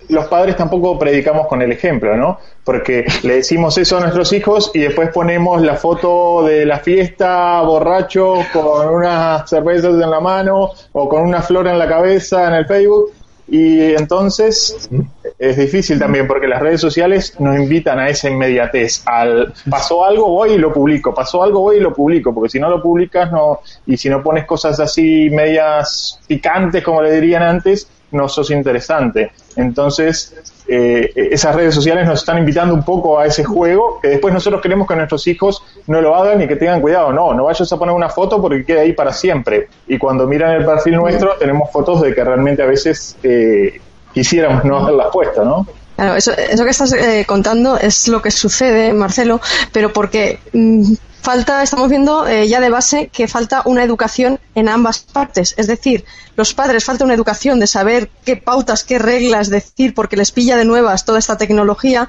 Los 0.08 0.26
padres 0.26 0.56
tampoco 0.56 0.98
predicamos 0.98 1.48
con 1.48 1.60
el 1.60 1.70
ejemplo, 1.70 2.16
¿no? 2.16 2.38
Porque 2.64 3.04
le 3.24 3.36
decimos 3.36 3.76
eso 3.76 3.98
a 3.98 4.00
nuestros 4.00 4.32
hijos 4.32 4.70
y 4.72 4.78
después 4.78 5.10
ponemos 5.10 5.60
la 5.60 5.76
foto 5.76 6.44
de 6.44 6.64
la 6.64 6.78
fiesta 6.78 7.60
borracho 7.60 8.36
con 8.54 8.88
unas 8.88 9.50
cervezas 9.50 9.92
en 9.92 10.10
la 10.10 10.20
mano 10.20 10.70
o 10.92 11.08
con 11.08 11.22
una 11.22 11.42
flor 11.42 11.68
en 11.68 11.78
la 11.78 11.88
cabeza 11.88 12.48
en 12.48 12.54
el 12.54 12.64
Facebook 12.64 13.12
y 13.50 13.94
entonces 13.94 14.90
es 15.38 15.56
difícil 15.56 15.98
también 15.98 16.26
porque 16.26 16.46
las 16.46 16.60
redes 16.60 16.80
sociales 16.80 17.34
nos 17.38 17.56
invitan 17.56 17.98
a 17.98 18.08
esa 18.08 18.28
inmediatez. 18.28 19.02
Al 19.06 19.54
pasó 19.70 20.04
algo, 20.04 20.28
voy 20.28 20.52
y 20.52 20.58
lo 20.58 20.72
publico, 20.72 21.14
pasó 21.14 21.42
algo, 21.42 21.60
voy 21.60 21.78
y 21.78 21.80
lo 21.80 21.94
publico, 21.94 22.34
porque 22.34 22.50
si 22.50 22.60
no 22.60 22.68
lo 22.68 22.82
publicas 22.82 23.32
no 23.32 23.60
y 23.86 23.96
si 23.96 24.10
no 24.10 24.22
pones 24.22 24.44
cosas 24.44 24.78
así 24.80 25.30
medias 25.30 26.20
picantes 26.26 26.82
como 26.82 27.00
le 27.00 27.12
dirían 27.12 27.42
antes, 27.42 27.88
no 28.10 28.28
sos 28.28 28.50
interesante. 28.50 29.32
Entonces, 29.56 30.34
eh, 30.70 31.10
esas 31.32 31.54
redes 31.54 31.74
sociales 31.74 32.06
nos 32.06 32.20
están 32.20 32.38
invitando 32.38 32.74
un 32.74 32.84
poco 32.84 33.18
a 33.18 33.24
ese 33.24 33.42
juego 33.42 33.98
que 34.02 34.08
después 34.08 34.34
nosotros 34.34 34.60
queremos 34.60 34.86
que 34.86 34.94
nuestros 34.94 35.26
hijos 35.26 35.62
no 35.86 36.02
lo 36.02 36.14
hagan 36.14 36.42
y 36.42 36.46
que 36.46 36.56
tengan 36.56 36.82
cuidado. 36.82 37.10
No, 37.12 37.32
no 37.32 37.44
vayas 37.44 37.72
a 37.72 37.78
poner 37.78 37.94
una 37.94 38.10
foto 38.10 38.40
porque 38.40 38.64
queda 38.64 38.82
ahí 38.82 38.92
para 38.92 39.12
siempre. 39.12 39.68
Y 39.86 39.96
cuando 39.96 40.26
miran 40.26 40.52
el 40.52 40.66
perfil 40.66 40.96
nuestro, 40.96 41.36
tenemos 41.38 41.70
fotos 41.70 42.02
de 42.02 42.14
que 42.14 42.22
realmente 42.22 42.62
a 42.62 42.66
veces 42.66 43.16
eh, 43.22 43.80
quisiéramos 44.12 44.64
no 44.64 44.78
haberlas 44.78 45.08
puesto, 45.10 45.44
¿no? 45.44 45.66
Claro, 45.98 46.14
eso, 46.14 46.32
que 46.36 46.70
estás 46.70 46.92
eh, 46.92 47.24
contando 47.26 47.76
es 47.76 48.06
lo 48.06 48.22
que 48.22 48.30
sucede, 48.30 48.92
Marcelo, 48.92 49.40
pero 49.72 49.92
porque 49.92 50.38
mm, 50.52 50.92
falta, 51.22 51.60
estamos 51.60 51.88
viendo 51.90 52.24
eh, 52.24 52.46
ya 52.46 52.60
de 52.60 52.70
base 52.70 53.08
que 53.08 53.26
falta 53.26 53.62
una 53.64 53.82
educación 53.82 54.38
en 54.54 54.68
ambas 54.68 55.00
partes. 55.00 55.54
Es 55.56 55.66
decir, 55.66 56.04
los 56.36 56.54
padres 56.54 56.84
falta 56.84 57.04
una 57.04 57.14
educación 57.14 57.58
de 57.58 57.66
saber 57.66 58.10
qué 58.24 58.36
pautas, 58.36 58.84
qué 58.84 59.00
reglas 59.00 59.48
decir, 59.48 59.92
porque 59.92 60.16
les 60.16 60.30
pilla 60.30 60.56
de 60.56 60.64
nuevas 60.64 61.04
toda 61.04 61.18
esta 61.18 61.36
tecnología. 61.36 62.08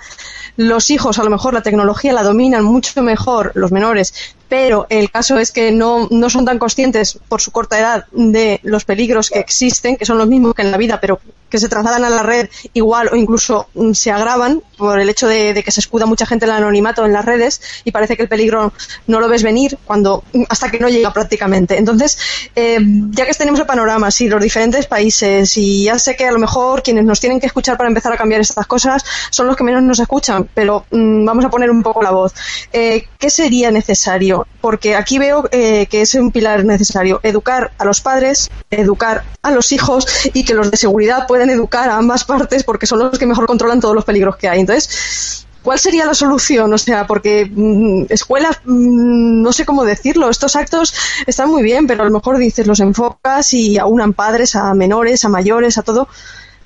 Los 0.55 0.91
hijos, 0.91 1.17
a 1.17 1.23
lo 1.23 1.31
mejor, 1.31 1.55
la 1.55 1.63
tecnología 1.63 2.13
la 2.13 2.21
dominan 2.21 2.63
mucho 2.63 3.01
mejor, 3.01 3.53
los 3.55 3.71
menores, 3.71 4.13
pero 4.49 4.87
el 4.89 5.11
caso 5.11 5.37
es 5.37 5.51
que 5.51 5.71
no, 5.71 6.07
no 6.11 6.29
son 6.29 6.43
tan 6.43 6.59
conscientes 6.59 7.19
por 7.29 7.39
su 7.39 7.51
corta 7.51 7.79
edad 7.79 8.05
de 8.11 8.59
los 8.63 8.83
peligros 8.83 9.29
que 9.29 9.39
existen, 9.39 9.95
que 9.95 10.05
son 10.05 10.17
los 10.17 10.27
mismos 10.27 10.55
que 10.55 10.63
en 10.63 10.71
la 10.71 10.77
vida, 10.77 10.99
pero 10.99 11.19
que 11.49 11.57
se 11.57 11.69
trasladan 11.69 12.03
a 12.03 12.09
la 12.09 12.23
red 12.23 12.49
igual 12.73 13.09
o 13.11 13.15
incluso 13.15 13.67
mm, 13.73 13.93
se 13.93 14.11
agravan 14.11 14.61
por 14.77 14.99
el 14.99 15.09
hecho 15.09 15.27
de, 15.27 15.61
que 15.63 15.71
se 15.71 15.79
escuda 15.79 16.05
mucha 16.05 16.25
gente 16.25 16.45
en 16.45 16.51
el 16.51 16.57
anonimato 16.57 17.05
en 17.05 17.11
las 17.11 17.25
redes 17.25 17.61
y 17.83 17.91
parece 17.91 18.15
que 18.15 18.23
el 18.23 18.29
peligro 18.29 18.71
no 19.07 19.19
lo 19.19 19.27
ves 19.27 19.43
venir 19.43 19.77
cuando 19.85 20.23
mm, 20.33 20.43
hasta 20.49 20.69
que 20.71 20.79
no 20.79 20.89
llega 20.89 21.11
prácticamente. 21.11 21.77
Entonces, 21.77 22.17
eh, 22.55 22.77
ya 23.11 23.25
que 23.25 23.33
tenemos 23.33 23.59
el 23.59 23.65
panorama, 23.65 24.11
sí, 24.11 24.27
los 24.27 24.41
diferentes 24.41 24.85
países 24.85 25.57
y 25.57 25.83
ya 25.85 25.97
sé 25.97 26.15
que 26.15 26.27
a 26.27 26.31
lo 26.31 26.39
mejor 26.39 26.83
quienes 26.83 27.03
nos 27.03 27.19
tienen 27.19 27.39
que 27.39 27.47
escuchar 27.47 27.77
para 27.77 27.89
empezar 27.89 28.13
a 28.13 28.17
cambiar 28.17 28.41
estas 28.41 28.67
cosas 28.67 29.03
son 29.29 29.47
los 29.47 29.55
que 29.55 29.63
menos 29.63 29.83
nos 29.83 29.99
escuchan, 29.99 30.49
pero 30.53 30.85
mm, 30.91 31.25
vamos 31.25 31.45
a 31.45 31.49
poner 31.49 31.71
un 31.71 31.83
poco 31.83 32.03
la 32.03 32.11
voz. 32.11 32.33
Eh, 32.71 33.07
¿Qué 33.17 33.29
sería 33.29 33.71
necesario? 33.71 34.38
Porque 34.61 34.95
aquí 34.95 35.19
veo 35.19 35.47
eh, 35.51 35.87
que 35.87 36.01
es 36.01 36.15
un 36.15 36.31
pilar 36.31 36.65
necesario 36.65 37.19
educar 37.23 37.71
a 37.77 37.85
los 37.85 38.01
padres, 38.01 38.49
educar 38.69 39.23
a 39.41 39.51
los 39.51 39.71
hijos 39.71 40.05
y 40.33 40.43
que 40.45 40.53
los 40.53 40.71
de 40.71 40.77
seguridad 40.77 41.27
puedan 41.27 41.49
educar 41.49 41.89
a 41.89 41.97
ambas 41.97 42.23
partes 42.23 42.63
porque 42.63 42.87
son 42.87 42.99
los 42.99 43.17
que 43.17 43.25
mejor 43.25 43.45
controlan 43.45 43.79
todos 43.79 43.95
los 43.95 44.05
peligros 44.05 44.37
que 44.37 44.49
hay. 44.49 44.59
Entonces, 44.59 45.45
¿cuál 45.63 45.79
sería 45.79 46.05
la 46.05 46.13
solución? 46.13 46.73
O 46.73 46.77
sea, 46.77 47.07
porque 47.07 47.49
mm, 47.51 48.05
escuelas, 48.09 48.59
mm, 48.65 49.41
no 49.41 49.53
sé 49.53 49.65
cómo 49.65 49.85
decirlo, 49.85 50.29
estos 50.29 50.55
actos 50.55 50.93
están 51.27 51.49
muy 51.49 51.63
bien, 51.63 51.87
pero 51.87 52.03
a 52.03 52.05
lo 52.05 52.11
mejor 52.11 52.37
dices, 52.37 52.67
los 52.67 52.79
enfocas 52.79 53.53
y 53.53 53.77
aunan 53.77 54.13
padres 54.13 54.55
a 54.55 54.73
menores, 54.73 55.25
a 55.25 55.29
mayores, 55.29 55.77
a 55.77 55.83
todo. 55.83 56.07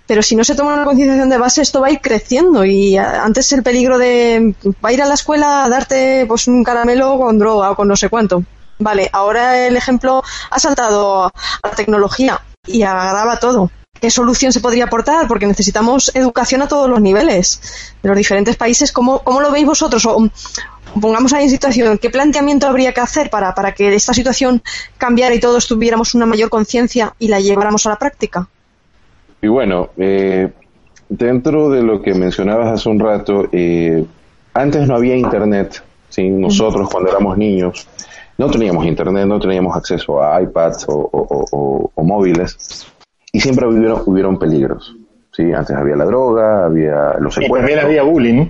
Pero 0.06 0.22
si 0.22 0.36
no 0.36 0.44
se 0.44 0.56
toma 0.56 0.74
una 0.74 0.86
concienciación 0.86 1.30
de 1.30 1.38
base, 1.38 1.62
esto 1.62 1.82
va 1.82 1.88
a 1.88 1.92
ir 1.92 2.02
creciendo. 2.02 2.66
Y 2.66 2.98
antes 2.98 3.52
el 3.54 3.64
peligro 3.64 3.98
de 3.98 4.54
va 4.84 4.90
a 4.90 4.94
ir 4.94 5.02
a 5.02 5.08
la 5.08 5.14
escuela 5.14 5.64
a 5.64 5.70
darte 5.70 6.26
pues 6.28 6.48
un 6.48 6.64
caramelo 6.64 7.18
con 7.18 7.40
droga 7.40 7.72
o 7.72 7.76
con 7.76 7.88
no 7.88 7.96
sé 7.96 8.10
cuánto. 8.10 8.44
Vale, 8.80 9.10
ahora 9.14 9.66
el 9.66 9.78
ejemplo 9.78 10.24
ha 10.50 10.60
saltado 10.60 11.26
a 11.26 11.32
la 11.64 11.72
tecnología 11.72 12.42
y 12.66 12.84
agrava 12.84 13.40
todo 13.40 13.70
qué 14.04 14.12
solución 14.12 14.52
se 14.52 14.60
podría 14.60 14.84
aportar, 14.84 15.30
porque 15.30 15.48
necesitamos 15.48 16.12
educación 16.14 16.62
a 16.62 16.68
todos 16.68 16.90
los 16.90 17.00
niveles 17.00 17.62
de 18.04 18.10
los 18.10 18.18
diferentes 18.18 18.58
países. 18.58 18.92
¿Cómo, 18.92 19.24
cómo 19.24 19.40
lo 19.40 19.50
veis 19.50 19.66
vosotros? 19.66 20.06
O, 20.06 20.30
pongamos 21.00 21.32
ahí 21.32 21.46
en 21.46 21.50
situación, 21.50 21.98
¿qué 21.98 22.10
planteamiento 22.10 22.68
habría 22.68 22.94
que 22.94 23.00
hacer 23.00 23.30
para, 23.30 23.56
para 23.56 23.74
que 23.74 23.96
esta 23.96 24.14
situación 24.14 24.62
cambiara 24.98 25.34
y 25.34 25.40
todos 25.40 25.68
tuviéramos 25.68 26.16
una 26.16 26.26
mayor 26.26 26.50
conciencia 26.50 27.16
y 27.18 27.30
la 27.30 27.40
lleváramos 27.40 27.86
a 27.86 27.92
la 27.92 27.96
práctica? 27.96 28.50
Y 29.44 29.50
bueno, 29.50 29.90
eh, 29.98 30.50
dentro 31.10 31.70
de 31.70 31.84
lo 31.84 32.02
que 32.02 32.14
mencionabas 32.14 32.70
hace 32.70 32.88
un 32.88 32.98
rato, 32.98 33.50
eh, 33.52 34.06
antes 34.54 34.88
no 34.88 34.96
había 34.96 35.18
internet, 35.18 35.84
¿sí? 36.08 36.30
nosotros 36.30 36.90
cuando 36.90 37.10
éramos 37.10 37.38
niños 37.38 37.90
no 38.38 38.50
teníamos 38.50 38.86
internet, 38.86 39.26
no 39.28 39.42
teníamos 39.42 39.76
acceso 39.76 40.24
a 40.24 40.42
iPads 40.42 40.86
o, 40.88 41.92
móviles 41.98 42.88
y 43.34 43.42
siempre 43.42 43.68
hubieron, 43.68 44.02
hubieron 44.06 44.40
peligros. 44.40 44.96
¿sí? 45.32 45.52
Antes 45.52 45.76
había 45.76 45.98
la 45.98 46.06
droga, 46.06 46.66
había 46.66 47.16
los 47.20 47.34
secuestros. 47.34 47.60
también 47.60 47.80
había 47.80 48.04
bullying. 48.04 48.46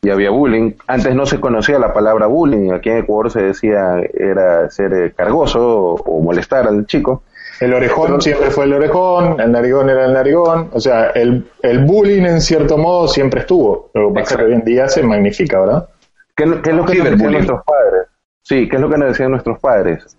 Y 0.00 0.08
había 0.08 0.30
bullying. 0.30 0.72
Antes 0.86 1.14
no 1.14 1.26
se 1.26 1.40
conocía 1.40 1.78
la 1.78 1.92
palabra 1.92 2.26
bullying. 2.26 2.72
Aquí 2.72 2.88
en 2.88 2.98
Ecuador 2.98 3.30
se 3.30 3.42
decía 3.42 4.00
era 4.14 4.70
ser 4.70 4.94
eh, 4.94 5.12
cargoso 5.14 5.94
o 5.94 6.22
molestar 6.22 6.66
al 6.66 6.86
chico. 6.86 7.22
El 7.60 7.74
orejón 7.74 8.20
siempre 8.20 8.50
fue 8.50 8.64
el 8.64 8.74
orejón, 8.74 9.40
el 9.40 9.50
narigón 9.50 9.90
era 9.90 10.04
el 10.04 10.12
narigón, 10.12 10.70
o 10.72 10.80
sea, 10.80 11.06
el, 11.10 11.44
el 11.62 11.84
bullying 11.84 12.22
en 12.22 12.40
cierto 12.40 12.78
modo 12.78 13.08
siempre 13.08 13.40
estuvo. 13.40 13.90
Lo 13.94 14.08
que 14.08 14.20
pasa 14.20 14.36
que 14.36 14.44
hoy 14.44 14.52
en 14.52 14.64
día 14.64 14.88
se 14.88 15.02
magnifica, 15.02 15.60
¿verdad? 15.60 15.88
¿Qué, 16.36 16.44
es 16.44 16.48
lo 16.50 16.84
que 16.84 16.94
nos 16.94 17.10
decían 17.10 17.32
nuestros 17.32 17.64
padres? 17.64 18.08
Sí, 18.42 18.68
¿qué 18.68 18.76
es 18.76 18.82
lo 18.82 18.88
que 18.88 18.98
nos 18.98 19.08
decían 19.08 19.30
nuestros 19.32 19.58
padres? 19.58 20.16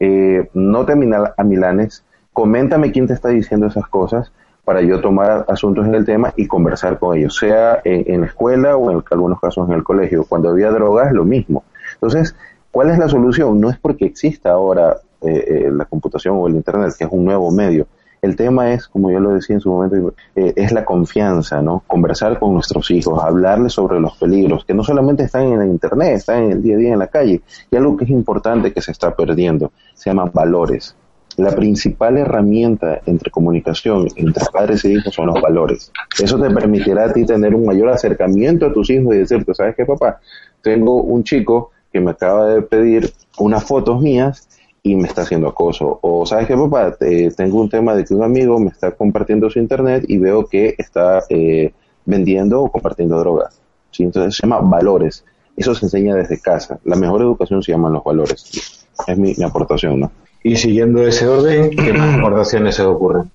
Eh, 0.00 0.48
no 0.54 0.84
te 0.84 0.92
a 0.92 1.44
Milanes, 1.44 2.04
coméntame 2.32 2.90
quién 2.90 3.06
te 3.06 3.12
está 3.12 3.28
diciendo 3.28 3.66
esas 3.66 3.86
cosas 3.86 4.32
para 4.64 4.82
yo 4.82 5.00
tomar 5.00 5.44
asuntos 5.48 5.86
en 5.86 5.94
el 5.94 6.04
tema 6.04 6.32
y 6.36 6.46
conversar 6.46 6.98
con 6.98 7.16
ellos, 7.16 7.36
sea 7.36 7.80
en, 7.84 8.20
la 8.20 8.26
escuela 8.26 8.76
o 8.76 8.90
en 8.90 9.02
algunos 9.10 9.40
casos 9.40 9.68
en 9.68 9.74
el 9.74 9.84
colegio. 9.84 10.24
Cuando 10.28 10.48
había 10.48 10.70
drogas, 10.70 11.12
lo 11.12 11.24
mismo. 11.24 11.64
Entonces, 11.94 12.34
¿cuál 12.70 12.90
es 12.90 12.98
la 12.98 13.08
solución? 13.08 13.60
No 13.60 13.70
es 13.70 13.78
porque 13.78 14.06
exista 14.06 14.50
ahora 14.50 14.96
eh, 15.22 15.44
eh, 15.46 15.70
la 15.72 15.84
computación 15.84 16.36
o 16.38 16.48
el 16.48 16.56
Internet, 16.56 16.94
que 16.98 17.04
es 17.04 17.10
un 17.12 17.24
nuevo 17.24 17.50
medio. 17.50 17.86
El 18.22 18.36
tema 18.36 18.72
es, 18.72 18.86
como 18.86 19.10
yo 19.10 19.18
lo 19.18 19.30
decía 19.30 19.54
en 19.54 19.60
su 19.60 19.70
momento, 19.70 20.14
eh, 20.36 20.52
es 20.56 20.72
la 20.72 20.84
confianza, 20.84 21.62
¿no? 21.62 21.82
Conversar 21.86 22.38
con 22.38 22.52
nuestros 22.52 22.90
hijos, 22.90 23.22
hablarles 23.22 23.72
sobre 23.72 23.98
los 23.98 24.16
peligros, 24.18 24.64
que 24.64 24.74
no 24.74 24.84
solamente 24.84 25.24
están 25.24 25.44
en 25.44 25.62
el 25.62 25.68
Internet, 25.68 26.16
están 26.16 26.44
en 26.44 26.52
el 26.52 26.62
día 26.62 26.74
a 26.74 26.78
día 26.78 26.92
en 26.92 26.98
la 26.98 27.06
calle. 27.06 27.40
Y 27.70 27.76
algo 27.76 27.96
que 27.96 28.04
es 28.04 28.10
importante 28.10 28.72
que 28.72 28.82
se 28.82 28.92
está 28.92 29.14
perdiendo, 29.14 29.72
se 29.94 30.10
llama 30.10 30.30
valores. 30.32 30.94
La 31.36 31.52
principal 31.52 32.18
herramienta 32.18 33.00
entre 33.06 33.30
comunicación 33.30 34.08
entre 34.16 34.44
padres 34.52 34.84
e 34.84 34.92
hijos 34.92 35.14
son 35.14 35.28
los 35.28 35.40
valores. 35.40 35.90
Eso 36.20 36.38
te 36.38 36.50
permitirá 36.50 37.04
a 37.04 37.12
ti 37.12 37.24
tener 37.24 37.54
un 37.54 37.64
mayor 37.64 37.88
acercamiento 37.88 38.66
a 38.66 38.72
tus 38.72 38.90
hijos 38.90 39.14
y 39.14 39.18
decirte, 39.18 39.54
¿sabes 39.54 39.76
qué, 39.76 39.86
papá? 39.86 40.20
Tengo 40.60 41.02
un 41.02 41.24
chico 41.24 41.70
que 41.90 42.00
me 42.00 42.10
acaba 42.10 42.48
de 42.48 42.62
pedir 42.62 43.10
unas 43.38 43.64
fotos 43.64 44.02
mías 44.02 44.48
y 44.82 44.96
me 44.96 45.08
está 45.08 45.22
haciendo 45.22 45.48
acoso. 45.48 45.98
O 46.02 46.24
sabes 46.26 46.46
qué, 46.46 46.56
papá, 46.56 46.96
tengo 47.36 47.60
un 47.60 47.68
tema 47.68 47.94
de 47.94 48.04
que 48.04 48.14
un 48.14 48.22
amigo 48.22 48.58
me 48.58 48.70
está 48.70 48.92
compartiendo 48.92 49.50
su 49.50 49.58
internet 49.58 50.04
y 50.08 50.18
veo 50.18 50.46
que 50.46 50.74
está 50.78 51.22
eh, 51.28 51.72
vendiendo 52.04 52.62
o 52.62 52.70
compartiendo 52.70 53.18
drogas. 53.18 53.60
¿sí? 53.90 54.04
Entonces 54.04 54.36
se 54.36 54.42
llama 54.42 54.60
valores. 54.60 55.24
Eso 55.56 55.74
se 55.74 55.86
enseña 55.86 56.14
desde 56.14 56.40
casa. 56.40 56.78
La 56.84 56.96
mejor 56.96 57.20
educación 57.20 57.62
se 57.62 57.72
llaman 57.72 57.92
los 57.92 58.04
valores. 58.04 58.86
Es 59.06 59.18
mi, 59.18 59.34
mi 59.36 59.44
aportación, 59.44 60.00
¿no? 60.00 60.12
Y 60.42 60.56
siguiendo 60.56 61.06
ese 61.06 61.26
orden, 61.26 61.70
¿qué 61.70 61.92
más 61.96 62.18
aportaciones 62.18 62.74
se 62.76 62.82
ocurren? 62.82 63.30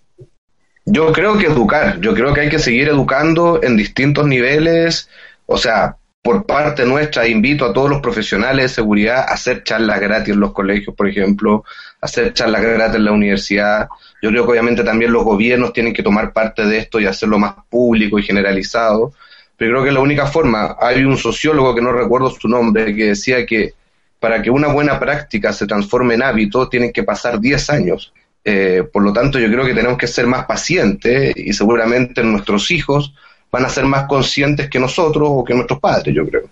Yo 0.85 1.11
creo 1.11 1.37
que 1.37 1.47
educar, 1.47 1.99
yo 1.99 2.13
creo 2.13 2.33
que 2.33 2.41
hay 2.41 2.49
que 2.49 2.59
seguir 2.59 2.89
educando 2.89 3.59
en 3.63 3.75
distintos 3.75 4.27
niveles, 4.27 5.09
o 5.47 5.57
sea, 5.57 5.97
por 6.25 6.43
parte 6.47 6.87
nuestra, 6.87 7.27
invito 7.27 7.65
a 7.65 7.71
todos 7.71 7.87
los 7.87 8.01
profesionales 8.01 8.63
de 8.63 8.69
seguridad 8.69 9.19
a 9.19 9.33
hacer 9.33 9.61
charlas 9.61 9.99
gratis 9.99 10.33
en 10.33 10.39
los 10.39 10.53
colegios, 10.53 10.95
por 10.95 11.07
ejemplo, 11.07 11.63
hacer 12.01 12.33
charlas 12.33 12.63
gratis 12.63 12.95
en 12.95 13.05
la 13.05 13.11
universidad. 13.11 13.87
Yo 14.23 14.31
creo 14.31 14.43
que 14.43 14.53
obviamente 14.53 14.83
también 14.83 15.13
los 15.13 15.23
gobiernos 15.23 15.71
tienen 15.71 15.93
que 15.93 16.01
tomar 16.01 16.33
parte 16.33 16.65
de 16.65 16.79
esto 16.79 16.99
y 16.99 17.05
hacerlo 17.05 17.37
más 17.37 17.53
público 17.69 18.17
y 18.17 18.23
generalizado. 18.23 19.13
Pero 19.55 19.73
creo 19.73 19.83
que 19.83 19.91
la 19.91 19.99
única 19.99 20.25
forma. 20.25 20.75
Hay 20.81 21.03
un 21.03 21.15
sociólogo 21.15 21.75
que 21.75 21.81
no 21.81 21.91
recuerdo 21.91 22.31
su 22.31 22.47
nombre 22.47 22.95
que 22.95 23.05
decía 23.09 23.45
que 23.45 23.73
para 24.19 24.41
que 24.41 24.49
una 24.49 24.69
buena 24.69 24.99
práctica 24.99 25.53
se 25.53 25.67
transforme 25.67 26.15
en 26.15 26.23
hábito 26.23 26.67
tienen 26.67 26.91
que 26.91 27.03
pasar 27.03 27.39
10 27.39 27.69
años. 27.69 28.13
Eh, 28.43 28.81
por 28.91 29.03
lo 29.03 29.13
tanto, 29.13 29.37
yo 29.37 29.47
creo 29.47 29.63
que 29.63 29.75
tenemos 29.75 29.99
que 29.99 30.07
ser 30.07 30.25
más 30.25 30.45
pacientes 30.45 31.37
y 31.37 31.53
seguramente 31.53 32.23
nuestros 32.23 32.71
hijos 32.71 33.13
van 33.55 33.63
a 33.63 33.69
ser 33.69 33.85
más 33.85 34.05
conscientes 34.05 34.69
que 34.69 34.79
nosotros 34.79 35.29
o 35.31 35.43
que 35.45 35.53
nuestros 35.53 35.79
padres, 35.79 36.13
yo 36.13 36.27
creo. 36.27 36.43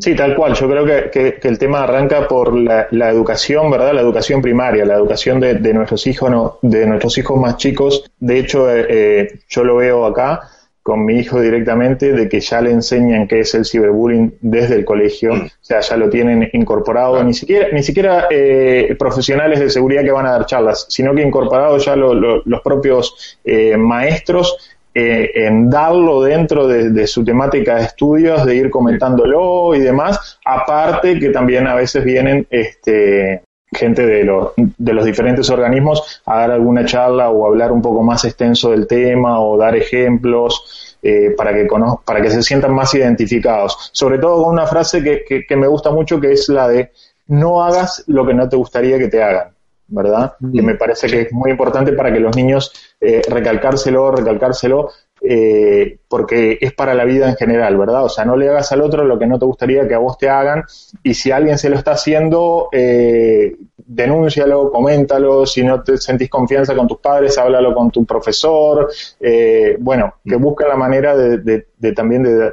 Sí, 0.00 0.14
tal 0.14 0.34
cual. 0.34 0.54
Yo 0.54 0.68
creo 0.68 0.86
que, 0.86 1.38
que, 1.38 1.48
el 1.48 1.58
tema 1.58 1.82
arranca 1.82 2.26
por 2.26 2.54
la, 2.54 2.88
educación, 3.10 3.70
¿verdad? 3.70 3.92
La 3.92 4.00
educación 4.00 4.40
primaria, 4.40 4.86
la 4.86 4.94
educación 4.94 5.38
de, 5.38 5.74
nuestros 5.74 6.06
hijos, 6.06 6.30
no, 6.30 6.58
de 6.62 6.86
nuestros 6.86 7.18
hijos 7.18 7.38
más 7.38 7.58
chicos. 7.58 8.10
De 8.18 8.38
hecho, 8.38 8.70
eh, 8.70 8.86
eh, 8.88 9.40
yo 9.50 9.64
lo 9.64 9.76
veo 9.76 10.06
acá 10.06 10.40
con 10.82 11.04
mi 11.04 11.18
hijo 11.18 11.38
directamente 11.42 12.14
de 12.14 12.26
que 12.26 12.40
ya 12.40 12.62
le 12.62 12.70
enseñan 12.70 13.28
qué 13.28 13.40
es 13.40 13.54
el 13.54 13.66
ciberbullying 13.66 14.38
desde 14.40 14.76
el 14.76 14.86
colegio, 14.86 15.34
mm. 15.34 15.42
o 15.42 15.50
sea, 15.60 15.80
ya 15.80 15.96
lo 15.98 16.08
tienen 16.08 16.48
incorporado, 16.54 17.22
ni 17.22 17.34
siquiera, 17.34 17.68
ni 17.70 17.82
siquiera 17.82 18.28
eh, 18.30 18.96
profesionales 18.98 19.60
de 19.60 19.68
seguridad 19.68 20.02
que 20.02 20.10
van 20.10 20.24
a 20.24 20.32
dar 20.32 20.46
charlas, 20.46 20.86
sino 20.88 21.14
que 21.14 21.20
incorporado 21.20 21.76
ya 21.76 21.94
los 21.96 22.60
propios 22.64 23.38
maestros 23.76 24.56
eh, 24.94 25.30
en 25.34 25.70
darlo 25.70 26.22
dentro 26.22 26.66
de, 26.66 27.06
su 27.06 27.24
temática 27.24 27.76
de 27.76 27.84
estudios, 27.84 28.44
de 28.44 28.56
ir 28.56 28.70
comentándolo 28.70 29.74
y 29.74 29.80
demás, 29.80 30.38
aparte 30.44 31.18
que 31.18 31.30
también 31.30 31.66
a 31.66 31.74
veces 31.74 32.04
vienen 32.04 32.46
este, 32.50 33.42
gente 33.72 34.04
de 34.04 34.24
los, 34.24 34.52
de 34.56 34.92
los 34.92 35.04
diferentes 35.04 35.48
organismos 35.50 36.22
a 36.26 36.40
dar 36.40 36.50
alguna 36.50 36.84
charla 36.84 37.30
o 37.30 37.46
hablar 37.46 37.70
un 37.70 37.82
poco 37.82 38.02
más 38.02 38.24
extenso 38.24 38.72
del 38.72 38.86
tema 38.86 39.40
o 39.40 39.56
dar 39.56 39.76
ejemplos. 39.76 40.86
Eh, 41.02 41.30
para, 41.34 41.54
que 41.54 41.66
para 42.04 42.20
que 42.20 42.30
se 42.30 42.42
sientan 42.42 42.74
más 42.74 42.92
identificados. 42.92 43.88
Sobre 43.90 44.18
todo 44.18 44.44
con 44.44 44.52
una 44.52 44.66
frase 44.66 45.02
que, 45.02 45.46
que 45.48 45.56
me 45.56 45.66
gusta 45.66 45.90
mucho, 45.90 46.20
que 46.20 46.32
es 46.32 46.50
la 46.50 46.68
de 46.68 46.90
no 47.26 47.62
hagas 47.62 48.04
lo 48.06 48.26
que 48.26 48.34
no 48.34 48.46
te 48.50 48.56
gustaría 48.56 48.98
que 48.98 49.08
te 49.08 49.22
hagan. 49.22 49.54
¿Verdad? 49.90 50.34
Que 50.52 50.62
me 50.62 50.76
parece 50.76 51.08
que 51.08 51.22
es 51.22 51.32
muy 51.32 51.50
importante 51.50 51.92
para 51.92 52.12
que 52.12 52.20
los 52.20 52.34
niños 52.36 52.72
eh, 53.00 53.22
recalcárselo, 53.28 54.10
recalcárselo, 54.12 54.90
eh, 55.22 55.98
porque 56.08 56.56
es 56.60 56.72
para 56.72 56.94
la 56.94 57.04
vida 57.04 57.28
en 57.28 57.36
general, 57.36 57.76
¿verdad? 57.76 58.04
O 58.04 58.08
sea, 58.08 58.24
no 58.24 58.36
le 58.36 58.48
hagas 58.48 58.72
al 58.72 58.80
otro 58.80 59.04
lo 59.04 59.18
que 59.18 59.26
no 59.26 59.38
te 59.38 59.44
gustaría 59.44 59.86
que 59.86 59.94
a 59.94 59.98
vos 59.98 60.16
te 60.16 60.30
hagan 60.30 60.64
y 61.02 61.12
si 61.12 61.30
alguien 61.30 61.58
se 61.58 61.68
lo 61.68 61.76
está 61.76 61.92
haciendo, 61.92 62.68
eh, 62.72 63.54
denúncialo, 63.76 64.70
coméntalo, 64.70 65.44
si 65.44 65.62
no 65.62 65.82
te 65.82 65.98
sentís 65.98 66.30
confianza 66.30 66.74
con 66.74 66.88
tus 66.88 66.98
padres, 66.98 67.36
háblalo 67.36 67.74
con 67.74 67.90
tu 67.90 68.06
profesor, 68.06 68.90
eh, 69.20 69.76
bueno, 69.78 70.14
que 70.24 70.36
busquen 70.36 70.68
la 70.68 70.76
manera 70.76 71.14
de, 71.16 71.66
de 71.76 71.92
también 71.92 72.22
de 72.22 72.52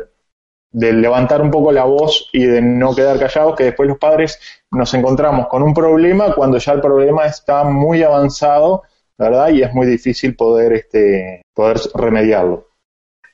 de 0.77 0.93
levantar 0.93 1.41
un 1.41 1.49
poco 1.49 1.71
la 1.71 1.85
voz 1.85 2.29
y 2.31 2.45
de 2.45 2.61
no 2.61 2.93
quedar 2.93 3.17
callados, 3.17 3.55
que 3.55 3.63
después 3.63 3.89
los 3.89 3.97
padres 3.97 4.39
nos 4.69 4.93
encontramos 4.93 5.47
con 5.47 5.63
un 5.63 5.73
problema 5.73 6.35
cuando 6.35 6.59
ya 6.59 6.73
el 6.73 6.81
problema 6.81 7.25
está 7.25 7.63
muy 7.63 8.03
avanzado, 8.03 8.83
¿verdad? 9.17 9.49
Y 9.49 9.63
es 9.63 9.73
muy 9.73 9.87
difícil 9.87 10.35
poder, 10.35 10.73
este, 10.73 11.41
poder 11.55 11.79
remediarlo. 11.95 12.67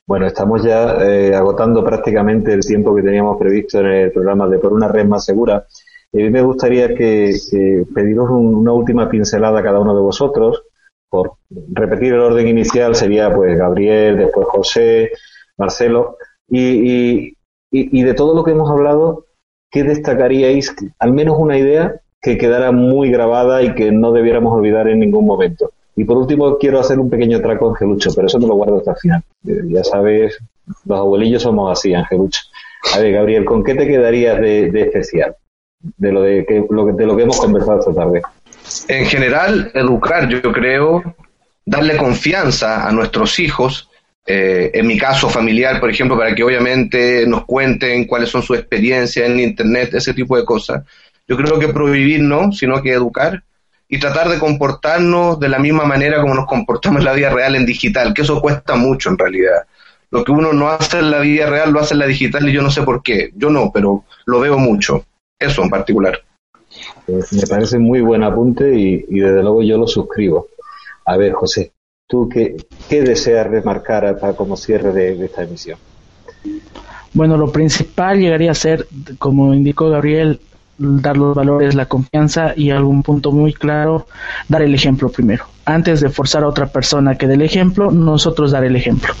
Bueno, 0.06 0.26
estamos 0.26 0.62
ya 0.64 0.96
eh, 1.02 1.34
agotando 1.34 1.84
prácticamente 1.84 2.50
el 2.54 2.60
tiempo 2.60 2.96
que 2.96 3.02
teníamos 3.02 3.36
previsto 3.38 3.80
en 3.80 3.86
el 3.88 4.12
programa 4.12 4.48
de 4.48 4.58
Por 4.58 4.72
una 4.72 4.88
red 4.88 5.04
más 5.04 5.26
segura. 5.26 5.56
a 5.56 6.16
mí 6.16 6.30
me 6.30 6.40
gustaría 6.40 6.94
que, 6.94 7.30
pediros 7.94 8.30
una 8.30 8.72
última 8.72 9.06
pincelada 9.10 9.62
cada 9.62 9.80
uno 9.80 9.94
de 9.94 10.00
vosotros. 10.00 10.62
Por 11.10 11.32
repetir 11.74 12.14
el 12.14 12.20
orden 12.20 12.48
inicial 12.48 12.94
sería 12.94 13.34
pues 13.34 13.58
Gabriel, 13.58 14.16
después 14.16 14.46
José, 14.48 15.10
Marcelo 15.58 16.16
y, 16.48 17.26
y, 17.28 17.33
de 17.82 18.14
todo 18.14 18.34
lo 18.34 18.44
que 18.44 18.52
hemos 18.52 18.70
hablado, 18.70 19.26
¿qué 19.70 19.82
destacaríais? 19.82 20.74
Al 20.98 21.12
menos 21.12 21.36
una 21.38 21.58
idea 21.58 22.00
que 22.22 22.38
quedara 22.38 22.72
muy 22.72 23.10
grabada 23.10 23.62
y 23.62 23.74
que 23.74 23.92
no 23.92 24.12
debiéramos 24.12 24.52
olvidar 24.52 24.88
en 24.88 25.00
ningún 25.00 25.26
momento. 25.26 25.72
Y 25.96 26.04
por 26.04 26.16
último, 26.16 26.56
quiero 26.58 26.80
hacer 26.80 26.98
un 26.98 27.10
pequeño 27.10 27.40
traco, 27.40 27.68
Angelucho, 27.68 28.10
pero 28.14 28.26
eso 28.26 28.38
me 28.38 28.46
lo 28.46 28.54
guardo 28.54 28.78
hasta 28.78 28.92
el 28.92 28.96
final. 28.96 29.22
Eh, 29.46 29.60
ya 29.68 29.84
sabes, 29.84 30.38
los 30.86 30.98
abuelillos 30.98 31.42
somos 31.42 31.70
así, 31.70 31.94
Angelucho. 31.94 32.40
A 32.94 32.98
ver, 32.98 33.12
Gabriel, 33.12 33.44
¿con 33.44 33.62
qué 33.62 33.74
te 33.74 33.86
quedarías 33.86 34.40
de, 34.40 34.66
especial? 34.68 35.36
De 35.80 36.12
lo, 36.12 36.22
de, 36.22 36.44
que, 36.46 36.64
lo, 36.68 36.86
de 36.86 37.06
lo 37.06 37.16
que 37.16 37.22
hemos 37.22 37.38
conversado 37.38 37.80
esta 37.80 37.94
tarde. 37.94 38.22
En 38.88 39.06
general, 39.06 39.70
educar, 39.74 40.28
yo 40.28 40.40
creo, 40.52 41.02
darle 41.64 41.96
confianza 41.96 42.88
a 42.88 42.92
nuestros 42.92 43.38
hijos 43.38 43.90
eh, 44.26 44.70
en 44.72 44.86
mi 44.86 44.96
caso 44.98 45.28
familiar, 45.28 45.80
por 45.80 45.90
ejemplo, 45.90 46.16
para 46.16 46.34
que 46.34 46.42
obviamente 46.42 47.26
nos 47.26 47.44
cuenten 47.44 48.06
cuáles 48.06 48.30
son 48.30 48.42
sus 48.42 48.58
experiencias 48.58 49.28
en 49.28 49.38
Internet, 49.38 49.94
ese 49.94 50.14
tipo 50.14 50.36
de 50.36 50.44
cosas. 50.44 50.82
Yo 51.28 51.36
creo 51.36 51.58
que 51.58 51.68
prohibir 51.68 52.20
no, 52.20 52.52
sino 52.52 52.80
que 52.82 52.92
educar 52.92 53.42
y 53.88 53.98
tratar 53.98 54.28
de 54.28 54.38
comportarnos 54.38 55.38
de 55.38 55.48
la 55.48 55.58
misma 55.58 55.84
manera 55.84 56.20
como 56.20 56.34
nos 56.34 56.46
comportamos 56.46 57.00
en 57.00 57.04
la 57.04 57.12
vida 57.12 57.30
real 57.30 57.54
en 57.54 57.66
digital, 57.66 58.14
que 58.14 58.22
eso 58.22 58.40
cuesta 58.40 58.76
mucho 58.76 59.10
en 59.10 59.18
realidad. 59.18 59.66
Lo 60.10 60.24
que 60.24 60.32
uno 60.32 60.52
no 60.52 60.68
hace 60.68 61.00
en 61.00 61.10
la 61.10 61.20
vida 61.20 61.46
real 61.50 61.72
lo 61.72 61.80
hace 61.80 61.94
en 61.94 62.00
la 62.00 62.06
digital 62.06 62.48
y 62.48 62.52
yo 62.52 62.62
no 62.62 62.70
sé 62.70 62.82
por 62.82 63.02
qué. 63.02 63.30
Yo 63.34 63.50
no, 63.50 63.70
pero 63.72 64.04
lo 64.26 64.40
veo 64.40 64.58
mucho. 64.58 65.04
Eso 65.38 65.62
en 65.62 65.70
particular. 65.70 66.22
Pues 67.06 67.32
me 67.32 67.46
parece 67.46 67.78
muy 67.78 68.00
buen 68.00 68.22
apunte 68.22 68.74
y, 68.74 69.04
y, 69.08 69.20
desde 69.20 69.42
luego 69.42 69.62
yo 69.62 69.76
lo 69.76 69.86
suscribo. 69.86 70.48
A 71.04 71.16
ver, 71.16 71.32
José, 71.32 71.72
¿tú 72.06 72.28
qué, 72.28 72.56
deseas 72.90 73.46
remarcar 73.46 74.18
para 74.18 74.34
como 74.34 74.56
cierre 74.56 74.92
de, 74.92 75.16
de 75.16 75.26
esta 75.26 75.42
emisión? 75.42 75.78
Bueno, 77.12 77.36
lo 77.36 77.52
principal 77.52 78.18
llegaría 78.18 78.50
a 78.50 78.54
ser, 78.54 78.86
como 79.18 79.54
indicó 79.54 79.88
Gabriel, 79.88 80.40
dar 80.78 81.16
los 81.16 81.34
valores, 81.34 81.74
la 81.74 81.86
confianza 81.86 82.52
y 82.56 82.70
algún 82.70 83.02
punto 83.02 83.32
muy 83.32 83.52
claro, 83.52 84.06
dar 84.48 84.62
el 84.62 84.74
ejemplo 84.74 85.08
primero. 85.08 85.46
Antes 85.64 86.00
de 86.00 86.08
forzar 86.08 86.42
a 86.42 86.48
otra 86.48 86.66
persona 86.66 87.16
que 87.16 87.26
dé 87.26 87.34
el 87.34 87.42
ejemplo, 87.42 87.90
nosotros 87.90 88.50
dar 88.50 88.64
el 88.64 88.76
ejemplo. 88.76 89.14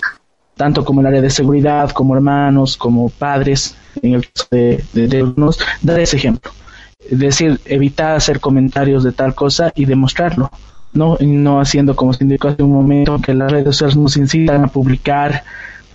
Tanto 0.56 0.84
como 0.84 1.00
el 1.00 1.06
área 1.06 1.20
de 1.20 1.30
seguridad, 1.30 1.90
como 1.90 2.14
hermanos, 2.14 2.76
como 2.76 3.08
padres, 3.08 3.76
en 4.02 4.14
el 4.14 4.28
caso 4.28 4.46
de, 4.50 4.84
de, 4.92 5.08
de 5.08 5.22
unos, 5.22 5.58
dar 5.82 5.98
ese 6.00 6.16
ejemplo. 6.16 6.52
Es 6.98 7.18
decir, 7.18 7.60
evitar 7.64 8.16
hacer 8.16 8.40
comentarios 8.40 9.04
de 9.04 9.12
tal 9.12 9.34
cosa 9.34 9.72
y 9.74 9.84
demostrarlo. 9.84 10.50
No, 10.94 11.16
y 11.18 11.26
no 11.26 11.60
haciendo 11.60 11.96
como 11.96 12.12
se 12.12 12.24
indicó 12.24 12.48
hace 12.48 12.62
un 12.62 12.72
momento 12.72 13.20
que 13.20 13.34
las 13.34 13.50
redes 13.50 13.66
sociales 13.66 13.96
nos 13.96 14.16
incitan 14.16 14.64
a 14.64 14.68
publicar 14.68 15.42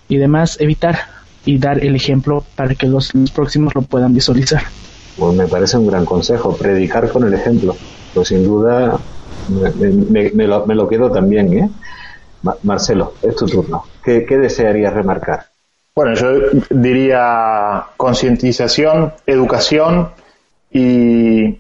y 0.10 0.18
demás, 0.18 0.58
evitar 0.60 1.00
y 1.46 1.58
dar 1.58 1.84
el 1.84 1.96
ejemplo 1.96 2.44
para 2.56 2.76
que 2.76 2.86
los, 2.86 3.16
los 3.16 3.32
próximos 3.32 3.74
lo 3.76 3.82
puedan 3.82 4.14
visualizar. 4.14 4.64
Pues 5.18 5.36
me 5.36 5.48
parece 5.48 5.78
un 5.78 5.88
gran 5.88 6.06
consejo, 6.06 6.56
predicar 6.56 7.10
con 7.10 7.24
el 7.24 7.34
ejemplo. 7.34 7.76
Pues 8.14 8.28
sin 8.28 8.44
duda 8.44 9.00
me, 9.50 9.90
me, 9.90 10.32
me, 10.32 10.48
lo, 10.48 10.66
me 10.66 10.76
lo, 10.76 10.88
quedo 10.88 11.12
también, 11.12 11.54
¿eh? 11.54 11.70
Ma 12.42 12.56
Marcelo, 12.64 13.14
es 13.22 13.36
tu 13.36 13.46
turno. 13.46 13.84
¿Qué, 14.04 14.26
¿Qué, 14.26 14.38
desearías 14.38 14.94
remarcar? 14.94 15.46
Bueno, 15.96 16.14
yo 16.16 16.60
diría 16.70 17.88
concientización, 17.98 19.14
educación 19.26 20.10
y, 20.72 21.58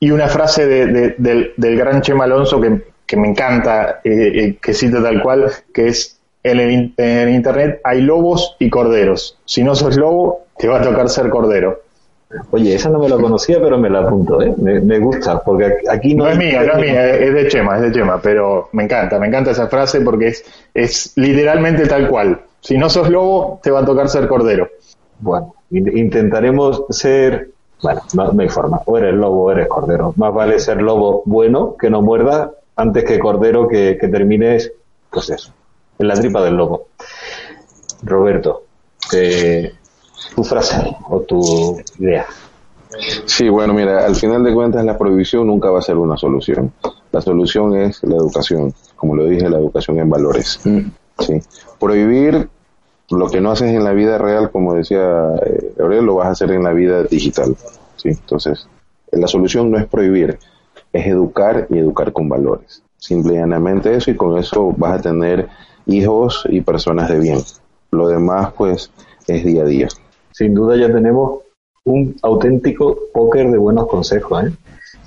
y 0.00 0.10
una 0.10 0.28
frase 0.28 0.66
de, 0.66 0.86
de, 0.86 1.14
del, 1.18 1.52
del, 1.56 1.76
gran 1.76 2.02
Chema 2.02 2.24
Alonso 2.24 2.60
que, 2.60 2.82
que 3.06 3.16
me 3.16 3.28
encanta, 3.28 4.00
eh, 4.04 4.56
que 4.60 4.74
cita 4.74 5.02
tal 5.02 5.22
cual, 5.22 5.50
que 5.72 5.88
es 5.88 6.18
en 6.42 6.60
el, 6.60 6.94
en 6.96 7.18
el 7.18 7.28
Internet 7.30 7.80
hay 7.82 8.02
lobos 8.02 8.56
y 8.58 8.70
corderos. 8.70 9.38
Si 9.44 9.64
no 9.64 9.74
sos 9.74 9.96
lobo, 9.96 10.46
te 10.58 10.68
va 10.68 10.78
a 10.78 10.82
tocar 10.82 11.08
ser 11.08 11.28
cordero. 11.28 11.80
Oye, 12.50 12.74
esa 12.74 12.90
no 12.90 12.98
me 12.98 13.08
la 13.08 13.16
conocía, 13.16 13.60
pero 13.60 13.78
me 13.78 13.88
la 13.88 14.00
apunto, 14.00 14.42
¿eh? 14.42 14.52
Me, 14.56 14.80
me 14.80 14.98
gusta, 14.98 15.42
porque 15.42 15.76
aquí 15.88 16.14
no... 16.14 16.24
No 16.24 16.30
es 16.30 16.38
mía, 16.38 16.62
no 16.62 16.72
es 16.72 16.78
mía, 16.78 17.14
es 17.14 17.32
de 17.32 17.48
Chema, 17.48 17.76
es 17.76 17.82
de 17.82 17.92
Chema, 17.92 18.20
pero 18.20 18.68
me 18.72 18.82
encanta, 18.82 19.18
me 19.18 19.28
encanta 19.28 19.52
esa 19.52 19.68
frase 19.68 20.00
porque 20.00 20.28
es, 20.28 20.44
es 20.74 21.12
literalmente 21.16 21.86
tal 21.86 22.08
cual. 22.08 22.40
Si 22.60 22.76
no 22.76 22.90
sos 22.90 23.10
lobo, 23.10 23.60
te 23.62 23.70
va 23.70 23.80
a 23.80 23.84
tocar 23.84 24.08
ser 24.08 24.26
cordero. 24.26 24.68
Bueno, 25.20 25.54
intentaremos 25.70 26.84
ser... 26.90 27.50
Bueno, 27.82 28.02
no, 28.14 28.32
no 28.32 28.42
hay 28.42 28.48
forma, 28.48 28.80
o 28.86 28.96
eres 28.96 29.14
lobo 29.14 29.44
o 29.44 29.52
eres 29.52 29.68
cordero. 29.68 30.14
Más 30.16 30.32
vale 30.32 30.58
ser 30.58 30.80
lobo 30.80 31.22
bueno, 31.26 31.76
que 31.78 31.90
no 31.90 32.02
muerda, 32.02 32.52
antes 32.76 33.04
que 33.04 33.18
cordero 33.18 33.68
que, 33.68 33.98
que 34.00 34.08
termines, 34.08 34.72
pues 35.10 35.30
eso, 35.30 35.52
en 35.98 36.08
la 36.08 36.14
tripa 36.14 36.42
del 36.42 36.56
lobo. 36.56 36.88
Roberto, 38.02 38.64
eh, 39.12 39.72
tu 40.34 40.44
frase 40.44 40.96
o 41.08 41.20
tu 41.20 41.80
idea. 41.98 42.26
Sí, 43.26 43.48
bueno, 43.48 43.74
mira, 43.74 44.06
al 44.06 44.14
final 44.14 44.42
de 44.44 44.54
cuentas 44.54 44.84
la 44.84 44.96
prohibición 44.96 45.46
nunca 45.46 45.70
va 45.70 45.80
a 45.80 45.82
ser 45.82 45.96
una 45.96 46.16
solución. 46.16 46.72
La 47.12 47.20
solución 47.20 47.76
es 47.76 48.02
la 48.04 48.16
educación, 48.16 48.72
como 48.94 49.16
lo 49.16 49.26
dije, 49.26 49.48
la 49.48 49.58
educación 49.58 49.98
en 49.98 50.08
valores. 50.08 50.60
Mm. 50.64 50.80
¿sí? 51.18 51.40
Prohibir 51.78 52.48
lo 53.10 53.28
que 53.28 53.40
no 53.40 53.52
haces 53.52 53.72
en 53.72 53.84
la 53.84 53.92
vida 53.92 54.18
real, 54.18 54.50
como 54.50 54.74
decía 54.74 55.34
eh, 55.44 55.72
Gabriel, 55.76 56.06
lo 56.06 56.16
vas 56.16 56.28
a 56.28 56.30
hacer 56.30 56.50
en 56.52 56.64
la 56.64 56.72
vida 56.72 57.02
digital. 57.04 57.56
¿sí? 57.96 58.08
Entonces, 58.08 58.68
la 59.12 59.28
solución 59.28 59.70
no 59.70 59.78
es 59.78 59.86
prohibir, 59.86 60.38
es 60.92 61.06
educar 61.06 61.66
y 61.70 61.78
educar 61.78 62.12
con 62.12 62.28
valores. 62.28 62.82
Simple 62.98 63.34
y 63.34 63.36
llanamente 63.36 63.94
eso 63.94 64.10
y 64.10 64.16
con 64.16 64.38
eso 64.38 64.74
vas 64.76 64.98
a 64.98 65.02
tener 65.02 65.48
hijos 65.86 66.44
y 66.48 66.60
personas 66.60 67.08
de 67.08 67.18
bien. 67.20 67.38
Lo 67.92 68.08
demás, 68.08 68.52
pues, 68.56 68.90
es 69.28 69.44
día 69.44 69.62
a 69.62 69.66
día 69.66 69.88
sin 70.36 70.52
duda 70.52 70.76
ya 70.76 70.92
tenemos 70.92 71.40
un 71.84 72.14
auténtico 72.22 72.98
póker 73.14 73.50
de 73.50 73.56
buenos 73.56 73.86
consejos. 73.86 74.44
¿eh? 74.44 74.52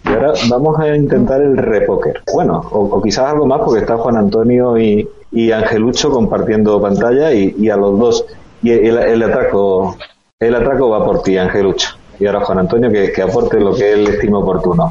Y 0.06 0.08
ahora 0.10 0.34
vamos 0.50 0.80
a 0.80 0.96
intentar 0.96 1.40
el 1.42 1.56
repóker. 1.56 2.24
Bueno, 2.34 2.64
o, 2.72 3.00
quizás 3.00 3.26
algo 3.26 3.46
más 3.46 3.62
porque 3.64 3.82
está 3.82 3.98
Juan 3.98 4.18
Antonio 4.18 4.76
y, 4.80 5.08
y 5.32 5.52
Angelucho 5.52 6.10
compartiendo 6.10 6.82
pantalla 6.82 7.34
y, 7.34 7.56
y, 7.58 7.70
a 7.70 7.78
los 7.78 8.00
dos. 8.00 8.26
Y 8.62 8.72
el, 8.72 8.98
el, 8.98 9.24
atraco 9.24 9.96
el 10.40 10.56
atraco 10.56 10.90
va 10.90 11.06
por 11.06 11.22
ti, 11.22 11.38
Angelucho. 11.38 11.90
Y 12.20 12.26
ahora 12.26 12.42
Juan 12.42 12.60
Antonio 12.60 12.92
que, 12.92 13.12
que 13.12 13.22
aporte 13.22 13.60
lo 13.60 13.74
que 13.74 13.94
él 13.94 14.08
estima 14.08 14.40
oportuno. 14.40 14.90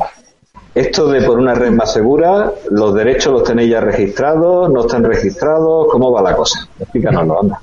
Esto 0.74 1.08
de 1.08 1.22
por 1.22 1.38
una 1.38 1.54
red 1.54 1.72
más 1.72 1.92
segura, 1.92 2.52
los 2.70 2.94
derechos 2.94 3.32
los 3.32 3.44
tenéis 3.44 3.70
ya 3.70 3.80
registrados, 3.80 4.70
no 4.70 4.82
están 4.82 5.02
registrados, 5.02 5.88
¿cómo 5.90 6.12
va 6.12 6.22
la 6.22 6.36
cosa? 6.36 6.68
Explícanoslo, 6.78 7.40
anda. 7.40 7.60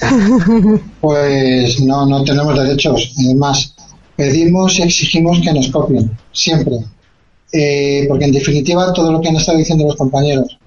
Pues 1.00 1.80
no, 1.80 2.06
no 2.06 2.22
tenemos 2.22 2.56
derechos. 2.56 3.14
Además, 3.24 3.74
pedimos 4.14 4.78
y 4.78 4.82
exigimos 4.82 5.40
que 5.40 5.52
nos 5.52 5.68
copien, 5.68 6.10
siempre. 6.32 6.74
Eh, 7.52 8.04
porque 8.08 8.26
en 8.26 8.32
definitiva, 8.32 8.92
todo 8.92 9.10
lo 9.10 9.20
que 9.20 9.28
han 9.28 9.36
estado 9.36 9.58
diciendo 9.58 9.86
los 9.86 9.96
compañeros, 9.96 10.57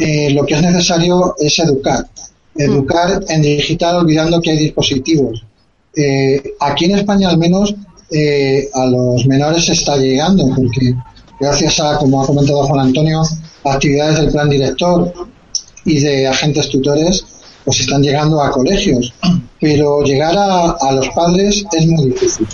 eh, 0.00 0.30
lo 0.30 0.44
que 0.44 0.54
es 0.54 0.62
necesario 0.62 1.34
es 1.38 1.58
educar. 1.58 2.06
Educar 2.54 3.24
en 3.28 3.42
digital 3.42 3.96
olvidando 3.96 4.40
que 4.40 4.50
hay 4.50 4.58
dispositivos. 4.58 5.44
Eh, 5.94 6.42
aquí 6.60 6.86
en 6.86 6.96
España 6.98 7.28
al 7.30 7.38
menos 7.38 7.74
a 8.72 8.86
los 8.86 9.26
menores 9.26 9.66
se 9.66 9.74
está 9.74 9.98
llegando 9.98 10.48
porque 10.56 10.94
gracias 11.38 11.78
a, 11.80 11.98
como 11.98 12.22
ha 12.22 12.26
comentado 12.26 12.64
Juan 12.64 12.86
Antonio, 12.86 13.22
actividades 13.64 14.18
del 14.18 14.30
plan 14.30 14.48
director 14.48 15.12
y 15.84 16.00
de 16.00 16.26
agentes 16.26 16.68
tutores, 16.68 17.24
pues 17.64 17.80
están 17.80 18.02
llegando 18.02 18.42
a 18.42 18.50
colegios, 18.50 19.12
pero 19.60 20.02
llegar 20.02 20.36
a, 20.36 20.70
a, 20.70 20.92
los 20.92 21.08
padres 21.10 21.64
es 21.72 21.86
muy 21.86 22.06
difícil. 22.06 22.46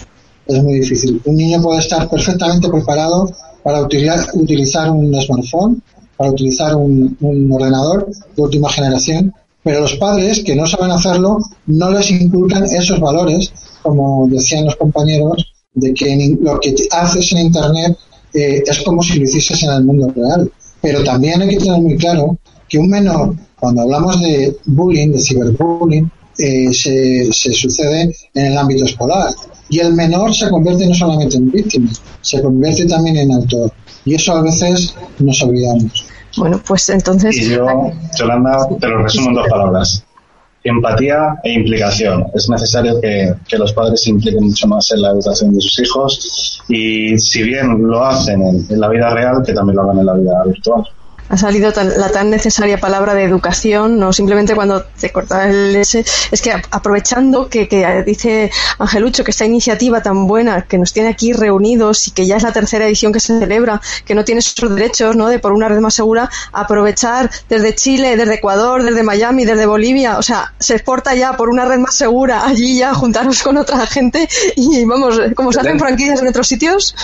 Es 0.47 0.63
muy 0.63 0.81
difícil. 0.81 1.23
Un 1.25 1.37
niño 1.37 1.63
puede 1.63 1.81
estar 1.81 2.09
perfectamente 2.09 2.69
preparado 2.69 3.31
para 3.63 3.81
utilizar, 3.81 4.19
utilizar 4.35 4.91
un 4.91 5.15
smartphone, 5.23 5.83
para 6.17 6.31
utilizar 6.31 6.75
un, 6.77 7.17
ordenador 7.51 8.09
de 8.37 8.43
última 8.43 8.69
generación, 8.71 9.35
pero 9.63 9.81
los 9.81 9.97
padres 9.97 10.43
que 10.45 10.55
no 10.55 10.67
saben 10.67 10.91
hacerlo 10.91 11.39
no 11.67 11.91
les 11.91 12.11
inculcan 12.11 12.65
esos 12.65 13.01
valores, 13.01 13.53
como 13.83 14.27
decían 14.29 14.67
los 14.67 14.77
compañeros, 14.77 15.53
de 15.73 15.93
que 15.95 16.37
lo 16.41 16.61
que 16.61 16.75
haces 16.91 17.33
en 17.33 17.47
Internet 17.47 17.97
eh, 18.33 18.63
es 18.67 18.83
como 18.83 19.03
si 19.03 19.19
lo 19.19 19.25
hicieses 19.25 19.63
en 19.63 19.71
el 19.71 19.85
mundo 19.85 20.13
real. 20.15 20.51
Pero 20.81 21.03
también 21.03 21.41
hay 21.41 21.49
que 21.49 21.57
tener 21.57 21.81
muy 21.81 21.97
claro 21.97 22.37
que 22.69 22.79
un 22.79 22.91
menor 22.91 23.35
cuando 23.59 23.81
hablamos 23.81 24.21
de 24.21 24.59
bullying, 24.67 25.13
de 25.13 25.19
ciberbullying, 25.19 26.11
eh, 26.39 26.73
se, 26.75 27.33
se, 27.33 27.53
sucede 27.55 28.15
en 28.35 28.47
el 28.47 28.59
ámbito 28.59 28.85
escolar. 28.85 29.33
Y 29.69 29.81
el 29.81 29.95
menor 29.95 30.35
se 30.35 30.51
convierte 30.51 30.87
no 30.87 30.95
solamente 30.95 31.37
en 31.37 31.51
víctima, 31.51 31.91
se 32.21 32.43
convierte 32.43 32.87
también 32.87 33.17
en 33.17 33.33
autor. 33.33 33.73
Y 34.05 34.15
eso 34.15 34.37
a 34.37 34.43
veces 34.43 34.95
nos 35.19 35.43
olvidamos. 35.43 36.07
Bueno, 36.37 36.61
pues 36.67 36.89
entonces. 36.89 37.37
Y 37.37 37.51
yo, 37.51 37.67
Yolanda, 38.19 38.69
te 38.81 38.89
lo 38.89 39.03
resumo 39.03 39.29
en 39.29 39.35
dos 39.35 39.49
palabras. 39.49 40.05
Empatía 40.63 41.37
e 41.43 41.53
implicación. 41.53 42.27
Es 42.35 42.49
necesario 42.49 43.01
que, 43.01 43.35
que, 43.47 43.59
los 43.59 43.73
padres 43.73 44.03
se 44.03 44.11
impliquen 44.11 44.45
mucho 44.45 44.67
más 44.67 44.91
en 44.93 45.03
la 45.03 45.11
educación 45.11 45.55
de 45.55 45.61
sus 45.61 45.79
hijos 45.81 46.63
y, 46.69 47.19
si 47.19 47.43
bien 47.43 47.87
lo 47.87 48.03
hacen 48.05 48.41
en, 48.43 48.67
en 48.69 48.81
la 48.81 48.89
vida 48.89 49.11
real, 49.11 49.43
que 49.45 49.53
también 49.53 49.77
lo 49.77 49.83
hagan 49.83 49.99
en 49.99 50.07
la 50.07 50.15
vida 50.15 50.43
virtual 50.47 50.85
ha 51.29 51.37
salido 51.37 51.73
tan, 51.73 51.89
la 51.99 52.11
tan 52.11 52.31
necesaria 52.31 52.79
palabra 52.79 53.15
de 53.15 53.25
educación, 53.25 53.99
no 53.99 54.13
simplemente 54.13 54.55
cuando 54.55 54.85
te 54.85 55.11
corta 55.11 55.49
el 55.49 55.75
S, 55.77 56.05
es 56.31 56.43
que 56.43 56.53
aprovechando 56.71 57.49
que, 57.49 57.67
que, 57.67 58.03
dice 58.05 58.51
Angelucho 58.79 59.25
que 59.25 59.31
esta 59.31 59.45
iniciativa 59.45 60.03
tan 60.03 60.27
buena 60.27 60.63
que 60.63 60.79
nos 60.79 60.93
tiene 60.93 61.09
aquí 61.09 61.33
reunidos 61.33 62.09
y 62.09 62.11
que 62.11 62.27
ya 62.27 62.37
es 62.37 62.43
la 62.43 62.53
tercera 62.53 62.87
edición 62.87 63.13
que 63.13 63.21
se 63.21 63.39
celebra, 63.39 63.81
que 64.05 64.15
no 64.15 64.25
tiene 64.25 64.41
esos 64.41 64.75
derechos, 64.75 65.17
¿no? 65.17 65.29
De 65.29 65.39
por 65.39 65.53
una 65.53 65.69
red 65.69 65.81
más 65.81 65.95
segura, 65.95 66.31
aprovechar 66.53 67.31
desde 67.49 67.75
Chile, 67.75 68.17
desde 68.17 68.35
Ecuador, 68.35 68.83
desde 68.83 69.03
Miami, 69.03 69.45
desde 69.45 69.67
Bolivia, 69.67 70.19
o 70.19 70.23
sea, 70.23 70.53
se 70.59 70.75
exporta 70.75 71.15
ya 71.15 71.37
por 71.37 71.49
una 71.49 71.65
red 71.65 71.79
más 71.79 71.95
segura 71.95 72.45
allí 72.47 72.79
ya 72.79 72.95
juntaros 72.95 73.43
con 73.43 73.57
otra 73.57 73.87
gente 73.87 74.29
y 74.57 74.85
vamos, 74.85 75.19
como 75.35 75.53
se 75.53 75.61
hacen 75.61 75.79
franquicias 75.79 76.21
en 76.21 76.29
otros 76.29 76.47
sitios, 76.47 76.95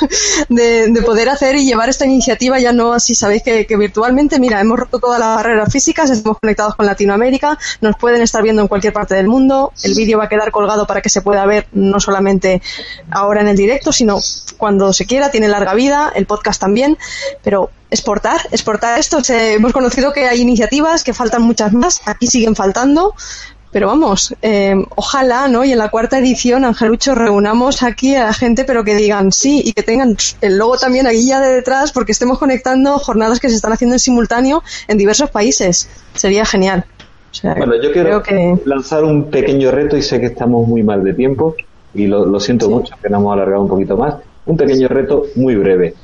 de, 0.48 0.88
de 0.88 1.02
poder 1.02 1.28
hacer 1.28 1.56
y 1.56 1.64
llevar 1.64 1.88
esta 1.88 2.04
iniciativa 2.04 2.58
ya 2.58 2.72
no 2.72 2.92
así, 2.92 3.14
sabéis 3.14 3.42
que, 3.42 3.66
que 3.66 3.76
virtualmente 3.76 4.10
mira, 4.38 4.60
hemos 4.60 4.78
roto 4.78 4.98
todas 4.98 5.18
las 5.18 5.36
barreras 5.36 5.72
físicas, 5.72 6.10
estamos 6.10 6.38
conectados 6.40 6.74
con 6.74 6.84
Latinoamérica, 6.84 7.58
nos 7.80 7.96
pueden 7.96 8.20
estar 8.20 8.42
viendo 8.42 8.60
en 8.60 8.68
cualquier 8.68 8.92
parte 8.92 9.14
del 9.14 9.28
mundo, 9.28 9.72
el 9.82 9.94
vídeo 9.94 10.18
va 10.18 10.24
a 10.24 10.28
quedar 10.28 10.50
colgado 10.50 10.86
para 10.86 11.00
que 11.00 11.08
se 11.08 11.22
pueda 11.22 11.46
ver 11.46 11.66
no 11.72 12.00
solamente 12.00 12.60
ahora 13.10 13.40
en 13.40 13.48
el 13.48 13.56
directo, 13.56 13.92
sino 13.92 14.18
cuando 14.58 14.92
se 14.92 15.06
quiera, 15.06 15.30
tiene 15.30 15.48
larga 15.48 15.72
vida, 15.74 16.12
el 16.14 16.26
podcast 16.26 16.60
también, 16.60 16.98
pero 17.42 17.70
exportar, 17.90 18.40
exportar 18.50 18.98
esto. 18.98 19.18
hemos 19.28 19.72
conocido 19.72 20.12
que 20.12 20.28
hay 20.28 20.40
iniciativas, 20.40 21.02
que 21.02 21.14
faltan 21.14 21.42
muchas 21.42 21.72
más, 21.72 22.02
aquí 22.04 22.26
siguen 22.26 22.54
faltando, 22.54 23.14
pero 23.72 23.86
vamos, 23.86 24.34
eh, 24.42 24.74
ojalá, 24.96 25.46
¿no? 25.46 25.64
Y 25.64 25.72
en 25.72 25.78
la 25.78 25.90
cuarta 25.90 26.18
edición, 26.18 26.64
Angelucho, 26.64 27.14
reunamos 27.14 27.82
aquí 27.82 28.16
a 28.16 28.24
la 28.24 28.32
gente, 28.32 28.64
pero 28.64 28.82
que 28.82 28.96
digan 28.96 29.30
sí 29.30 29.62
y 29.64 29.72
que 29.72 29.82
tengan 29.82 30.16
el 30.40 30.58
logo 30.58 30.76
también 30.76 31.06
aquí 31.06 31.26
ya 31.26 31.40
de 31.40 31.54
detrás, 31.54 31.92
porque 31.92 32.12
estemos 32.12 32.38
conectando 32.38 32.98
jornadas 32.98 33.38
que 33.38 33.48
se 33.48 33.54
están 33.54 33.72
haciendo 33.72 33.94
en 33.94 34.00
simultáneo 34.00 34.62
en 34.88 34.98
diversos 34.98 35.30
países. 35.30 35.88
Sería 36.14 36.44
genial. 36.44 36.84
bueno, 37.42 37.80
yo 37.80 37.92
quiero 37.92 38.22
lanzar 38.64 39.04
un 39.04 39.30
pequeño 39.30 39.70
reto 39.70 39.96
y 39.96 40.02
sé 40.02 40.18
que 40.18 40.26
estamos 40.26 40.66
muy 40.66 40.82
mal 40.82 41.04
de 41.04 41.14
tiempo 41.14 41.54
y 41.94 42.06
lo, 42.06 42.40
siento 42.40 42.68
mucho 42.68 42.94
que 43.00 43.08
nos 43.08 43.20
hemos 43.20 43.32
alargado 43.32 43.62
un 43.62 43.68
poquito 43.68 43.96
más. 43.96 44.16
Un 44.46 44.56
pequeño 44.56 44.88
reto 44.88 45.26
muy 45.36 45.54
breve. 45.54 45.94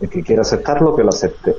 El 0.00 0.08
que 0.08 0.22
quiera 0.22 0.42
aceptarlo, 0.42 0.94
que 0.94 1.02
lo 1.02 1.08
acepte. 1.08 1.54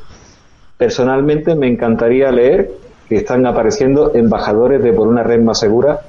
Personalmente 0.77 1.55
me 1.55 1.67
encantaría 1.67 2.31
leer 2.31 2.71
que 3.09 3.17
están 3.17 3.45
apareciendo 3.45 4.11
embajadores 4.15 4.81
de 4.83 4.93
por 4.93 5.07
una 5.07 5.23
red 5.23 5.41
más 5.41 5.59
segura 5.59 6.01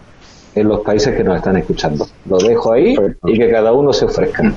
en 0.54 0.68
los 0.68 0.80
países 0.80 1.14
que 1.16 1.24
nos 1.24 1.36
están 1.36 1.56
escuchando. 1.56 2.06
Lo 2.26 2.38
dejo 2.38 2.72
ahí 2.72 2.96
y 3.26 3.38
que 3.38 3.50
cada 3.50 3.72
uno 3.72 3.92
se 3.92 4.04
ofrezca. 4.04 4.42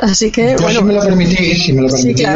Así 0.00 0.30
que, 0.30 0.56
Yo, 0.58 0.68
si 0.68 0.82
me 0.84 0.94
lo 0.94 1.00
permitís, 1.00 1.64
si 1.64 1.72
me 1.72 1.82
lo 1.82 1.88
permitís. 1.88 2.26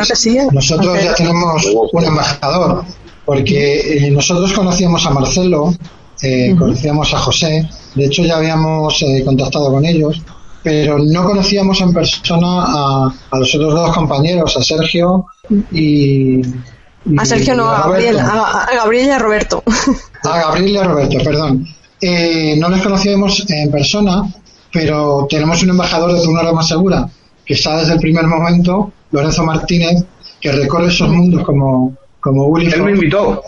nosotros 0.52 1.02
ya 1.02 1.14
tenemos 1.14 1.66
un 1.92 2.04
embajador, 2.04 2.84
porque 3.24 4.06
eh, 4.06 4.10
nosotros 4.10 4.52
conocíamos 4.52 5.04
a 5.06 5.10
Marcelo, 5.10 5.74
eh, 6.22 6.54
conocíamos 6.58 7.12
a 7.12 7.18
José, 7.18 7.68
de 7.94 8.04
hecho 8.04 8.22
ya 8.22 8.36
habíamos 8.36 9.02
eh, 9.02 9.22
contactado 9.24 9.70
con 9.72 9.84
ellos, 9.84 10.22
pero 10.62 10.98
no 10.98 11.24
conocíamos 11.24 11.80
en 11.80 11.92
persona 11.92 12.64
a, 12.66 13.14
a 13.30 13.38
los 13.38 13.54
otros 13.54 13.74
dos 13.74 13.94
compañeros, 13.94 14.56
a 14.56 14.62
Sergio 14.62 15.26
y, 15.72 16.40
a 17.18 17.24
Sergio 17.24 17.54
no, 17.54 17.68
a 17.68 17.82
Gabriel, 17.82 18.18
a, 18.18 18.68
Gabriel 18.74 19.06
y 19.06 19.10
a 19.10 19.18
Roberto. 19.18 19.62
A 20.24 20.38
Gabriel 20.40 20.70
y 20.70 20.76
a 20.76 20.84
Roberto, 20.84 21.18
perdón. 21.24 21.66
Eh, 22.00 22.56
no 22.58 22.68
les 22.68 22.82
conocíamos 22.82 23.44
en 23.48 23.70
persona, 23.70 24.22
pero 24.72 25.26
tenemos 25.30 25.62
un 25.62 25.70
embajador 25.70 26.12
de 26.12 26.26
una 26.26 26.52
más 26.52 26.68
segura 26.68 27.08
que 27.44 27.54
está 27.54 27.78
desde 27.78 27.94
el 27.94 28.00
primer 28.00 28.26
momento, 28.26 28.92
Lorenzo 29.12 29.44
Martínez, 29.44 30.04
que 30.40 30.52
recorre 30.52 30.88
esos 30.88 31.08
mundos 31.08 31.44
como, 31.44 31.96
como 32.20 32.46
Willy. 32.46 32.72
Él 32.72 32.82
me 32.82 32.90
invitó. 32.90 33.42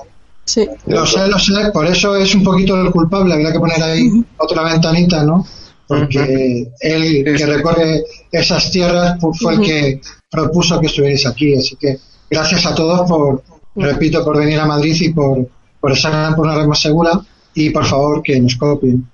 Sí. 0.44 0.66
Lo 0.86 1.04
sé, 1.04 1.26
lo 1.26 1.38
sé, 1.38 1.70
por 1.72 1.86
eso 1.86 2.16
es 2.16 2.34
un 2.34 2.42
poquito 2.42 2.80
el 2.80 2.90
culpable, 2.90 3.34
habría 3.34 3.52
que 3.52 3.58
poner 3.58 3.82
ahí 3.82 4.08
otra 4.38 4.62
ventanita, 4.62 5.24
¿no? 5.24 5.44
Porque 5.86 6.68
él 6.80 7.24
que 7.36 7.46
recorre 7.46 8.04
esas 8.30 8.70
tierras 8.70 9.18
fue 9.38 9.54
el 9.54 9.60
que 9.60 10.00
propuso 10.30 10.80
que 10.80 10.86
estuvierais 10.86 11.26
aquí, 11.26 11.54
así 11.54 11.76
que 11.76 11.98
gracias 12.30 12.66
a 12.66 12.74
todos 12.74 13.08
por, 13.08 13.42
repito, 13.76 14.24
por 14.24 14.38
venir 14.38 14.58
a 14.60 14.66
Madrid 14.66 14.96
y 15.00 15.12
por, 15.12 15.48
por 15.80 15.92
estar 15.92 16.34
por 16.34 16.46
una 16.46 16.56
red 16.56 16.66
más 16.66 16.80
segura 16.80 17.20
y 17.54 17.70
por 17.70 17.84
favor 17.84 18.22
que 18.22 18.40
nos 18.40 18.56
copien. 18.56 19.06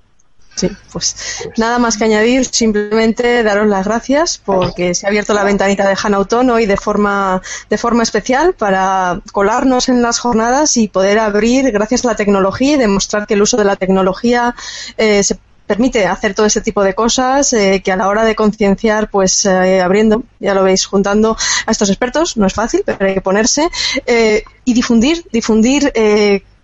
Sí, 0.57 0.71
pues 0.93 1.17
nada 1.57 1.81
más 1.81 1.97
que 1.97 2.05
añadir, 2.05 2.45
simplemente 2.45 3.43
daros 3.43 3.67
las 3.67 3.87
gracias 3.87 4.41
porque 4.45 4.95
se 4.95 5.05
ha 5.05 5.09
abierto 5.09 5.35
la 5.35 5.43
ventanita 5.43 5.89
de 5.89 5.97
Hanauton 6.01 6.49
hoy 6.51 6.67
de 6.67 6.77
forma, 6.77 7.43
de 7.69 7.77
forma 7.77 8.05
especial 8.05 8.55
para 8.55 9.21
colarnos 9.33 9.89
en 9.89 10.01
las 10.01 10.21
jornadas 10.21 10.77
y 10.77 10.87
poder 10.87 11.19
abrir, 11.19 11.73
gracias 11.73 12.05
a 12.05 12.09
la 12.09 12.15
tecnología 12.15 12.75
y 12.75 12.77
demostrar 12.77 13.27
que 13.27 13.35
el 13.35 13.43
uso 13.43 13.57
de 13.57 13.65
la 13.65 13.75
tecnología 13.75 14.55
eh, 14.97 15.25
se 15.25 15.39
permite 15.67 16.07
hacer 16.07 16.35
todo 16.35 16.47
ese 16.47 16.61
tipo 16.61 16.83
de 16.83 16.95
cosas 16.95 17.53
eh, 17.53 17.83
que 17.85 17.93
a 17.93 17.97
la 17.97 18.09
hora 18.09 18.25
de 18.25 18.35
concienciar, 18.35 19.11
pues 19.11 19.45
eh, 19.47 19.81
abriendo, 19.81 20.25
ya 20.41 20.55
lo 20.55 20.63
veis, 20.63 20.87
juntando 20.87 21.37
a 21.67 21.71
estos 21.71 21.89
expertos, 21.89 22.37
no 22.37 22.47
es 22.47 22.53
fácil, 22.53 22.83
pero 22.85 23.07
hay 23.07 23.15
que 23.15 23.21
ponerse 23.21 23.69
eh, 24.07 24.45
y 24.65 24.75
difundir, 24.75 25.25
difundir 25.33 25.93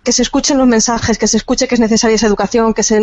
que 0.03 0.11
se 0.11 0.21
escuchen 0.23 0.57
los 0.57 0.67
mensajes, 0.67 1.17
que 1.17 1.27
se 1.27 1.37
escuche 1.37 1.67
que 1.67 1.75
es 1.75 1.81
necesaria 1.81 2.15
esa 2.15 2.27
educación, 2.27 2.73
que 2.73 2.83
se, 2.83 2.99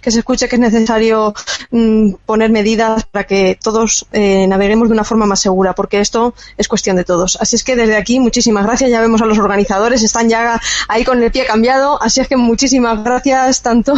que 0.00 0.10
se 0.10 0.18
escuche 0.20 0.48
que 0.48 0.56
es 0.56 0.60
necesario 0.60 1.34
mm, 1.70 2.14
poner 2.24 2.50
medidas 2.50 3.04
para 3.04 3.24
que 3.24 3.58
todos 3.62 4.06
eh, 4.12 4.46
naveguemos 4.46 4.88
de 4.88 4.94
una 4.94 5.04
forma 5.04 5.26
más 5.26 5.40
segura, 5.40 5.74
porque 5.74 6.00
esto 6.00 6.34
es 6.56 6.68
cuestión 6.68 6.96
de 6.96 7.04
todos. 7.04 7.38
Así 7.40 7.56
es 7.56 7.64
que 7.64 7.76
desde 7.76 7.96
aquí, 7.96 8.18
muchísimas 8.20 8.64
gracias. 8.64 8.90
Ya 8.90 9.00
vemos 9.00 9.20
a 9.20 9.26
los 9.26 9.38
organizadores, 9.38 10.02
están 10.02 10.28
ya 10.28 10.60
ahí 10.88 11.04
con 11.04 11.22
el 11.22 11.30
pie 11.30 11.44
cambiado. 11.44 12.00
Así 12.02 12.20
es 12.20 12.28
que 12.28 12.36
muchísimas 12.36 13.04
gracias 13.04 13.62
tanto 13.62 13.94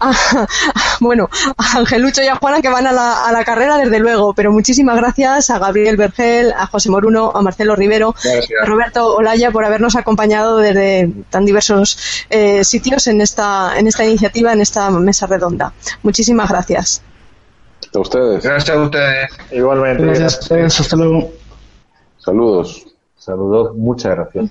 a, 0.00 0.12
bueno, 1.00 1.28
a 1.56 1.78
Angelucho 1.78 2.22
y 2.22 2.28
a 2.28 2.36
Juana 2.36 2.62
que 2.62 2.68
van 2.68 2.86
a 2.86 2.92
la, 2.92 3.26
a 3.26 3.32
la, 3.32 3.44
carrera, 3.44 3.76
desde 3.76 3.98
luego, 3.98 4.32
pero 4.32 4.52
muchísimas 4.52 4.96
gracias 4.96 5.50
a 5.50 5.58
Gabriel 5.58 5.96
Vergel, 5.96 6.52
a 6.52 6.66
José 6.66 6.88
Moruno, 6.88 7.30
a 7.34 7.42
Marcelo 7.42 7.76
Rivero, 7.76 8.14
a 8.62 8.66
Roberto 8.66 9.14
Olaya 9.14 9.50
por 9.50 9.64
habernos 9.64 9.96
acompañado 9.96 10.58
desde 10.58 11.12
tan 11.30 11.44
diversos 11.44 11.73
eh, 12.30 12.64
sitios 12.64 13.06
en 13.06 13.20
esta, 13.20 13.78
en 13.78 13.86
esta 13.86 14.04
iniciativa, 14.04 14.52
en 14.52 14.60
esta 14.60 14.90
mesa 14.90 15.26
redonda. 15.26 15.72
Muchísimas 16.02 16.48
gracias. 16.50 17.02
A 17.94 17.98
ustedes. 17.98 18.42
Gracias 18.42 18.76
a 18.76 18.80
ustedes. 18.80 19.30
Igualmente. 19.52 20.04
Gracias 20.04 20.36
a 20.36 20.40
ustedes. 20.40 20.80
Hasta 20.80 20.96
luego. 20.96 21.30
Saludos. 22.18 22.86
Saludos. 23.16 23.76
Muchas 23.76 24.16
gracias. 24.16 24.50